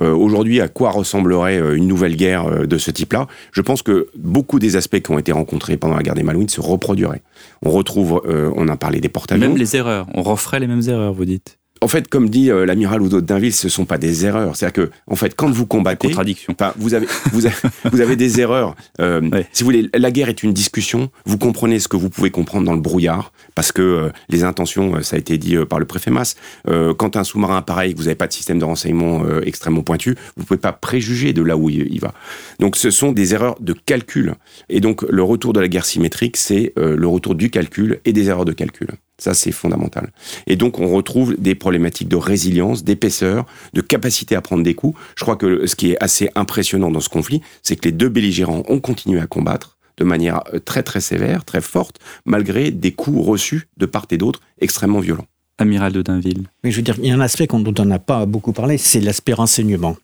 aujourd'hui, 0.00 0.60
à 0.60 0.68
quoi 0.68 0.90
ressemblerait 0.90 1.58
une 1.76 1.86
nouvelle 1.86 2.16
guerre 2.16 2.66
de 2.66 2.78
ce 2.78 2.90
type-là? 2.90 3.26
Je 3.52 3.60
pense 3.60 3.82
que 3.82 4.08
beaucoup 4.16 4.58
des 4.58 4.76
aspects 4.76 5.00
qui 5.00 5.10
ont 5.10 5.18
été 5.18 5.32
rencontrés 5.32 5.76
pendant 5.76 5.96
la 5.96 6.02
guerre 6.02 6.14
des 6.14 6.22
Malouines 6.22 6.48
se 6.48 6.60
reproduiraient. 6.60 7.22
On 7.62 7.70
retrouve, 7.70 8.22
on 8.26 8.68
a 8.68 8.76
parlé 8.76 9.00
des 9.00 9.08
porte-avions. 9.08 9.48
Même 9.48 9.56
les 9.56 9.76
erreurs. 9.76 10.06
On 10.14 10.22
referait 10.22 10.60
les 10.60 10.66
mêmes 10.66 10.82
erreurs, 10.88 11.12
vous 11.12 11.24
dites. 11.24 11.58
En 11.86 11.88
fait, 11.88 12.08
comme 12.08 12.28
dit 12.28 12.50
euh, 12.50 12.66
l'amiral 12.66 13.00
Oudot 13.00 13.20
d'Inville, 13.20 13.54
ce 13.54 13.68
sont 13.68 13.84
pas 13.84 13.96
des 13.96 14.26
erreurs. 14.26 14.56
C'est-à-dire 14.56 14.86
que, 14.86 14.90
en 15.06 15.14
fait, 15.14 15.36
quand 15.36 15.48
vous 15.48 15.66
combattez, 15.66 16.08
Contradiction. 16.08 16.52
Vous 16.78 16.94
avez, 16.94 17.06
vous 17.30 17.46
avez, 17.46 17.54
vous 17.92 18.00
avez 18.00 18.16
des 18.16 18.40
erreurs. 18.40 18.74
Euh, 19.00 19.20
Ouais. 19.30 19.46
Si 19.52 19.62
vous 19.62 19.68
voulez, 19.68 19.88
la 19.94 20.10
guerre 20.10 20.28
est 20.28 20.42
une 20.42 20.52
discussion. 20.52 21.10
Vous 21.26 21.38
comprenez 21.38 21.78
ce 21.78 21.86
que 21.86 21.96
vous 21.96 22.10
pouvez 22.10 22.32
comprendre 22.32 22.66
dans 22.66 22.74
le 22.74 22.80
brouillard, 22.80 23.32
parce 23.54 23.70
que 23.70 23.82
euh, 23.82 24.08
les 24.28 24.42
intentions, 24.42 25.00
ça 25.02 25.14
a 25.14 25.18
été 25.20 25.38
dit 25.38 25.56
par 25.70 25.78
le 25.78 25.84
préfet 25.84 26.10
Mass. 26.10 26.34
Quand 26.66 27.14
un 27.14 27.22
sous-marin 27.22 27.62
pareil, 27.62 27.92
que 27.92 27.98
vous 27.98 28.06
n'avez 28.06 28.16
pas 28.16 28.26
de 28.26 28.32
système 28.32 28.58
de 28.58 28.64
renseignement 28.64 29.22
extrêmement 29.42 29.82
pointu, 29.82 30.16
vous 30.36 30.44
pouvez 30.44 30.58
pas 30.58 30.72
préjuger 30.72 31.32
de 31.32 31.42
là 31.42 31.56
où 31.56 31.70
il, 31.70 31.86
il 31.88 32.00
va. 32.00 32.14
Donc, 32.58 32.74
ce 32.74 32.90
sont 32.90 33.12
des 33.12 33.32
erreurs 33.32 33.60
de 33.60 33.74
calcul. 33.74 34.34
Et 34.68 34.80
donc, 34.80 35.02
le 35.02 35.22
retour 35.22 35.52
de 35.52 35.60
la 35.60 35.68
guerre 35.68 35.86
symétrique, 35.86 36.36
c'est 36.36 36.72
le 36.76 37.06
retour 37.06 37.36
du 37.36 37.48
calcul 37.48 38.00
et 38.04 38.12
des 38.12 38.28
erreurs 38.28 38.44
de 38.44 38.52
calcul. 38.52 38.88
Ça, 39.18 39.32
c'est 39.34 39.52
fondamental. 39.52 40.12
Et 40.46 40.56
donc, 40.56 40.78
on 40.78 40.88
retrouve 40.88 41.36
des 41.38 41.54
problématiques 41.54 42.08
de 42.08 42.16
résilience, 42.16 42.84
d'épaisseur, 42.84 43.46
de 43.72 43.80
capacité 43.80 44.36
à 44.36 44.42
prendre 44.42 44.62
des 44.62 44.74
coups. 44.74 44.98
Je 45.16 45.22
crois 45.24 45.36
que 45.36 45.66
ce 45.66 45.74
qui 45.74 45.92
est 45.92 46.02
assez 46.02 46.28
impressionnant 46.34 46.90
dans 46.90 47.00
ce 47.00 47.08
conflit, 47.08 47.40
c'est 47.62 47.76
que 47.76 47.86
les 47.86 47.92
deux 47.92 48.08
belligérants 48.10 48.62
ont 48.68 48.78
continué 48.80 49.18
à 49.20 49.26
combattre 49.26 49.78
de 49.98 50.04
manière 50.04 50.42
euh, 50.52 50.58
très 50.58 50.82
très 50.82 51.00
sévère, 51.00 51.44
très 51.46 51.62
forte, 51.62 51.98
malgré 52.26 52.70
des 52.70 52.92
coups 52.92 53.26
reçus 53.26 53.68
de 53.78 53.86
part 53.86 54.06
et 54.10 54.18
d'autre 54.18 54.40
extrêmement 54.60 55.00
violents. 55.00 55.24
Amiral 55.58 55.90
de 55.94 56.02
Dainville. 56.02 56.50
Mais 56.64 56.70
je 56.70 56.76
veux 56.76 56.82
dire, 56.82 56.96
il 56.98 57.06
y 57.06 57.10
a 57.10 57.14
un 57.14 57.20
aspect 57.20 57.46
qu'on- 57.46 57.60
dont 57.60 57.72
on 57.82 57.86
n'a 57.86 57.98
pas 57.98 58.26
beaucoup 58.26 58.52
parlé, 58.52 58.76
c'est 58.76 59.00
l'aspect 59.00 59.32
renseignement. 59.32 59.96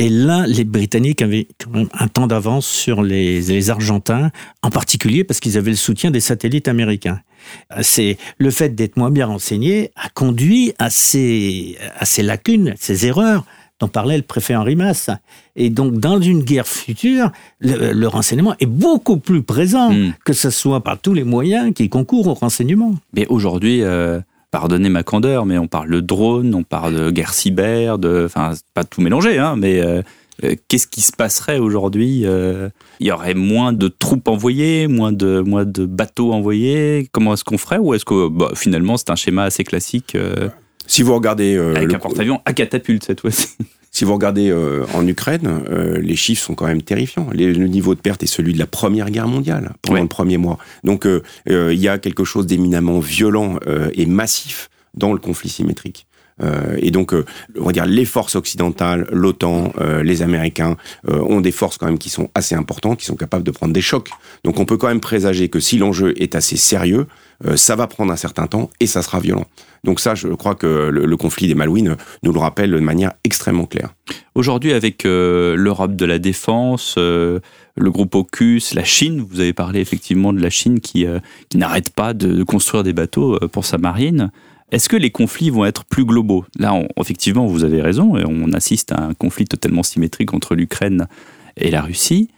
Et 0.00 0.08
là, 0.08 0.44
les 0.48 0.64
Britanniques 0.64 1.22
avaient 1.22 1.46
quand 1.62 1.70
même 1.70 1.88
un 1.98 2.08
temps 2.08 2.26
d'avance 2.26 2.66
sur 2.66 3.02
les, 3.02 3.40
les 3.42 3.70
Argentins, 3.70 4.30
en 4.62 4.70
particulier 4.70 5.22
parce 5.22 5.38
qu'ils 5.38 5.56
avaient 5.56 5.70
le 5.70 5.76
soutien 5.76 6.10
des 6.10 6.20
satellites 6.20 6.66
américains. 6.66 7.20
Euh, 7.72 7.80
C'est 7.82 8.16
le 8.38 8.50
fait 8.50 8.74
d'être 8.74 8.96
moins 8.96 9.10
bien 9.10 9.26
renseignés 9.26 9.90
a 9.94 10.08
conduit 10.08 10.72
à 10.78 10.90
ces, 10.90 11.76
à 11.98 12.04
ces 12.06 12.22
lacunes, 12.24 12.74
ces 12.76 13.06
erreurs 13.06 13.44
dont 13.80 13.88
parlait 13.88 14.16
le 14.16 14.22
préfet 14.22 14.54
Henri 14.56 14.76
Masse. 14.76 15.10
Et 15.56 15.68
donc, 15.70 15.98
dans 15.98 16.20
une 16.20 16.42
guerre 16.42 16.66
future, 16.66 17.30
le, 17.60 17.92
le 17.92 18.08
renseignement 18.08 18.54
est 18.60 18.66
beaucoup 18.66 19.16
plus 19.18 19.42
présent, 19.42 19.92
Hmm. 19.92 20.12
que 20.24 20.32
ce 20.32 20.50
soit 20.50 20.82
par 20.82 20.98
tous 21.00 21.12
les 21.14 21.24
moyens 21.24 21.72
qui 21.74 21.88
concourent 21.88 22.26
au 22.28 22.34
renseignement. 22.34 22.94
Mais 23.14 23.26
aujourd'hui, 23.28 23.82
euh, 23.82 24.20
pardonnez 24.54 24.88
ma 24.88 25.02
candeur, 25.02 25.46
mais 25.46 25.58
on 25.58 25.66
parle 25.66 25.90
de 25.90 25.98
drone, 25.98 26.54
on 26.54 26.62
parle 26.62 26.94
de 26.94 27.10
guerre 27.10 27.34
cyber, 27.34 27.98
de, 27.98 28.22
enfin, 28.26 28.52
pas 28.72 28.84
tout 28.84 29.00
mélangé, 29.00 29.36
hein, 29.36 29.56
mais 29.56 29.80
euh, 29.80 30.00
euh, 30.44 30.54
qu'est-ce 30.68 30.86
qui 30.86 31.00
se 31.00 31.10
passerait 31.10 31.58
aujourd'hui 31.58 32.22
euh, 32.24 32.68
Il 33.00 33.08
y 33.08 33.10
aurait 33.10 33.34
moins 33.34 33.72
de 33.72 33.88
troupes 33.88 34.28
envoyées, 34.28 34.86
moins 34.86 35.10
de, 35.10 35.40
moins 35.40 35.64
de 35.64 35.86
bateaux 35.86 36.32
envoyés? 36.32 37.08
Comment 37.10 37.34
est-ce 37.34 37.42
qu'on 37.42 37.58
ferait? 37.58 37.78
Ou 37.78 37.94
est-ce 37.94 38.04
que 38.04 38.28
bah, 38.28 38.52
finalement 38.54 38.96
c'est 38.96 39.10
un 39.10 39.16
schéma 39.16 39.42
assez 39.42 39.64
classique 39.64 40.14
euh, 40.14 40.48
Si 40.86 41.02
vous 41.02 41.14
regardez, 41.16 41.56
avec 41.56 41.88
le- 41.88 41.96
un 41.96 41.98
porte-avions 41.98 42.40
à 42.44 42.52
catapulte 42.52 43.02
cette 43.04 43.22
fois-ci? 43.22 43.48
Si 43.94 44.04
vous 44.04 44.12
regardez 44.12 44.50
euh, 44.50 44.84
en 44.92 45.06
Ukraine, 45.06 45.48
euh, 45.70 45.98
les 46.00 46.16
chiffres 46.16 46.42
sont 46.44 46.54
quand 46.54 46.66
même 46.66 46.82
terrifiants. 46.82 47.28
Les- 47.32 47.54
le 47.54 47.66
niveau 47.68 47.94
de 47.94 48.00
perte 48.00 48.22
est 48.22 48.26
celui 48.26 48.52
de 48.52 48.58
la 48.58 48.66
Première 48.66 49.08
Guerre 49.10 49.28
mondiale 49.28 49.72
pendant 49.82 49.94
Ouais. 49.94 50.02
le 50.02 50.08
premier 50.08 50.36
mois. 50.36 50.58
Donc 50.82 51.06
euh, 51.06 51.22
euh, 51.48 51.72
il 51.72 51.80
y 51.80 51.88
a 51.88 51.96
quelque 51.98 52.24
chose 52.24 52.46
d'éminemment 52.46 52.98
violent 52.98 53.58
euh, 53.66 53.88
et 53.94 54.04
massif 54.04 54.68
dans 54.94 55.12
le 55.12 55.18
conflit 55.20 55.48
symétrique. 55.48 56.06
Euh, 56.42 56.76
et 56.80 56.90
donc, 56.90 57.14
euh, 57.14 57.24
on 57.58 57.64
va 57.64 57.72
dire 57.72 57.86
les 57.86 58.04
forces 58.04 58.34
occidentales, 58.34 59.06
l'OTAN, 59.12 59.72
euh, 59.80 60.02
les 60.02 60.22
Américains 60.22 60.76
ont 61.06 61.40
des 61.40 61.52
forces 61.52 61.78
quand 61.78 61.86
même 61.86 61.98
qui 61.98 62.10
sont 62.10 62.30
assez 62.34 62.54
importantes, 62.54 62.98
qui 62.98 63.06
sont 63.06 63.16
capables 63.16 63.44
de 63.44 63.50
prendre 63.50 63.72
des 63.72 63.80
chocs. 63.80 64.10
Donc, 64.42 64.58
on 64.58 64.64
peut 64.64 64.76
quand 64.76 64.88
même 64.88 65.00
présager 65.00 65.48
que 65.48 65.60
si 65.60 65.78
l'enjeu 65.78 66.14
est 66.20 66.34
assez 66.34 66.56
sérieux, 66.56 67.06
ça 67.56 67.76
va 67.76 67.86
prendre 67.86 68.12
un 68.12 68.16
certain 68.16 68.46
temps 68.46 68.70
et 68.80 68.86
ça 68.86 69.02
sera 69.02 69.20
violent. 69.20 69.44
Donc 69.82 70.00
ça, 70.00 70.14
je 70.14 70.28
crois 70.28 70.54
que 70.54 70.88
le, 70.88 71.16
conflit 71.16 71.46
des 71.46 71.54
Malouines 71.54 71.96
nous 72.22 72.32
le 72.32 72.38
rappelle 72.38 72.70
de 72.70 72.78
manière 72.78 73.12
extrêmement 73.24 73.66
claire. 73.66 73.92
Aujourd'hui, 74.34 74.72
avec 74.72 75.02
l'Europe 75.04 75.96
de 75.96 76.06
la 76.06 76.18
défense, 76.18 76.94
le 76.96 77.40
groupe 77.76 78.14
AUKUS, 78.14 78.72
la 78.74 78.84
Chine, 78.84 79.26
vous 79.28 79.40
avez 79.40 79.52
parlé 79.52 79.80
effectivement 79.80 80.32
de 80.32 80.40
la 80.40 80.48
Chine 80.48 80.80
qui, 80.80 81.06
n'arrête 81.54 81.90
pas 81.90 82.14
de, 82.14 82.44
construire 82.44 82.82
des 82.82 82.92
bateaux 82.92 83.38
pour 83.52 83.66
sa 83.66 83.78
marine. 83.78 84.30
Est-ce 84.74 84.88
que 84.88 84.96
les 84.96 85.12
conflits 85.12 85.50
vont 85.50 85.64
être 85.64 85.84
plus 85.84 86.04
globaux? 86.04 86.44
Là, 86.58 86.74
effectivement, 87.00 87.46
vous 87.46 87.62
avez 87.62 87.80
raison, 87.80 88.16
on 88.16 88.52
assiste 88.52 88.90
à 88.90 89.00
un 89.00 89.14
conflit 89.14 89.44
totalement 89.44 89.84
symétrique 89.84 90.34
entre 90.34 90.56
l'Ukraine 90.56 91.06
et 91.56 91.70
la 91.70 91.80
Russie. 91.80 92.28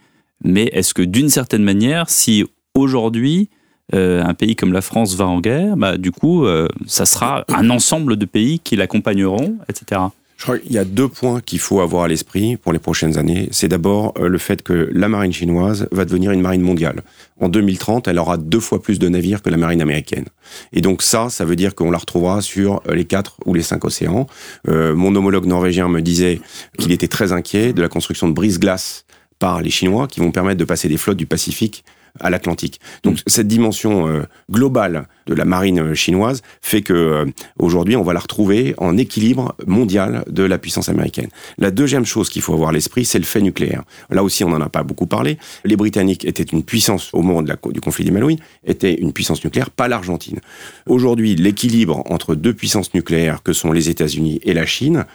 Mais 0.43 0.65
est-ce 0.65 0.93
que 0.93 1.01
d'une 1.01 1.29
certaine 1.29 1.63
manière, 1.63 2.11
si 2.11 2.45
aujourd'hui 2.75 3.49
euh, 3.95 4.23
un 4.23 4.35
pays 4.35 4.55
comme 4.55 4.71
la 4.71 4.81
France 4.81 5.15
va 5.15 5.25
en 5.25 5.41
guerre, 5.41 5.77
bah, 5.77 5.97
du 5.97 6.11
coup, 6.11 6.45
euh, 6.45 6.67
ça 6.85 7.07
sera 7.07 7.43
un 7.47 7.71
ensemble 7.71 8.17
de 8.17 8.25
pays 8.25 8.59
qui 8.59 8.75
l'accompagneront, 8.75 9.57
etc. 9.67 10.01
Je 10.37 10.43
crois 10.43 10.59
qu'il 10.59 10.71
y 10.71 10.77
a 10.77 10.85
deux 10.85 11.07
points 11.07 11.41
qu'il 11.41 11.57
faut 11.57 11.81
avoir 11.81 12.03
à 12.03 12.07
l'esprit 12.07 12.57
pour 12.57 12.71
les 12.71 12.77
prochaines 12.77 13.17
années. 13.17 13.49
C'est 13.51 13.67
d'abord 13.67 14.13
euh, 14.19 14.27
le 14.27 14.37
fait 14.37 14.61
que 14.61 14.87
la 14.93 15.09
marine 15.09 15.33
chinoise 15.33 15.87
va 15.91 16.05
devenir 16.05 16.31
une 16.31 16.41
marine 16.41 16.61
mondiale. 16.61 17.01
En 17.39 17.49
2030, 17.49 18.07
elle 18.07 18.19
aura 18.19 18.37
deux 18.37 18.59
fois 18.59 18.79
plus 18.79 18.99
de 18.99 19.09
navires 19.09 19.41
que 19.41 19.49
la 19.49 19.57
marine 19.57 19.81
américaine. 19.81 20.25
Et 20.73 20.81
donc 20.81 21.01
ça, 21.01 21.29
ça 21.29 21.43
veut 21.43 21.55
dire 21.55 21.73
qu'on 21.73 21.89
la 21.89 21.97
retrouvera 21.97 22.41
sur 22.41 22.83
euh, 22.87 22.93
les 22.93 23.05
quatre 23.05 23.37
ou 23.47 23.55
les 23.55 23.63
cinq 23.63 23.83
océans. 23.83 24.27
Euh, 24.67 24.93
mon 24.93 25.15
homologue 25.15 25.47
norvégien 25.47 25.89
me 25.89 26.01
disait 26.01 26.39
qu'il 26.77 26.91
était 26.91 27.07
très 27.07 27.31
inquiet 27.31 27.73
de 27.73 27.81
la 27.81 27.89
construction 27.89 28.27
de 28.27 28.33
brise-glace 28.33 29.05
par 29.39 29.63
les 29.63 29.71
Chinois 29.71 30.07
qui 30.07 30.19
vont 30.19 30.31
permettre 30.31 30.59
de 30.59 30.65
passer 30.65 30.87
des 30.87 30.97
flottes 30.97 31.17
du 31.17 31.25
Pacifique 31.25 31.83
à 32.19 32.29
l'Atlantique. 32.29 32.79
Donc 33.03 33.19
cette 33.27 33.47
dimension 33.47 34.07
euh, 34.07 34.23
globale 34.51 35.07
de 35.27 35.33
la 35.33 35.45
marine 35.45 35.79
euh, 35.79 35.93
chinoise 35.95 36.41
fait 36.61 36.81
que 36.81 36.93
euh, 36.93 37.25
aujourd'hui 37.59 37.95
on 37.95 38.03
va 38.03 38.13
la 38.13 38.19
retrouver 38.19 38.73
en 38.77 38.97
équilibre 38.97 39.55
mondial 39.65 40.23
de 40.29 40.43
la 40.43 40.57
puissance 40.57 40.89
américaine. 40.89 41.29
La 41.57 41.71
deuxième 41.71 42.05
chose 42.05 42.29
qu'il 42.29 42.41
faut 42.41 42.53
avoir 42.53 42.69
à 42.69 42.71
l'esprit, 42.71 43.05
c'est 43.05 43.19
le 43.19 43.25
fait 43.25 43.41
nucléaire. 43.41 43.83
Là 44.09 44.23
aussi 44.23 44.43
on 44.43 44.49
n'en 44.49 44.61
a 44.61 44.69
pas 44.69 44.83
beaucoup 44.83 45.07
parlé. 45.07 45.37
Les 45.63 45.75
Britanniques 45.75 46.25
étaient 46.25 46.43
une 46.43 46.63
puissance 46.63 47.13
au 47.13 47.21
moment 47.21 47.41
de 47.41 47.49
la, 47.49 47.57
du 47.71 47.81
conflit 47.81 48.05
des 48.05 48.11
Malouines, 48.11 48.39
étaient 48.65 48.95
une 48.95 49.13
puissance 49.13 49.43
nucléaire, 49.43 49.69
pas 49.69 49.87
l'Argentine. 49.87 50.39
Aujourd'hui, 50.85 51.35
l'équilibre 51.35 52.03
entre 52.09 52.35
deux 52.35 52.53
puissances 52.53 52.93
nucléaires 52.93 53.43
que 53.43 53.53
sont 53.53 53.71
les 53.71 53.89
États-Unis 53.89 54.39
et 54.43 54.53
la 54.53 54.65
Chine 54.65 55.05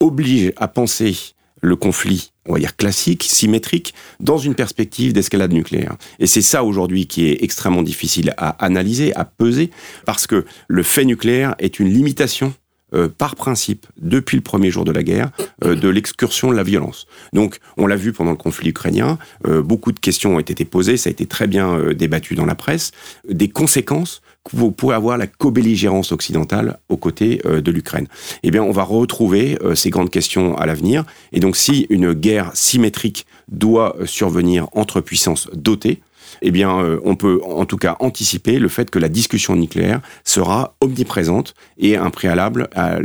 oblige 0.00 0.52
à 0.56 0.68
penser 0.68 1.16
le 1.62 1.76
conflit, 1.76 2.32
on 2.50 2.54
va 2.54 2.58
dire 2.58 2.76
classique, 2.76 3.22
symétrique, 3.22 3.94
dans 4.18 4.38
une 4.38 4.54
perspective 4.54 5.12
d'escalade 5.12 5.52
nucléaire. 5.52 5.96
Et 6.18 6.26
c'est 6.26 6.42
ça 6.42 6.64
aujourd'hui 6.64 7.06
qui 7.06 7.28
est 7.28 7.42
extrêmement 7.42 7.82
difficile 7.82 8.34
à 8.36 8.50
analyser, 8.64 9.14
à 9.14 9.24
peser, 9.24 9.70
parce 10.04 10.26
que 10.26 10.44
le 10.68 10.82
fait 10.82 11.04
nucléaire 11.04 11.54
est 11.58 11.78
une 11.78 11.88
limitation 11.88 12.52
euh, 12.94 13.08
par 13.08 13.36
principe, 13.36 13.86
depuis 14.00 14.36
le 14.36 14.42
premier 14.42 14.70
jour 14.70 14.84
de 14.84 14.92
la 14.92 15.02
guerre, 15.02 15.30
euh, 15.64 15.74
de 15.74 15.88
l'excursion 15.88 16.50
de 16.50 16.56
la 16.56 16.62
violence. 16.62 17.06
Donc, 17.32 17.58
on 17.76 17.86
l'a 17.86 17.96
vu 17.96 18.12
pendant 18.12 18.32
le 18.32 18.36
conflit 18.36 18.70
ukrainien, 18.70 19.18
euh, 19.46 19.62
beaucoup 19.62 19.92
de 19.92 20.00
questions 20.00 20.36
ont 20.36 20.40
été 20.40 20.64
posées, 20.64 20.96
ça 20.96 21.08
a 21.08 21.12
été 21.12 21.26
très 21.26 21.46
bien 21.46 21.74
euh, 21.78 21.94
débattu 21.94 22.34
dans 22.34 22.46
la 22.46 22.54
presse, 22.54 22.92
des 23.28 23.48
conséquences 23.48 24.22
que 24.44 24.56
pourrez 24.70 24.96
avoir 24.96 25.18
la 25.18 25.26
co-belligérance 25.26 26.12
occidentale 26.12 26.78
aux 26.88 26.96
côtés 26.96 27.40
euh, 27.44 27.60
de 27.60 27.70
l'Ukraine. 27.70 28.06
Eh 28.42 28.50
bien, 28.50 28.62
on 28.62 28.70
va 28.70 28.82
retrouver 28.82 29.58
euh, 29.62 29.74
ces 29.74 29.90
grandes 29.90 30.10
questions 30.10 30.56
à 30.56 30.66
l'avenir. 30.66 31.04
Et 31.32 31.40
donc, 31.40 31.56
si 31.56 31.86
une 31.90 32.12
guerre 32.12 32.50
symétrique 32.54 33.26
doit 33.48 33.96
survenir 34.06 34.68
entre 34.72 35.00
puissances 35.00 35.48
dotées, 35.54 36.00
eh 36.42 36.50
bien, 36.50 36.78
euh, 36.78 37.00
on 37.04 37.16
peut 37.16 37.40
en 37.44 37.64
tout 37.66 37.76
cas 37.76 37.96
anticiper 38.00 38.58
le 38.58 38.68
fait 38.68 38.90
que 38.90 38.98
la 38.98 39.08
discussion 39.08 39.56
nucléaire 39.56 40.00
sera 40.24 40.74
omniprésente 40.80 41.54
et 41.78 41.96
un 41.96 42.10
préalable 42.10 42.68
à, 42.74 42.98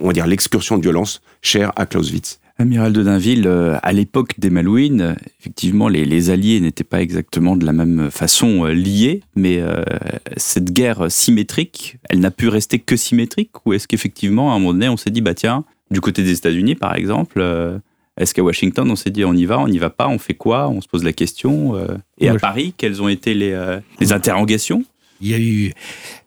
on 0.00 0.06
va 0.08 0.12
dire, 0.12 0.26
l'excursion 0.26 0.76
de 0.76 0.82
violence 0.82 1.20
chère 1.42 1.72
à 1.76 1.86
Clausewitz. 1.86 2.40
Amiral 2.60 2.92
de 2.92 3.04
Dainville, 3.04 3.46
euh, 3.46 3.78
à 3.82 3.92
l'époque 3.92 4.32
des 4.38 4.50
Malouines, 4.50 5.14
effectivement, 5.38 5.86
les, 5.86 6.30
Alliés 6.30 6.58
n'étaient 6.58 6.82
pas 6.82 7.00
exactement 7.00 7.54
de 7.54 7.64
la 7.64 7.72
même 7.72 8.10
façon 8.10 8.66
euh, 8.66 8.72
liés, 8.72 9.22
mais 9.36 9.62
cette 10.36 10.72
guerre 10.72 11.10
symétrique, 11.10 11.98
elle 12.10 12.18
n'a 12.18 12.32
pu 12.32 12.48
rester 12.48 12.80
que 12.80 12.96
symétrique 12.96 13.50
Ou 13.64 13.74
est-ce 13.74 13.86
qu'effectivement, 13.86 14.52
à 14.52 14.56
un 14.56 14.58
moment 14.58 14.72
donné, 14.72 14.88
on 14.88 14.96
s'est 14.96 15.10
dit, 15.10 15.20
bah 15.20 15.34
tiens, 15.34 15.64
du 15.92 16.00
côté 16.00 16.22
des 16.24 16.32
États-Unis, 16.32 16.74
par 16.74 16.96
exemple, 16.96 17.40
est-ce 18.18 18.34
qu'à 18.34 18.42
Washington, 18.42 18.90
on 18.90 18.96
s'est 18.96 19.10
dit, 19.10 19.24
on 19.24 19.32
y 19.34 19.44
va, 19.44 19.58
on 19.58 19.68
n'y 19.68 19.78
va 19.78 19.90
pas, 19.90 20.08
on 20.08 20.18
fait 20.18 20.34
quoi 20.34 20.68
On 20.68 20.80
se 20.80 20.88
pose 20.88 21.04
la 21.04 21.12
question. 21.12 21.76
euh, 21.76 21.96
et 22.18 22.28
à 22.28 22.34
Paris, 22.34 22.74
quelles 22.76 23.00
ont 23.00 23.08
été 23.08 23.34
les, 23.34 23.52
euh, 23.52 23.78
les 24.00 24.12
interrogations? 24.12 24.84
Il 25.20 25.28
y 25.28 25.34
a 25.34 25.38
eu, 25.38 25.72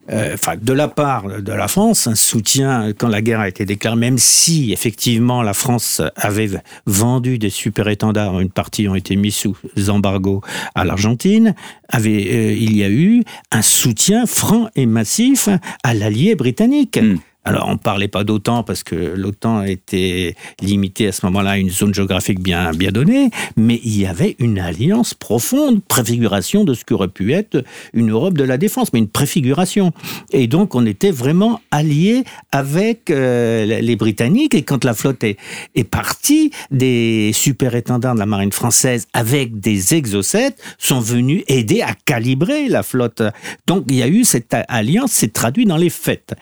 euh, 0.09 0.35
de 0.61 0.73
la 0.73 0.89
part 0.89 1.41
de 1.41 1.51
la 1.53 1.67
France, 1.67 2.07
un 2.07 2.15
soutien 2.15 2.91
quand 2.97 3.07
la 3.07 3.21
guerre 3.21 3.39
a 3.39 3.47
été 3.47 3.65
déclarée, 3.65 3.95
même 3.95 4.17
si 4.17 4.73
effectivement 4.73 5.41
la 5.41 5.53
France 5.53 6.01
avait 6.15 6.49
vendu 6.85 7.37
des 7.37 7.49
super-étendards, 7.49 8.39
une 8.41 8.49
partie 8.49 8.89
ont 8.89 8.95
été 8.95 9.15
mis 9.15 9.31
sous 9.31 9.55
embargo 9.87 10.41
à 10.75 10.83
l'Argentine, 10.83 11.55
avait, 11.87 12.27
euh, 12.31 12.53
il 12.53 12.75
y 12.75 12.83
a 12.83 12.89
eu 12.89 13.23
un 13.51 13.61
soutien 13.61 14.25
franc 14.25 14.69
et 14.75 14.85
massif 14.85 15.47
à 15.83 15.93
l'allié 15.93 16.35
britannique. 16.35 16.99
Mm. 17.01 17.17
Alors, 17.43 17.67
on 17.69 17.73
ne 17.73 17.77
parlait 17.77 18.07
pas 18.07 18.23
d'OTAN 18.23 18.63
parce 18.63 18.83
que 18.83 18.95
l'OTAN 18.95 19.63
était 19.63 20.35
limitée 20.61 21.07
à 21.07 21.11
ce 21.11 21.25
moment-là 21.25 21.51
à 21.51 21.57
une 21.57 21.71
zone 21.71 21.91
géographique 21.91 22.39
bien, 22.39 22.71
bien 22.71 22.91
donnée, 22.91 23.31
mais 23.57 23.79
il 23.83 23.99
y 23.99 24.05
avait 24.05 24.35
une 24.37 24.59
alliance 24.59 25.15
profonde, 25.15 25.83
préfiguration 25.83 26.63
de 26.65 26.75
ce 26.75 26.85
qu'aurait 26.85 27.07
pu 27.07 27.33
être 27.33 27.63
une 27.93 28.11
Europe 28.11 28.37
de 28.37 28.43
la 28.43 28.57
défense, 28.57 28.93
mais 28.93 28.99
une 28.99 29.07
préfiguration. 29.07 29.91
Et 30.31 30.45
donc, 30.45 30.75
on 30.75 30.85
était 30.85 31.09
vraiment 31.09 31.61
alliés 31.71 32.25
avec 32.51 33.09
euh, 33.09 33.65
les 33.65 33.95
Britanniques. 33.95 34.53
Et 34.53 34.61
quand 34.61 34.85
la 34.85 34.93
flotte 34.93 35.23
est, 35.23 35.37
est 35.73 35.83
partie, 35.83 36.51
des 36.69 37.31
super-étendards 37.33 38.13
de 38.13 38.19
la 38.19 38.27
marine 38.27 38.51
française 38.51 39.07
avec 39.13 39.59
des 39.59 39.95
exocètes 39.95 40.61
sont 40.77 40.99
venus 40.99 41.43
aider 41.47 41.81
à 41.81 41.95
calibrer 42.05 42.67
la 42.67 42.83
flotte. 42.83 43.23
Donc, 43.65 43.85
il 43.89 43.95
y 43.95 44.03
a 44.03 44.07
eu 44.07 44.25
cette 44.25 44.55
alliance, 44.67 45.11
c'est 45.11 45.33
traduit 45.33 45.65
dans 45.65 45.77
les 45.77 45.89
faits. 45.89 46.35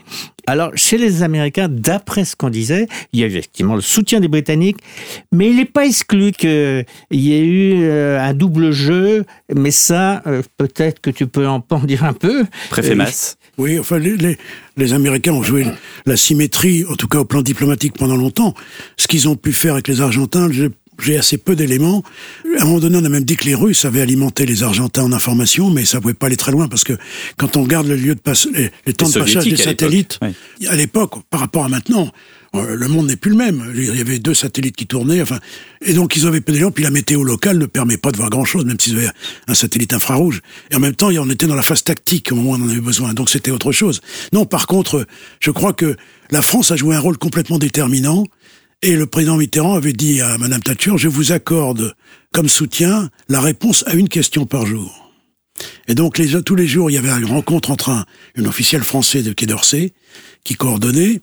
Alors, 0.50 0.72
chez 0.74 0.98
les 0.98 1.22
Américains, 1.22 1.68
d'après 1.70 2.26
ce 2.26 2.36
qu'on 2.36 2.50
disait, 2.50 2.88
il 3.14 3.20
y 3.20 3.24
a 3.24 3.28
eu 3.28 3.30
effectivement 3.30 3.76
le 3.76 3.82
soutien 3.82 4.20
des 4.20 4.28
Britanniques, 4.28 4.78
mais 5.32 5.52
il 5.52 5.58
n'est 5.58 5.66
pas 5.66 5.86
exclu 5.86 6.32
qu'il 6.32 6.86
y 7.12 7.34
ait 7.34 7.46
eu 7.46 7.84
euh, 7.84 8.20
un 8.20 8.34
double 8.34 8.72
jeu, 8.72 9.26
mais 9.56 9.70
ça, 9.70 10.24
euh, 10.26 10.42
peut-être 10.58 11.02
que 11.02 11.12
tu 11.12 11.28
peux 11.28 11.48
en 11.48 11.64
en 11.70 11.80
dire 11.82 12.04
un 12.04 12.14
peu. 12.14 12.46
Préfet 12.72 12.96
Euh, 12.96 13.36
Oui, 13.60 13.78
enfin, 13.78 14.00
les, 14.00 14.18
les, 14.18 14.40
les 14.76 14.94
Américains 14.94 15.34
ont 15.34 15.44
joué 15.44 15.68
la 16.08 16.18
symétrie, 16.18 16.84
en 16.90 16.96
tout 16.96 17.08
cas 17.08 17.20
au 17.20 17.26
plan 17.26 17.44
diplomatique 17.44 17.94
pendant 17.96 18.18
longtemps. 18.18 18.56
Ce 18.98 19.08
qu'ils 19.08 19.30
ont 19.30 19.36
pu 19.36 19.54
faire 19.54 19.74
avec 19.74 19.88
les 19.88 20.02
Argentins, 20.02 20.50
j'ai- 21.02 21.18
assez 21.18 21.38
peu 21.38 21.56
d'éléments. 21.56 22.04
À 22.58 22.62
un 22.62 22.66
moment 22.66 22.80
donné, 22.80 22.98
on 22.98 23.04
a 23.06 23.10
même 23.10 23.24
dit 23.26 23.36
que 23.36 23.46
les 23.46 23.56
Russes 23.56 23.86
avaient 23.86 24.02
alimenté 24.02 24.46
les 24.46 24.64
Argentins 24.64 25.04
en 25.04 25.12
information, 25.12 25.70
mais 25.70 25.86
ça 25.86 26.00
pouvait 26.00 26.14
pas 26.14 26.28
aller 26.28 26.38
très 26.38 26.52
loin 26.52 26.68
parce 26.68 26.84
que 26.84 26.94
quand 27.38 27.58
on 27.58 27.64
regarde 27.64 27.88
le 27.88 27.96
lieu 27.96 28.16
de 28.16 28.20
passe, 28.20 28.48
les, 28.54 28.72
les 28.86 28.94
temps 28.94 29.08
de 29.10 29.14
passage 29.14 29.44
des 29.46 29.56
soviétiques 29.58 29.68
à 29.68 29.70
l'époque, 29.72 29.80
satellites, 29.82 30.20
oui. 30.62 30.68
à 30.68 30.76
l'époque, 30.76 31.14
par 31.30 31.40
rapport 31.42 31.66
à 31.66 31.70
maintenant, 31.70 32.12
euh, 32.56 32.76
le 32.76 32.88
monde 32.88 33.08
n'est 33.08 33.16
plus 33.16 33.32
le 33.32 33.38
même. 33.38 33.72
Il 33.76 33.96
y 33.96 34.02
avait 34.02 34.20
deux 34.20 34.34
satellites 34.34 34.76
qui 34.76 34.88
tournaient, 34.88 35.22
enfin, 35.22 35.40
et 35.82 35.94
donc 35.94 36.16
ils 36.16 36.26
avaient 36.26 36.42
peu 36.42 36.52
d'éléments. 36.52 36.72
Puis 36.72 36.84
la 36.84 36.90
météo 36.92 37.24
locale 37.24 37.58
ne 37.58 37.66
permet 37.66 37.98
pas 37.98 38.12
de 38.12 38.18
voir 38.18 38.30
grand-chose, 38.30 38.66
même 38.66 38.80
s'ils 38.80 38.98
avaient 38.98 39.10
un 39.48 39.54
satellite 39.54 39.94
infrarouge. 39.94 40.42
Et 40.72 40.76
en 40.76 40.80
même 40.80 40.96
temps, 40.96 41.10
on 41.10 41.30
était 41.30 41.46
dans 41.48 41.56
la 41.56 41.62
phase 41.62 41.84
tactique 41.84 42.32
au 42.32 42.36
moment 42.36 42.52
où 42.52 42.54
on 42.56 42.66
en 42.66 42.70
avait 42.70 42.82
besoin, 42.82 43.14
donc 43.14 43.30
c'était 43.30 43.52
autre 43.52 43.72
chose. 43.72 44.02
Non, 44.34 44.46
par 44.46 44.66
contre, 44.68 45.06
je 45.40 45.52
crois 45.52 45.74
que 45.74 45.96
la 46.32 46.42
France 46.42 46.72
a 46.72 46.76
joué 46.76 46.96
un 46.96 47.00
rôle 47.00 47.18
complètement 47.18 47.60
déterminant. 47.60 48.26
Et 48.82 48.96
le 48.96 49.08
président 49.08 49.36
Mitterrand 49.36 49.76
avait 49.76 49.94
dit 49.94 50.22
à 50.22 50.38
Madame 50.38 50.62
Thatcher, 50.62 50.94
je 50.96 51.10
vous 51.10 51.34
accorde 51.34 51.96
comme 52.32 52.48
soutien 52.48 53.10
la 53.28 53.42
réponse 53.42 53.84
à 53.88 53.94
une 53.94 54.08
question 54.08 54.46
par 54.46 54.66
jour. 54.66 55.12
Et 55.90 55.96
donc 55.96 56.18
les, 56.18 56.42
tous 56.44 56.56
les 56.56 56.68
jours, 56.68 56.90
il 56.90 56.94
y 56.94 56.98
avait 56.98 57.10
une 57.10 57.26
rencontre 57.26 57.72
entre 57.72 57.90
un, 57.90 58.06
un 58.38 58.46
officiel 58.46 58.82
français 58.82 59.22
de 59.22 59.34
Quai 59.34 59.48
d'Orsay 59.48 59.92
qui 60.46 60.56
coordonnait 60.56 61.22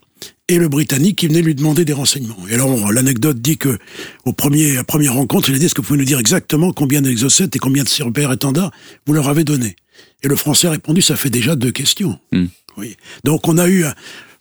et 0.48 0.58
le 0.58 0.68
Britannique 0.68 1.16
qui 1.16 1.28
venait 1.28 1.40
lui 1.40 1.54
demander 1.54 1.86
des 1.86 1.94
renseignements. 1.94 2.36
Et 2.50 2.54
alors 2.54 2.92
l'anecdote 2.92 3.40
dit 3.40 3.56
que 3.56 3.78
au 4.26 4.34
premier, 4.34 4.72
à 4.72 4.74
la 4.74 4.84
première 4.84 5.14
rencontre, 5.14 5.48
il 5.48 5.54
a 5.54 5.58
dit 5.58 5.64
est-ce 5.64 5.74
que 5.74 5.80
vous 5.80 5.86
pouvez 5.86 5.98
nous 5.98 6.04
dire 6.04 6.18
exactement 6.18 6.72
combien 6.72 7.00
d'exocètes 7.00 7.56
et 7.56 7.58
combien 7.58 7.84
de 7.84 7.88
super 7.88 8.30
étendards 8.32 8.70
vous 9.06 9.14
leur 9.14 9.30
avez 9.30 9.44
donné? 9.44 9.76
Et 10.22 10.28
le 10.28 10.36
Français 10.36 10.66
a 10.66 10.72
répondu 10.72 11.00
ça 11.00 11.16
fait 11.16 11.30
déjà 11.30 11.56
deux 11.56 11.72
questions. 11.72 12.18
Hmm. 12.32 12.46
Oui. 12.76 12.96
Donc 13.24 13.48
on 13.48 13.56
a 13.56 13.68
eu, 13.68 13.84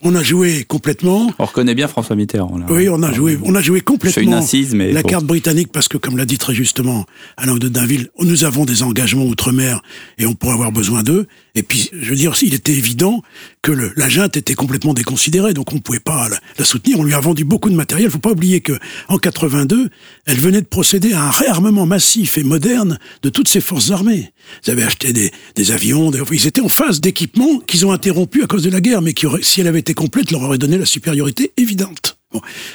on 0.06 0.16
a 0.16 0.24
joué 0.24 0.64
complètement. 0.64 1.32
On 1.39 1.45
reconnaît 1.45 1.76
bien 1.76 1.88
François 1.88 2.16
Mitterrand. 2.16 2.58
Là. 2.58 2.66
Oui, 2.70 2.88
on 2.89 3.01
a 3.03 3.12
joué, 3.12 3.38
on 3.43 3.56
a 3.56 3.62
joué 3.62 3.80
fais 3.80 3.82
une 3.82 3.84
complètement 3.86 4.38
incise, 4.38 4.74
mais 4.74 4.91
la 4.91 5.01
bon. 5.01 5.10
carte 5.10 5.26
britannique 5.26 5.70
parce 5.74 5.88
que, 5.88 5.97
comme 5.97 6.16
l'a 6.18 6.26
dit 6.26 6.38
très 6.38 6.53
justement 6.56 7.06
Alain 7.38 7.56
de 7.58 7.68
Dainville, 7.68 8.10
nous 8.22 8.43
avons 8.43 8.66
des 8.66 8.84
engagements 8.84 9.26
outre-mer 9.26 9.82
et 10.18 10.26
on 10.26 10.34
pourrait 10.36 10.53
avoir 10.53 10.72
besoin 10.72 11.03
d'eux. 11.03 11.26
Et 11.56 11.64
puis, 11.64 11.89
je 11.93 12.10
veux 12.10 12.16
dire, 12.16 12.34
il 12.41 12.53
était 12.53 12.74
évident 12.74 13.22
que 13.62 13.72
le, 13.72 13.91
la 13.95 14.08
junte 14.10 14.38
était 14.38 14.53
complètement 14.56 14.93
déconsidérée, 14.93 15.53
donc 15.53 15.72
on 15.72 15.76
ne 15.76 15.80
pouvait 15.82 15.99
pas 15.99 16.30
la, 16.30 16.38
la 16.60 16.66
soutenir. 16.66 16.99
On 16.99 17.03
lui 17.03 17.14
a 17.14 17.20
vendu 17.20 17.43
beaucoup 17.43 17.70
de 17.70 17.76
matériel. 17.76 18.10
Il 18.10 18.12
faut 18.12 18.20
pas 18.20 18.32
oublier 18.32 18.62
que 18.62 18.74
en 19.08 19.18
82, 19.18 19.89
elle 20.26 20.38
venait 20.38 20.62
de 20.62 20.68
procéder 20.68 21.14
à 21.14 21.24
un 21.24 21.32
réarmement 21.32 21.86
massif 21.86 22.38
et 22.38 22.43
moderne 22.43 22.99
de 23.24 23.30
toutes 23.30 23.47
ses 23.47 23.62
forces 23.62 23.89
armées. 23.91 24.32
Ils 24.68 24.72
avaient 24.72 24.84
acheté 24.84 25.14
des, 25.14 25.32
des 25.56 25.72
avions, 25.72 26.12
des- 26.12 26.22
ils 26.32 26.45
étaient 26.45 26.62
en 26.62 26.70
phase 26.70 27.01
d'équipement 27.01 27.60
qu'ils 27.66 27.86
ont 27.86 27.91
interrompu 27.91 28.43
à 28.43 28.47
cause 28.47 28.62
de 28.64 28.70
la 28.70 28.82
guerre, 28.82 29.01
mais 29.01 29.14
qui 29.14 29.26
aurait, 29.26 29.41
si 29.41 29.62
elle 29.62 29.68
avait 29.68 29.80
été 29.80 29.93
complète, 29.95 30.31
leur 30.31 30.43
aurait 30.43 30.57
donné 30.59 30.77
la 30.77 30.85
supériorité 30.85 31.51
évidente. 31.57 32.17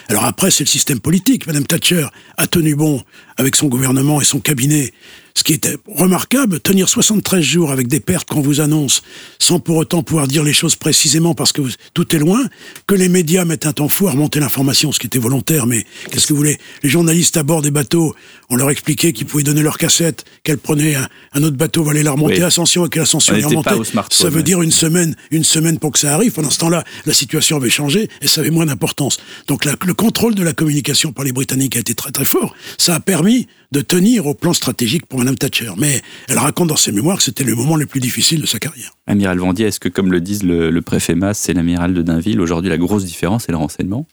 Alors 0.08 0.24
après, 0.24 0.50
c'est 0.50 0.64
le 0.64 0.68
système 0.68 1.00
politique. 1.00 1.46
Madame 1.46 1.66
Thatcher 1.66 2.06
a 2.36 2.46
tenu 2.46 2.74
bon 2.74 3.02
avec 3.36 3.56
son 3.56 3.68
gouvernement 3.68 4.20
et 4.20 4.24
son 4.24 4.40
cabinet. 4.40 4.92
Ce 5.34 5.44
qui 5.44 5.52
était 5.52 5.76
remarquable, 5.86 6.60
tenir 6.60 6.88
73 6.88 7.40
jours 7.42 7.70
avec 7.70 7.86
des 7.88 8.00
pertes 8.00 8.28
qu'on 8.28 8.40
vous 8.40 8.60
annonce, 8.60 9.02
sans 9.38 9.60
pour 9.60 9.76
autant 9.76 10.02
pouvoir 10.02 10.26
dire 10.26 10.42
les 10.42 10.52
choses 10.52 10.74
précisément 10.76 11.34
parce 11.34 11.52
que 11.52 11.60
vous- 11.62 11.70
tout 11.94 12.14
est 12.14 12.18
loin, 12.18 12.44
que 12.86 12.94
les 12.94 13.08
médias 13.08 13.44
mettent 13.44 13.66
un 13.66 13.72
temps 13.72 13.88
fou 13.88 14.08
à 14.08 14.10
remonter 14.12 14.40
l'information, 14.40 14.90
ce 14.92 14.98
qui 14.98 15.06
était 15.06 15.18
volontaire, 15.20 15.66
mais 15.66 15.84
qu'est-ce 16.10 16.26
que 16.26 16.32
vous 16.32 16.38
voulez? 16.38 16.58
Les 16.82 16.88
journalistes 16.88 17.36
à 17.36 17.42
bord 17.42 17.62
des 17.62 17.70
bateaux, 17.70 18.14
on 18.48 18.56
leur 18.56 18.70
expliquait 18.70 19.12
qu'ils 19.12 19.26
pouvaient 19.26 19.44
donner 19.44 19.62
leur 19.62 19.78
cassette, 19.78 20.24
qu'elles 20.42 20.58
prenaient 20.58 20.96
un, 20.96 21.08
un 21.32 21.42
autre 21.44 21.56
bateau, 21.56 21.88
allaient 21.88 22.02
la 22.02 22.12
remonter 22.12 22.38
Oui. 22.38 22.42
Ascension 22.42 22.84
et 22.86 22.88
que 22.88 22.98
l'Ascension 22.98 23.34
au 23.36 23.84
smartphone, 23.84 23.84
Ça 24.10 24.28
veut 24.30 24.36
ouais. 24.38 24.42
dire 24.42 24.62
une 24.62 24.72
semaine, 24.72 25.14
une 25.30 25.44
semaine 25.44 25.78
pour 25.78 25.92
que 25.92 25.98
ça 25.98 26.12
arrive. 26.14 26.32
Pendant 26.32 26.50
ce 26.50 26.58
temps-là, 26.58 26.84
la 27.06 27.12
situation 27.14 27.56
avait 27.56 27.70
changé 27.70 28.08
et 28.20 28.26
ça 28.26 28.40
avait 28.40 28.50
moins 28.50 28.66
d'importance. 28.66 29.18
Donc 29.46 29.64
la- 29.64 29.76
le 29.86 29.94
contrôle 29.94 30.34
de 30.34 30.42
la 30.42 30.52
communication 30.52 31.12
par 31.12 31.24
les 31.24 31.32
Britanniques 31.32 31.76
a 31.76 31.80
été 31.80 31.94
très 31.94 32.10
très 32.10 32.24
fort. 32.24 32.54
Ça 32.78 32.94
a 32.96 33.00
permis 33.00 33.46
de 33.72 33.80
tenir 33.80 34.26
au 34.26 34.34
plan 34.34 34.52
stratégique 34.52 35.06
pour 35.06 35.18
Madame 35.18 35.36
Thatcher. 35.36 35.72
Mais 35.76 36.02
elle 36.28 36.38
raconte 36.38 36.68
dans 36.68 36.76
ses 36.76 36.92
mémoires 36.92 37.18
que 37.18 37.22
c'était 37.22 37.44
le 37.44 37.54
moment 37.54 37.76
le 37.76 37.86
plus 37.86 38.00
difficile 38.00 38.40
de 38.40 38.46
sa 38.46 38.58
carrière. 38.58 38.92
Amiral 39.06 39.38
Vendier, 39.38 39.66
est-ce 39.66 39.80
que, 39.80 39.88
comme 39.88 40.10
le 40.10 40.20
disent 40.20 40.42
le, 40.42 40.70
le 40.70 40.82
préfet 40.82 41.14
Masse 41.14 41.48
et 41.48 41.54
l'amiral 41.54 41.94
de 41.94 42.02
Dainville, 42.02 42.40
aujourd'hui 42.40 42.70
la 42.70 42.78
grosse 42.78 43.04
différence 43.04 43.44
c'est 43.44 43.52
le 43.52 43.58
renseignement? 43.58 44.06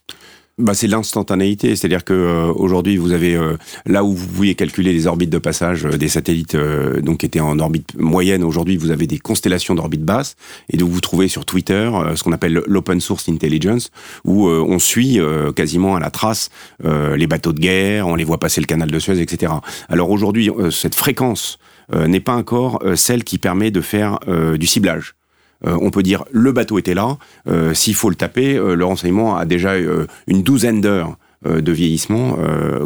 Bah, 0.59 0.73
c'est 0.73 0.87
l'instantanéité, 0.87 1.75
c'est-à-dire 1.75 2.03
que 2.03 2.13
euh, 2.13 2.51
aujourd'hui 2.51 2.97
vous 2.97 3.11
avez 3.11 3.35
euh, 3.35 3.57
là 3.85 4.03
où 4.03 4.15
vous 4.15 4.25
pouviez 4.25 4.55
calculer 4.55 4.91
les 4.91 5.05
orbites 5.05 5.29
de 5.29 5.37
passage 5.37 5.85
euh, 5.85 5.99
des 5.99 6.07
satellites 6.07 6.55
euh, 6.55 6.99
donc 6.99 7.19
qui 7.19 7.27
étaient 7.27 7.39
en 7.39 7.59
orbite 7.59 7.93
moyenne, 7.95 8.43
aujourd'hui 8.43 8.75
vous 8.75 8.89
avez 8.89 9.05
des 9.05 9.19
constellations 9.19 9.75
d'orbite 9.75 10.01
basse 10.01 10.35
et 10.71 10.77
donc 10.77 10.89
vous 10.89 10.99
trouvez 10.99 11.27
sur 11.27 11.45
Twitter 11.45 11.91
euh, 11.93 12.15
ce 12.15 12.23
qu'on 12.23 12.31
appelle 12.31 12.63
l'open 12.65 12.99
source 12.99 13.29
intelligence 13.29 13.91
où 14.25 14.49
on 14.49 14.79
suit 14.79 15.19
quasiment 15.55 15.95
à 15.95 15.99
la 15.99 16.09
trace 16.09 16.49
les 16.83 17.27
bateaux 17.27 17.53
de 17.53 17.59
guerre, 17.59 18.07
on 18.07 18.15
les 18.15 18.23
voit 18.23 18.39
passer 18.39 18.59
le 18.61 18.65
canal 18.65 18.89
de 18.89 18.99
Suez, 18.99 19.21
etc. 19.21 19.53
Alors 19.89 20.09
aujourd'hui 20.09 20.49
cette 20.71 20.95
fréquence 20.95 21.59
n'est 21.93 22.19
pas 22.19 22.35
encore 22.35 22.81
celle 22.95 23.23
qui 23.23 23.37
permet 23.37 23.69
de 23.71 23.81
faire 23.81 24.19
du 24.57 24.65
ciblage. 24.65 25.16
Euh, 25.65 25.77
on 25.81 25.89
peut 25.89 26.03
dire 26.03 26.23
le 26.31 26.51
bateau 26.51 26.77
était 26.77 26.93
là. 26.93 27.17
euh, 27.47 27.73
S'il 27.73 27.95
faut 27.95 28.09
le 28.09 28.15
taper, 28.15 28.55
euh, 28.57 28.75
le 28.75 28.85
renseignement 28.85 29.37
a 29.37 29.45
déjà 29.45 29.71
euh, 29.71 30.05
une 30.27 30.43
douzaine 30.43 30.81
d'heures 30.81 31.17
euh, 31.45 31.61
de 31.61 31.71
vieillissement 31.71 32.37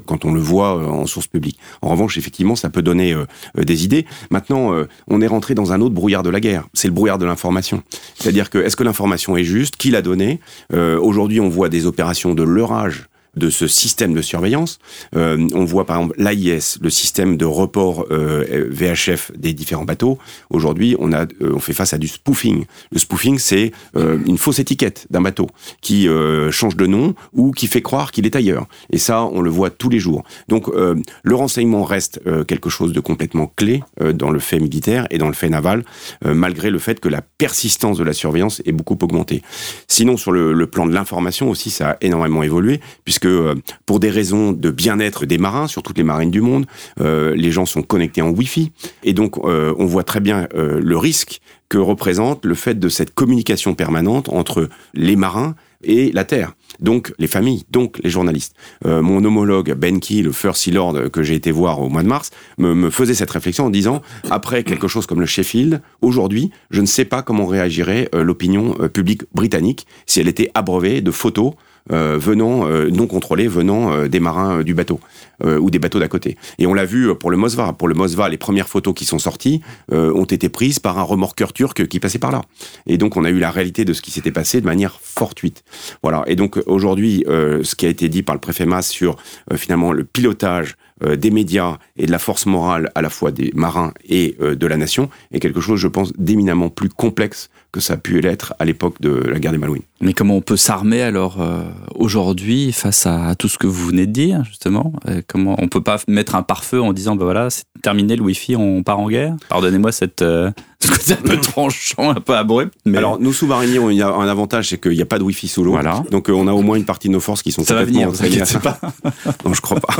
quand 0.05 0.25
on 0.25 0.33
le 0.33 0.39
voit 0.39 0.73
en 0.89 1.05
source 1.05 1.27
publique. 1.27 1.57
En 1.81 1.89
revanche, 1.89 2.17
effectivement, 2.17 2.55
ça 2.55 2.69
peut 2.69 2.81
donner 2.81 3.15
des 3.57 3.85
idées. 3.85 4.05
Maintenant, 4.29 4.71
on 5.07 5.21
est 5.21 5.27
rentré 5.27 5.55
dans 5.55 5.71
un 5.71 5.81
autre 5.81 5.93
brouillard 5.95 6.23
de 6.23 6.29
la 6.29 6.39
guerre. 6.39 6.67
C'est 6.73 6.87
le 6.87 6.93
brouillard 6.93 7.17
de 7.17 7.25
l'information. 7.25 7.83
C'est-à-dire 8.15 8.49
que 8.49 8.57
est-ce 8.57 8.75
que 8.75 8.83
l'information 8.83 9.37
est 9.37 9.43
juste? 9.43 9.75
Qui 9.77 9.89
l'a 9.91 10.01
donnée 10.01 10.39
Aujourd'hui, 10.73 11.39
on 11.39 11.49
voit 11.49 11.69
des 11.69 11.85
opérations 11.85 12.33
de 12.33 12.43
leurrage 12.43 13.07
de 13.35 13.49
ce 13.49 13.67
système 13.67 14.13
de 14.13 14.21
surveillance. 14.21 14.79
Euh, 15.15 15.47
on 15.53 15.63
voit 15.63 15.85
par 15.85 15.97
exemple 15.97 16.15
l'AIS, 16.17 16.79
le 16.81 16.89
système 16.89 17.37
de 17.37 17.45
report 17.45 18.05
euh, 18.11 18.67
VHF 18.69 19.31
des 19.37 19.53
différents 19.53 19.85
bateaux. 19.85 20.17
Aujourd'hui, 20.49 20.95
on 20.99 21.11
euh, 21.13 21.25
on 21.41 21.59
fait 21.59 21.73
face 21.73 21.93
à 21.93 21.97
du 21.97 22.07
spoofing. 22.07 22.65
Le 22.91 22.99
spoofing, 22.99 23.37
c'est 23.37 23.71
une 23.95 24.37
fausse 24.37 24.59
étiquette 24.59 25.07
d'un 25.09 25.21
bateau 25.21 25.47
qui 25.81 26.07
change 26.51 26.75
de 26.75 26.85
nom 26.87 27.13
ou 27.33 27.51
qui 27.51 27.67
fait 27.67 27.81
croire 27.81 28.11
qu'il 28.11 28.25
est 28.25 28.35
ailleurs. 28.35 28.67
Et 28.91 28.97
ça, 28.97 29.23
on 29.23 29.41
le 29.41 29.49
voit 29.49 29.69
tous 29.69 29.89
les 29.89 29.99
jours. 29.99 30.23
Donc, 30.47 30.67
le 30.67 31.35
renseignement 31.35 31.83
reste 31.83 32.21
quelque 32.47 32.69
chose 32.69 32.93
de 32.93 32.99
complètement 32.99 33.51
clé 33.55 33.83
dans 34.13 34.31
le 34.31 34.39
fait 34.39 34.59
militaire 34.59 35.07
et 35.09 35.17
dans 35.17 35.27
le 35.27 35.33
fait 35.33 35.49
naval, 35.49 35.83
malgré 36.23 36.69
le 36.69 36.79
fait 36.79 36.99
que 36.99 37.09
la 37.09 37.21
persistance 37.21 37.97
de 37.97 38.03
la 38.03 38.13
surveillance 38.13 38.61
est 38.65 38.71
beaucoup 38.71 38.97
augmentée. 39.01 39.41
Sinon, 39.87 40.17
sur 40.17 40.31
le, 40.31 40.53
le 40.53 40.67
plan 40.67 40.85
de 40.85 40.93
l'information 40.93 41.49
aussi, 41.49 41.69
ça 41.69 41.91
a 41.91 41.97
énormément 42.01 42.43
évolué, 42.43 42.79
puisque 43.03 43.20
euh, 43.27 43.55
pour 43.85 43.99
des 43.99 44.09
raisons 44.09 44.51
de 44.51 44.69
bien-être 44.71 45.25
des 45.25 45.37
marins, 45.37 45.67
sur 45.67 45.83
toutes 45.83 45.97
les 45.97 46.03
marines 46.03 46.31
du 46.31 46.41
monde, 46.41 46.65
euh, 46.99 47.35
les 47.35 47.51
gens 47.51 47.65
sont 47.65 47.83
connectés 47.83 48.21
en 48.21 48.29
Wi-Fi, 48.29 48.71
et 49.03 49.13
donc 49.13 49.37
euh, 49.37 49.73
on 49.77 49.85
voit 49.85 50.03
très 50.03 50.19
bien 50.19 50.47
le 50.53 50.97
risque 50.97 51.41
que 51.69 51.77
représente 51.77 52.45
le 52.45 52.55
fait 52.55 52.79
de 52.79 52.89
cette 52.89 53.13
communication 53.13 53.75
permanente 53.75 54.29
entre 54.29 54.69
les 54.93 55.15
marins 55.15 55.55
et 55.83 56.11
la 56.11 56.25
Terre. 56.25 56.53
Donc 56.79 57.13
les 57.17 57.27
familles, 57.27 57.63
donc 57.71 57.99
les 58.03 58.09
journalistes. 58.09 58.55
Mon 58.83 59.23
homologue 59.23 59.73
Ben 59.73 59.99
Key, 59.99 60.21
le 60.21 60.31
First 60.31 60.63
Sea 60.63 60.71
Lord 60.71 61.11
que 61.11 61.23
j'ai 61.23 61.35
été 61.35 61.51
voir 61.51 61.79
au 61.79 61.89
mois 61.89 62.03
de 62.03 62.07
mars, 62.07 62.31
me, 62.57 62.89
faisait 62.89 63.13
cette 63.13 63.31
réflexion 63.31 63.65
en 63.65 63.69
disant 63.69 64.01
après 64.29 64.63
quelque 64.63 64.87
chose 64.87 65.05
comme 65.05 65.21
le 65.21 65.25
Sheffield, 65.25 65.81
aujourd'hui, 66.01 66.51
je 66.71 66.81
ne 66.81 66.85
sais 66.85 67.05
pas 67.05 67.21
comment 67.21 67.45
réagirait 67.45 68.09
l'opinion 68.13 68.73
publique 68.89 69.23
britannique 69.33 69.87
si 70.05 70.19
elle 70.19 70.27
était 70.27 70.51
abreuvée 70.53 71.01
de 71.01 71.11
photos 71.11 71.53
venant 71.89 72.67
euh, 72.67 72.89
non 72.89 73.07
contrôlées 73.07 73.47
venant 73.47 73.91
euh, 73.91 74.07
des 74.07 74.19
marins 74.19 74.59
euh, 74.59 74.63
du 74.63 74.73
bateau 74.73 74.99
euh, 75.43 75.59
ou 75.59 75.69
des 75.69 75.79
bateaux 75.79 75.99
d'à 75.99 76.07
côté. 76.07 76.37
Et 76.59 76.67
on 76.67 76.73
l'a 76.73 76.85
vu 76.85 77.09
euh, 77.09 77.15
pour 77.15 77.31
le 77.31 77.37
Mosva. 77.37 77.73
Pour 77.73 77.87
le 77.87 77.95
Mosva, 77.95 78.29
les 78.29 78.37
premières 78.37 78.67
photos 78.67 78.93
qui 78.93 79.05
sont 79.05 79.19
sorties 79.19 79.61
euh, 79.91 80.13
ont 80.13 80.25
été 80.25 80.49
prises 80.49 80.79
par 80.79 80.99
un 80.99 81.03
remorqueur 81.03 81.53
turc 81.53 81.87
qui 81.87 81.99
passait 81.99 82.19
par 82.19 82.31
là. 82.31 82.41
Et 82.87 82.97
donc 82.97 83.17
on 83.17 83.25
a 83.25 83.29
eu 83.29 83.39
la 83.39 83.51
réalité 83.51 83.85
de 83.85 83.93
ce 83.93 84.01
qui 84.01 84.11
s'était 84.11 84.31
passé 84.31 84.61
de 84.61 84.65
manière 84.65 84.99
fortuite. 85.01 85.63
Voilà. 86.03 86.23
Et 86.27 86.35
donc 86.35 86.59
aujourd'hui, 86.65 87.23
euh, 87.27 87.63
ce 87.63 87.75
qui 87.75 87.85
a 87.85 87.89
été 87.89 88.09
dit 88.09 88.23
par 88.23 88.35
le 88.35 88.41
préfet 88.41 88.65
Mas 88.65 88.87
sur 88.87 89.17
euh, 89.51 89.57
finalement 89.57 89.91
le 89.91 90.03
pilotage 90.03 90.75
euh, 91.03 91.15
des 91.15 91.31
médias 91.31 91.77
et 91.97 92.05
de 92.05 92.11
la 92.11 92.19
force 92.19 92.45
morale 92.45 92.91
à 92.93 93.01
la 93.01 93.09
fois 93.09 93.31
des 93.31 93.51
marins 93.55 93.93
et 94.07 94.35
euh, 94.39 94.55
de 94.55 94.67
la 94.67 94.77
nation 94.77 95.09
est 95.31 95.39
quelque 95.39 95.61
chose, 95.61 95.79
je 95.79 95.87
pense, 95.87 96.13
d'éminemment 96.17 96.69
plus 96.69 96.89
complexe 96.89 97.49
que 97.71 97.79
ça 97.79 97.93
a 97.93 97.97
pu 97.97 98.19
l'être 98.19 98.53
à 98.59 98.65
l'époque 98.65 99.01
de 99.01 99.11
la 99.11 99.39
guerre 99.39 99.51
des 99.51 99.57
Malouines. 99.57 99.83
Mais 100.01 100.13
comment 100.13 100.35
on 100.35 100.41
peut 100.41 100.57
s'armer 100.57 101.01
alors 101.01 101.41
euh, 101.41 101.63
aujourd'hui 101.95 102.71
face 102.71 103.05
à, 103.05 103.35
tout 103.35 103.47
ce 103.47 103.57
que 103.57 103.67
vous 103.67 103.87
venez 103.87 104.07
de 104.07 104.11
dire 104.11 104.43
justement? 104.45 104.93
Euh, 105.07 105.21
Comment 105.27 105.55
on 105.59 105.67
peut 105.67 105.81
pas 105.81 105.97
mettre 106.07 106.35
un 106.35 106.43
pare-feu 106.43 106.81
en 106.81 106.91
disant 106.91 107.15
bah 107.15 107.25
voilà 107.25 107.49
c'est 107.49 107.63
terminé 107.81 108.15
le 108.15 108.23
Wi-Fi 108.23 108.55
on 108.55 108.83
part 108.83 108.99
en 108.99 109.09
guerre? 109.09 109.35
Pardonnez-moi 109.49 109.91
cette 109.91 110.21
euh, 110.21 110.51
ce 110.85 110.89
côté 110.89 111.13
un 111.13 111.15
peu 111.17 111.37
tranchant, 111.39 112.09
un 112.11 112.15
peu 112.21 112.35
abrupt. 112.35 112.73
Mais 112.85 112.97
Alors, 112.97 113.19
nous 113.19 113.33
sous-mariniers, 113.33 113.79
on- 113.79 113.89
il 113.89 113.97
y 113.97 114.01
a 114.01 114.09
un 114.11 114.27
avantage, 114.27 114.69
c'est 114.69 114.79
qu'il 114.81 114.91
n'y 114.93 115.01
a 115.01 115.05
pas 115.05 115.19
de 115.19 115.23
Wi-Fi 115.23 115.47
sous 115.47 115.63
l'eau. 115.63 115.71
Voilà. 115.71 116.03
Donc, 116.11 116.29
euh, 116.29 116.33
on 116.33 116.47
a 116.47 116.53
au 116.53 116.61
moins 116.61 116.75
une 116.77 116.85
partie 116.85 117.07
de 117.07 117.13
nos 117.13 117.19
forces 117.19 117.43
qui 117.43 117.51
sont 117.51 117.63
ça 117.63 117.75
va 117.75 117.83
venir, 117.83 118.09
vous 118.09 118.23
inquiétez 118.23 118.59
pas. 118.59 118.79
non, 119.45 119.53
je 119.53 119.61
crois 119.61 119.79
pas. 119.79 119.95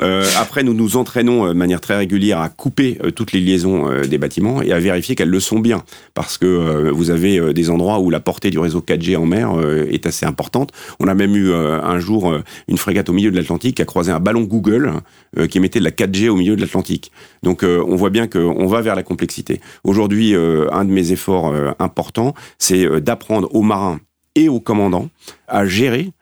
Euh, 0.00 0.24
après, 0.38 0.62
nous 0.62 0.74
nous 0.74 0.96
entraînons 0.96 1.46
euh, 1.46 1.48
de 1.48 1.58
manière 1.58 1.80
très 1.80 1.96
régulière 1.96 2.40
à 2.40 2.48
couper 2.48 2.98
toutes 3.14 3.32
les 3.32 3.40
liaisons 3.40 3.90
des 4.06 4.18
bâtiments 4.18 4.62
et 4.62 4.72
à 4.72 4.78
vérifier 4.78 5.14
qu'elles 5.14 5.28
le 5.28 5.40
sont 5.40 5.58
bien. 5.58 5.82
Parce 6.14 6.38
que 6.38 6.46
euh, 6.46 6.90
vous 6.92 7.10
avez 7.10 7.52
des 7.52 7.70
endroits 7.70 7.98
où 8.00 8.10
la 8.10 8.20
portée 8.20 8.50
du 8.50 8.58
réseau 8.58 8.80
4G 8.80 9.16
en 9.16 9.26
mer 9.26 9.52
euh, 9.56 9.86
est 9.90 10.06
assez 10.06 10.24
importante. 10.26 10.72
On 11.00 11.08
a 11.08 11.14
même 11.14 11.36
eu 11.36 11.52
un 11.52 11.98
jour 11.98 12.34
une 12.68 12.78
frégate 12.78 13.08
au 13.08 13.12
milieu 13.12 13.30
de 13.30 13.36
l'Atlantique 13.36 13.76
qui 13.76 13.82
a 13.82 13.84
croisé 13.84 14.12
un 14.12 14.20
ballon 14.20 14.42
Google 14.42 14.92
qui 15.50 15.58
émettait 15.58 15.78
de 15.78 15.84
la 15.84 15.90
4G 15.90 16.28
au 16.28 16.36
milieu 16.36 16.56
de 16.56 16.60
l'Atlantique. 16.60 17.12
Donc, 17.42 17.62
on 17.64 17.96
voit 17.96 18.10
bien 18.10 18.26
qu'on 18.26 18.66
va 18.66 18.80
vers 18.80 18.94
la 18.94 19.02
complexité. 19.02 19.60
Aujourd'hui, 19.84 20.05
euh, 20.12 20.68
un 20.72 20.84
de 20.84 20.90
mes 20.90 21.12
efforts 21.12 21.48
euh, 21.48 21.72
importants, 21.78 22.34
c'est 22.58 22.84
euh, 22.84 23.00
d'apprendre 23.00 23.52
aux 23.54 23.62
marins 23.62 24.00
et 24.34 24.48
aux 24.48 24.60
commandants 24.60 25.08
à 25.48 25.66
gérer 25.66 26.12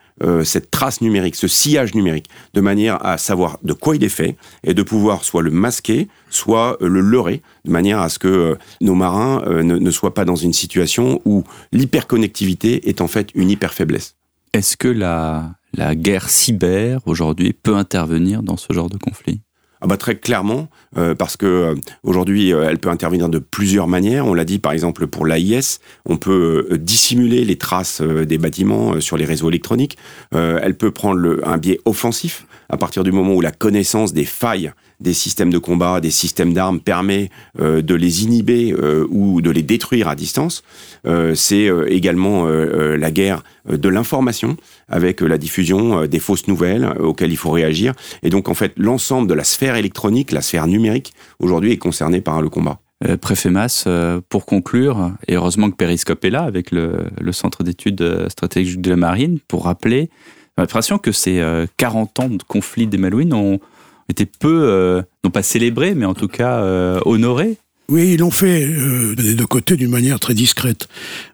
cette 0.45 0.71
trace 0.71 1.01
numérique, 1.01 1.35
ce 1.35 1.49
sillage 1.49 1.97
numérique, 1.97 2.31
de 2.55 2.61
manière 2.61 3.05
à 3.05 3.19
savoir 3.19 3.59
de 3.65 3.73
quoi 3.73 3.97
il 3.97 4.05
est 4.05 4.09
fait 4.09 4.37
et 4.63 4.73
de 4.73 4.83
pouvoir 4.85 5.25
soit 5.25 5.43
le 5.43 5.51
masquer, 5.51 6.07
soit 6.31 6.77
le 6.81 7.01
leurrer, 7.01 7.43
de 7.65 7.73
manière 7.73 7.99
à 8.01 8.09
ce 8.09 8.21
que 8.21 8.57
nos 8.81 8.95
marins 8.95 9.43
ne, 9.45 9.77
ne 9.77 9.91
soient 9.91 10.15
pas 10.15 10.25
dans 10.25 10.37
une 10.37 10.53
situation 10.53 11.21
où 11.25 11.43
l'hyperconnectivité 11.73 12.89
est 12.89 13.01
en 13.01 13.09
fait 13.09 13.31
une 13.35 13.51
hyperfaiblesse. 13.51 14.15
Est-ce 14.53 14.77
que 14.77 14.87
la 14.87 15.57
la 15.77 15.95
guerre 15.95 16.29
cyber 16.31 17.01
aujourd'hui 17.07 17.53
peut 17.53 17.77
intervenir 17.77 18.43
dans 18.43 18.57
ce 18.57 18.73
genre 18.73 18.89
de 18.89 18.97
conflit? 18.97 19.41
Ah 19.85 19.87
bah 19.87 19.99
très 19.99 20.17
clairement, 20.17 20.69
euh, 20.97 21.15
parce 21.15 21.37
que 21.37 21.45
euh, 21.45 21.75
aujourd'hui, 22.05 22.55
euh, 22.55 22.67
elle 22.67 22.79
peut 22.79 22.89
intervenir 22.89 23.29
de 23.29 23.39
plusieurs 23.39 23.87
manières. 23.87 24.25
On 24.25 24.33
l'a 24.33 24.47
dit 24.47 24.59
par 24.59 24.73
exemple 24.73 25.07
pour 25.07 25.27
l'AIS, 25.27 25.79
on 26.07 26.17
peut 26.17 26.67
euh, 26.71 26.79
dissimuler 26.79 27.45
les 27.45 27.57
traces 27.57 28.01
euh, 28.01 28.25
des 28.25 28.39
bâtiments 28.39 28.99
sur 29.01 29.19
les 29.19 29.27
réseaux 29.27 29.51
électroniques. 29.51 29.99
Elle 30.33 30.75
peut 30.75 30.91
prendre 30.91 31.17
le, 31.17 31.47
un 31.47 31.59
biais 31.59 31.81
offensif 31.85 32.47
à 32.71 32.79
partir 32.79 33.05
du 33.05 33.13
moment 33.13 33.35
où 33.35 33.43
la 33.43 33.53
connaissance 33.53 34.15
des 34.15 34.25
failles 34.25 34.73
des 35.01 35.13
systèmes 35.13 35.53
de 35.53 35.59
combat, 35.59 36.01
des 36.01 36.11
systèmes 36.11 36.53
d'armes 36.53 36.81
permet 36.81 37.31
euh, 37.61 37.83
de 37.83 37.95
les 37.95 38.25
inhiber 38.25 38.73
euh, 38.73 39.07
ou 39.11 39.41
de 39.41 39.51
les 39.51 39.63
détruire 39.63 40.09
à 40.09 40.15
distance. 40.15 40.63
Euh, 41.07 41.35
C'est 41.35 41.71
également 41.89 42.47
la 42.47 43.11
guerre 43.11 43.43
de 43.69 43.89
l'information 43.89 44.57
avec 44.89 45.21
la 45.21 45.39
diffusion 45.39 46.07
des 46.07 46.19
fausses 46.19 46.49
nouvelles 46.49 46.87
auxquelles 46.99 47.33
il 47.33 47.37
faut 47.37 47.51
réagir. 47.51 47.93
Et 48.23 48.31
donc 48.31 48.49
en 48.49 48.55
fait, 48.55 48.73
l'ensemble 48.77 49.29
de 49.29 49.35
la 49.35 49.45
sphère 49.45 49.77
électronique, 49.77 50.33
la 50.33 50.41
sphère 50.41 50.67
numérique, 50.67 51.13
aujourd'hui 51.39 51.73
est 51.73 51.79
concernée 51.79 52.21
par 52.21 52.43
le 52.43 52.49
combat. 52.49 52.81
Préfet 53.21 53.51
Mas, 53.51 53.87
pour 54.29 54.47
conclure, 54.47 55.13
et 55.29 55.35
heureusement 55.35 55.71
que 55.71 55.77
Periscope 55.77 56.25
est 56.25 56.31
là 56.31 56.43
avec 56.43 56.71
le, 56.71 57.11
Centre 57.33 57.63
d'études 57.63 58.29
stratégiques 58.29 58.81
de 58.81 58.91
la 58.91 58.97
marine, 58.97 59.39
pour 59.49 59.65
rappeler, 59.65 60.09
l'impression 60.57 60.99
que 60.99 61.13
ces 61.13 61.41
euh, 61.41 61.67
40 61.77 62.21
ans 62.21 62.29
de 62.29 62.43
conflit 62.43 62.87
des 62.87 62.99
Malouines 62.99 63.35
ont 63.35 63.61
été 64.09 64.27
peu, 64.27 64.63
euh, 64.65 65.03
non 65.25 65.31
pas 65.31 65.43
célébrés, 65.43 65.95
mais 65.95 66.05
en 66.05 66.15
tout 66.15 66.29
cas 66.29 66.59
euh, 66.59 67.01
honorés. 67.05 67.57
Oui, 67.89 68.13
ils 68.15 68.21
l'ont 68.21 68.31
fait 68.31 68.65
euh, 68.65 69.15
des 69.15 69.35
deux 69.35 69.47
côtés 69.47 69.77
d'une 69.77 69.91
manière 69.91 70.19
très 70.19 70.35
discrète. 70.35 70.89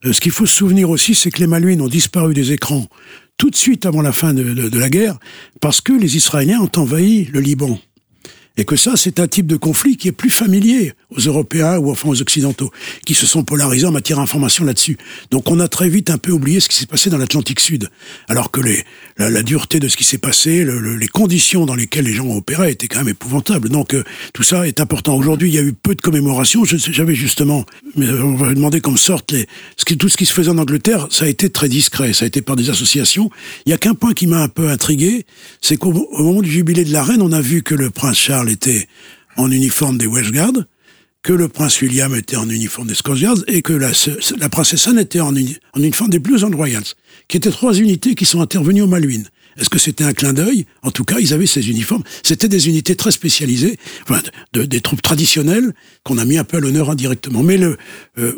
Euh, 0.05 0.13
ce 0.13 0.21
qu'il 0.21 0.33
faut 0.33 0.47
se 0.47 0.55
souvenir 0.55 0.91
aussi, 0.91 1.15
c'est 1.15 1.31
que 1.31 1.39
les 1.39 1.47
Malouines 1.47 1.81
ont 1.81 1.89
disparu 1.89 2.35
des 2.35 2.53
écrans 2.53 2.87
tout 3.37 3.51
de 3.51 3.57
suite 3.57 3.87
avant 3.87 4.03
la 4.03 4.13
fin 4.13 4.35
de 4.35 4.79
la 4.79 4.91
guerre, 4.91 5.19
parce 5.63 5.81
que 5.81 5.95
les 5.95 6.19
Israéliens 6.19 6.61
ont 6.61 6.79
envahi 6.79 7.25
le 7.33 7.41
Liban. 7.41 7.79
Et 8.57 8.65
que 8.65 8.77
ça, 8.77 8.93
c'est 8.97 9.21
un 9.21 9.29
type 9.29 9.47
de 9.47 9.57
conflit 9.57 9.97
qui 9.97 10.09
est 10.09 10.13
plus 10.13 10.29
familier 10.31 10.93
aux 11.17 11.21
Européens 11.21 11.79
ou 11.79 11.91
enfin 11.91 12.09
aux 12.09 12.21
Occidentaux, 12.21 12.71
qui 13.07 13.15
se 13.15 13.27
sont 13.27 13.43
polarisés 13.45 13.87
en 13.87 13.93
matière 13.93 14.19
d'information 14.19 14.65
là-dessus. 14.65 14.99
Donc 15.31 15.51
on 15.51 15.61
a 15.61 15.69
très 15.69 15.89
vite 15.89 16.11
un 16.11 16.19
peu 16.19 16.33
oublié 16.33 16.61
ce 16.61 16.69
qui 16.69 16.77
s'est 16.77 16.87
passé 16.87 17.11
dans 17.11 17.17
l'Atlantique 17.19 17.61
Sud, 17.61 17.89
alors 18.29 18.51
que 18.51 18.61
les, 18.61 18.85
la, 19.17 19.43
dureté 19.43 19.79
de 19.81 19.89
ce 19.89 19.97
qui 19.97 20.05
s'est 20.05 20.19
passé, 20.19 20.65
le- 20.65 20.79
le- 20.81 20.97
les 20.97 21.09
conditions 21.09 21.65
dans 21.65 21.75
lesquelles 21.75 22.05
les 22.05 22.13
gens 22.13 22.27
ont 22.27 22.37
opéré 22.37 22.71
étaient 22.73 22.89
quand 22.89 22.99
même 22.99 23.09
épouvantables. 23.09 23.69
Donc 23.69 23.95
euh, 23.95 24.05
tout 24.35 24.43
ça 24.43 24.67
est 24.67 24.81
important. 24.81 25.17
Aujourd'hui, 25.17 25.49
il 25.49 25.55
y 25.55 25.59
a 25.59 25.63
eu 25.63 25.73
peu 25.73 25.95
de 25.95 26.01
commémorations. 26.01 26.65
J'avais 26.65 27.15
justement, 27.15 27.65
mais 27.97 28.07
euh, 28.07 28.23
on 28.23 28.35
va 28.35 28.53
demander 28.53 28.81
comme 28.81 28.99
sorte 28.99 29.33
les, 29.33 29.47
ce 29.77 29.95
tout 29.95 30.09
ce 30.09 30.17
qui 30.17 30.27
se 30.27 30.33
faisait 30.33 30.51
en 30.51 30.59
Angleterre, 30.59 31.07
ça 31.11 31.25
a 31.25 31.29
été 31.29 31.51
très 31.51 31.69
discret. 31.69 32.13
Ça 32.13 32.25
a 32.25 32.29
été 32.29 32.43
par 32.43 32.57
des 32.57 32.69
associations. 32.71 33.31
Il 33.67 33.71
y 33.71 33.73
a 33.73 33.79
qu'un 33.79 33.95
point 33.95 34.13
qui 34.13 34.27
m'a 34.27 34.43
un 34.43 34.49
peu 34.49 34.69
intrigué, 34.69 35.25
c'est 35.61 35.77
qu'au 35.77 35.93
au 35.93 36.23
moment 36.25 36.43
du 36.43 36.51
jubilé 36.51 36.85
de 36.85 36.93
la 36.93 37.03
reine, 37.03 37.23
on 37.23 37.33
a 37.33 37.41
vu 37.41 37.63
que 37.63 37.75
le 37.75 37.91
prince 37.91 38.17
Charles 38.19 38.40
était 38.49 38.89
en 39.37 39.51
uniforme 39.51 39.99
des 39.99 40.07
Welsh 40.07 40.33
Guards, 40.33 40.65
que 41.23 41.33
le 41.35 41.49
prince 41.49 41.81
William 41.83 42.15
était 42.15 42.37
en 42.37 42.49
uniforme 42.49 42.89
des 42.89 42.95
Scots 42.95 43.17
Guards 43.17 43.45
et 43.47 43.61
que 43.63 43.75
la, 43.75 43.91
princesse 44.49 44.89
Anne 44.89 44.99
était 44.99 45.21
en, 45.21 45.35
uni- 45.37 45.57
en 45.75 45.81
uniforme 45.81 46.11
des 46.11 46.19
Blues 46.19 46.45
and 46.45 46.57
Royals, 46.57 46.95
qui 47.29 47.37
étaient 47.37 47.51
trois 47.51 47.75
unités 47.75 48.15
qui 48.15 48.25
sont 48.25 48.41
intervenues 48.41 48.83
aux 48.83 48.87
Malouines. 48.87 49.29
Est-ce 49.59 49.69
que 49.69 49.79
c'était 49.81 50.05
un 50.05 50.13
clin 50.15 50.33
d'œil? 50.33 50.65
En 50.83 50.91
tout 50.93 51.05
cas, 51.05 51.19
ils 51.19 51.35
avaient 51.35 51.45
ces 51.45 51.69
uniformes. 51.69 52.05
C'était 52.23 52.49
des 52.49 52.69
unités 52.69 52.95
très 52.97 53.11
spécialisées, 53.11 53.79
enfin, 54.05 54.23
de- 54.55 54.65
des 54.65 54.81
troupes 54.81 55.03
traditionnelles 55.03 55.75
qu'on 56.05 56.17
a 56.19 56.25
mis 56.25 56.39
un 56.39 56.45
peu 56.45 56.57
à 56.57 56.61
l'honneur 56.61 56.89
indirectement. 56.89 57.43
Mais 57.43 57.59
euh, 57.61 57.77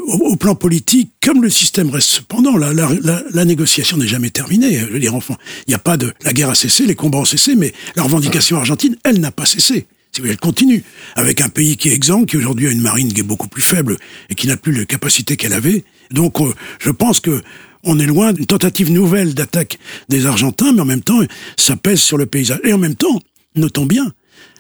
au, 0.07 0.14
au 0.32 0.36
plan 0.36 0.57
politique, 0.57 1.12
comme 1.20 1.40
le 1.42 1.50
système 1.50 1.90
reste 1.90 2.09
cependant, 2.09 2.57
la, 2.57 3.44
négociation 3.44 3.98
n'est 3.98 4.09
jamais 4.09 4.30
terminée. 4.30 4.80
Je 4.80 4.86
veux 4.86 4.98
dire, 4.98 5.12
il 5.14 5.36
n'y 5.68 5.74
a 5.74 5.78
pas 5.78 5.96
de 5.98 6.12
la 6.24 6.32
guerre 6.32 6.50
a 6.50 6.55
cessé, 6.57 6.86
les 6.86 6.96
combats 6.96 7.18
ont 7.18 7.24
cessé, 7.26 7.55
mais 7.55 7.72
la 7.94 8.03
revendication 8.03 8.57
argentine, 8.57 8.96
elle 9.05 9.20
n'a 9.20 9.30
pas 9.30 9.46
cessé. 9.46 9.86
Si 10.14 10.20
elle 10.26 10.36
continue 10.36 10.84
avec 11.16 11.40
un 11.40 11.48
pays 11.48 11.78
qui 11.78 11.88
est 11.88 11.94
exempt, 11.94 12.26
qui 12.26 12.36
aujourd'hui 12.36 12.68
a 12.68 12.70
une 12.70 12.82
marine 12.82 13.10
qui 13.10 13.20
est 13.20 13.24
beaucoup 13.24 13.48
plus 13.48 13.62
faible 13.62 13.96
et 14.28 14.34
qui 14.34 14.46
n'a 14.46 14.58
plus 14.58 14.72
les 14.72 14.84
capacités 14.84 15.38
qu'elle 15.38 15.54
avait. 15.54 15.84
Donc, 16.10 16.38
euh, 16.42 16.52
je 16.80 16.90
pense 16.90 17.18
que 17.20 17.40
on 17.82 17.98
est 17.98 18.04
loin 18.04 18.34
d'une 18.34 18.44
tentative 18.44 18.92
nouvelle 18.92 19.32
d'attaque 19.32 19.78
des 20.10 20.26
Argentins, 20.26 20.74
mais 20.74 20.82
en 20.82 20.84
même 20.84 21.00
temps, 21.00 21.20
ça 21.56 21.76
pèse 21.76 22.00
sur 22.00 22.18
le 22.18 22.26
paysage. 22.26 22.60
Et 22.62 22.74
en 22.74 22.78
même 22.78 22.94
temps, 22.94 23.20
notons 23.56 23.86
bien, 23.86 24.12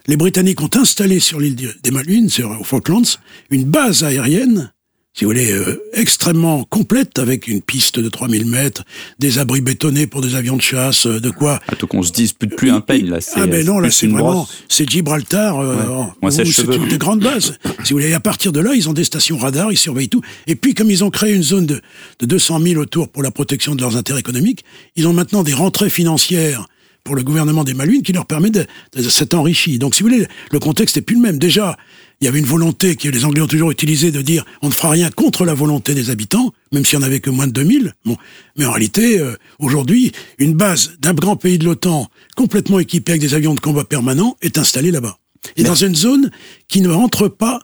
les 0.06 0.16
Britanniques 0.16 0.62
ont 0.62 0.70
installé 0.74 1.20
sur 1.20 1.38
l'île 1.38 1.74
des 1.82 1.90
Malouines, 1.90 2.30
sur 2.30 2.66
Falklands, 2.66 3.02
une 3.50 3.64
base 3.64 4.04
aérienne 4.04 4.72
si 5.14 5.24
vous 5.24 5.30
voulez, 5.30 5.52
euh, 5.52 5.82
extrêmement 5.92 6.64
complète, 6.64 7.18
avec 7.18 7.46
une 7.46 7.60
piste 7.60 8.00
de 8.00 8.08
3000 8.08 8.46
mètres, 8.46 8.82
des 9.18 9.38
abris 9.38 9.60
bétonnés 9.60 10.06
pour 10.06 10.22
des 10.22 10.36
avions 10.36 10.56
de 10.56 10.62
chasse, 10.62 11.06
euh, 11.06 11.20
de 11.20 11.28
quoi... 11.28 11.60
Ah, 11.68 11.74
donc 11.78 11.92
on 11.92 12.02
se 12.02 12.12
dispute 12.12 12.56
plus 12.56 12.70
un 12.70 12.80
peigne, 12.80 13.10
là. 13.10 13.18
Ah 13.34 13.46
ben 13.46 13.66
non, 13.66 13.78
là 13.78 13.90
c'est 13.90 14.06
vraiment... 14.06 14.48
C'est 14.70 14.88
Gibraltar, 14.88 15.60
euh, 15.60 16.04
c'est 16.30 16.62
une 16.64 16.88
des 16.88 16.96
grandes 16.96 17.20
bases. 17.20 17.58
si 17.84 17.92
vous 17.92 17.98
voulez, 17.98 18.14
à 18.14 18.20
partir 18.20 18.52
de 18.52 18.60
là, 18.60 18.72
ils 18.74 18.88
ont 18.88 18.94
des 18.94 19.04
stations 19.04 19.36
radars, 19.36 19.70
ils 19.70 19.76
surveillent 19.76 20.08
tout. 20.08 20.22
Et 20.46 20.56
puis, 20.56 20.72
comme 20.72 20.90
ils 20.90 21.04
ont 21.04 21.10
créé 21.10 21.34
une 21.34 21.42
zone 21.42 21.66
de, 21.66 21.82
de 22.20 22.26
200 22.26 22.60
000 22.60 22.80
autour 22.80 23.10
pour 23.10 23.22
la 23.22 23.30
protection 23.30 23.74
de 23.74 23.82
leurs 23.82 23.96
intérêts 23.96 24.20
économiques, 24.20 24.64
ils 24.96 25.06
ont 25.06 25.12
maintenant 25.12 25.42
des 25.42 25.52
rentrées 25.52 25.90
financières 25.90 26.66
pour 27.04 27.16
le 27.16 27.22
gouvernement 27.22 27.64
des 27.64 27.74
Malouines 27.74 28.02
qui 28.02 28.12
leur 28.12 28.26
permet 28.26 28.50
de, 28.50 28.64
de 28.96 29.02
s'être 29.08 29.34
enrichi. 29.34 29.78
Donc, 29.78 29.94
si 29.94 30.02
vous 30.02 30.08
voulez, 30.08 30.26
le 30.52 30.58
contexte 30.58 30.96
n'est 30.96 31.02
plus 31.02 31.16
le 31.16 31.22
même. 31.22 31.38
Déjà, 31.38 31.76
il 32.22 32.26
y 32.26 32.28
avait 32.28 32.38
une 32.38 32.46
volonté 32.46 32.94
que 32.94 33.08
les 33.08 33.24
Anglais 33.24 33.42
ont 33.42 33.48
toujours 33.48 33.72
utilisée 33.72 34.12
de 34.12 34.22
dire 34.22 34.44
on 34.62 34.68
ne 34.68 34.72
fera 34.72 34.90
rien 34.90 35.10
contre 35.10 35.44
la 35.44 35.54
volonté 35.54 35.92
des 35.92 36.08
habitants, 36.08 36.52
même 36.70 36.84
s'il 36.84 37.00
n'y 37.00 37.04
en 37.04 37.08
avait 37.08 37.18
que 37.18 37.30
moins 37.30 37.48
de 37.48 37.52
2000. 37.52 37.94
Bon. 38.04 38.16
Mais 38.56 38.64
en 38.64 38.70
réalité, 38.70 39.18
euh, 39.18 39.34
aujourd'hui, 39.58 40.12
une 40.38 40.54
base 40.54 40.92
d'un 41.00 41.14
grand 41.14 41.34
pays 41.34 41.58
de 41.58 41.64
l'OTAN 41.64 42.08
complètement 42.36 42.78
équipé 42.78 43.12
avec 43.12 43.22
des 43.22 43.34
avions 43.34 43.54
de 43.54 43.60
combat 43.60 43.84
permanents 43.84 44.36
est 44.40 44.56
installée 44.56 44.92
là-bas. 44.92 45.18
Et 45.56 45.64
dans 45.64 45.74
une 45.74 45.96
zone 45.96 46.30
qui 46.68 46.80
ne 46.80 46.90
rentre 46.90 47.26
pas 47.26 47.58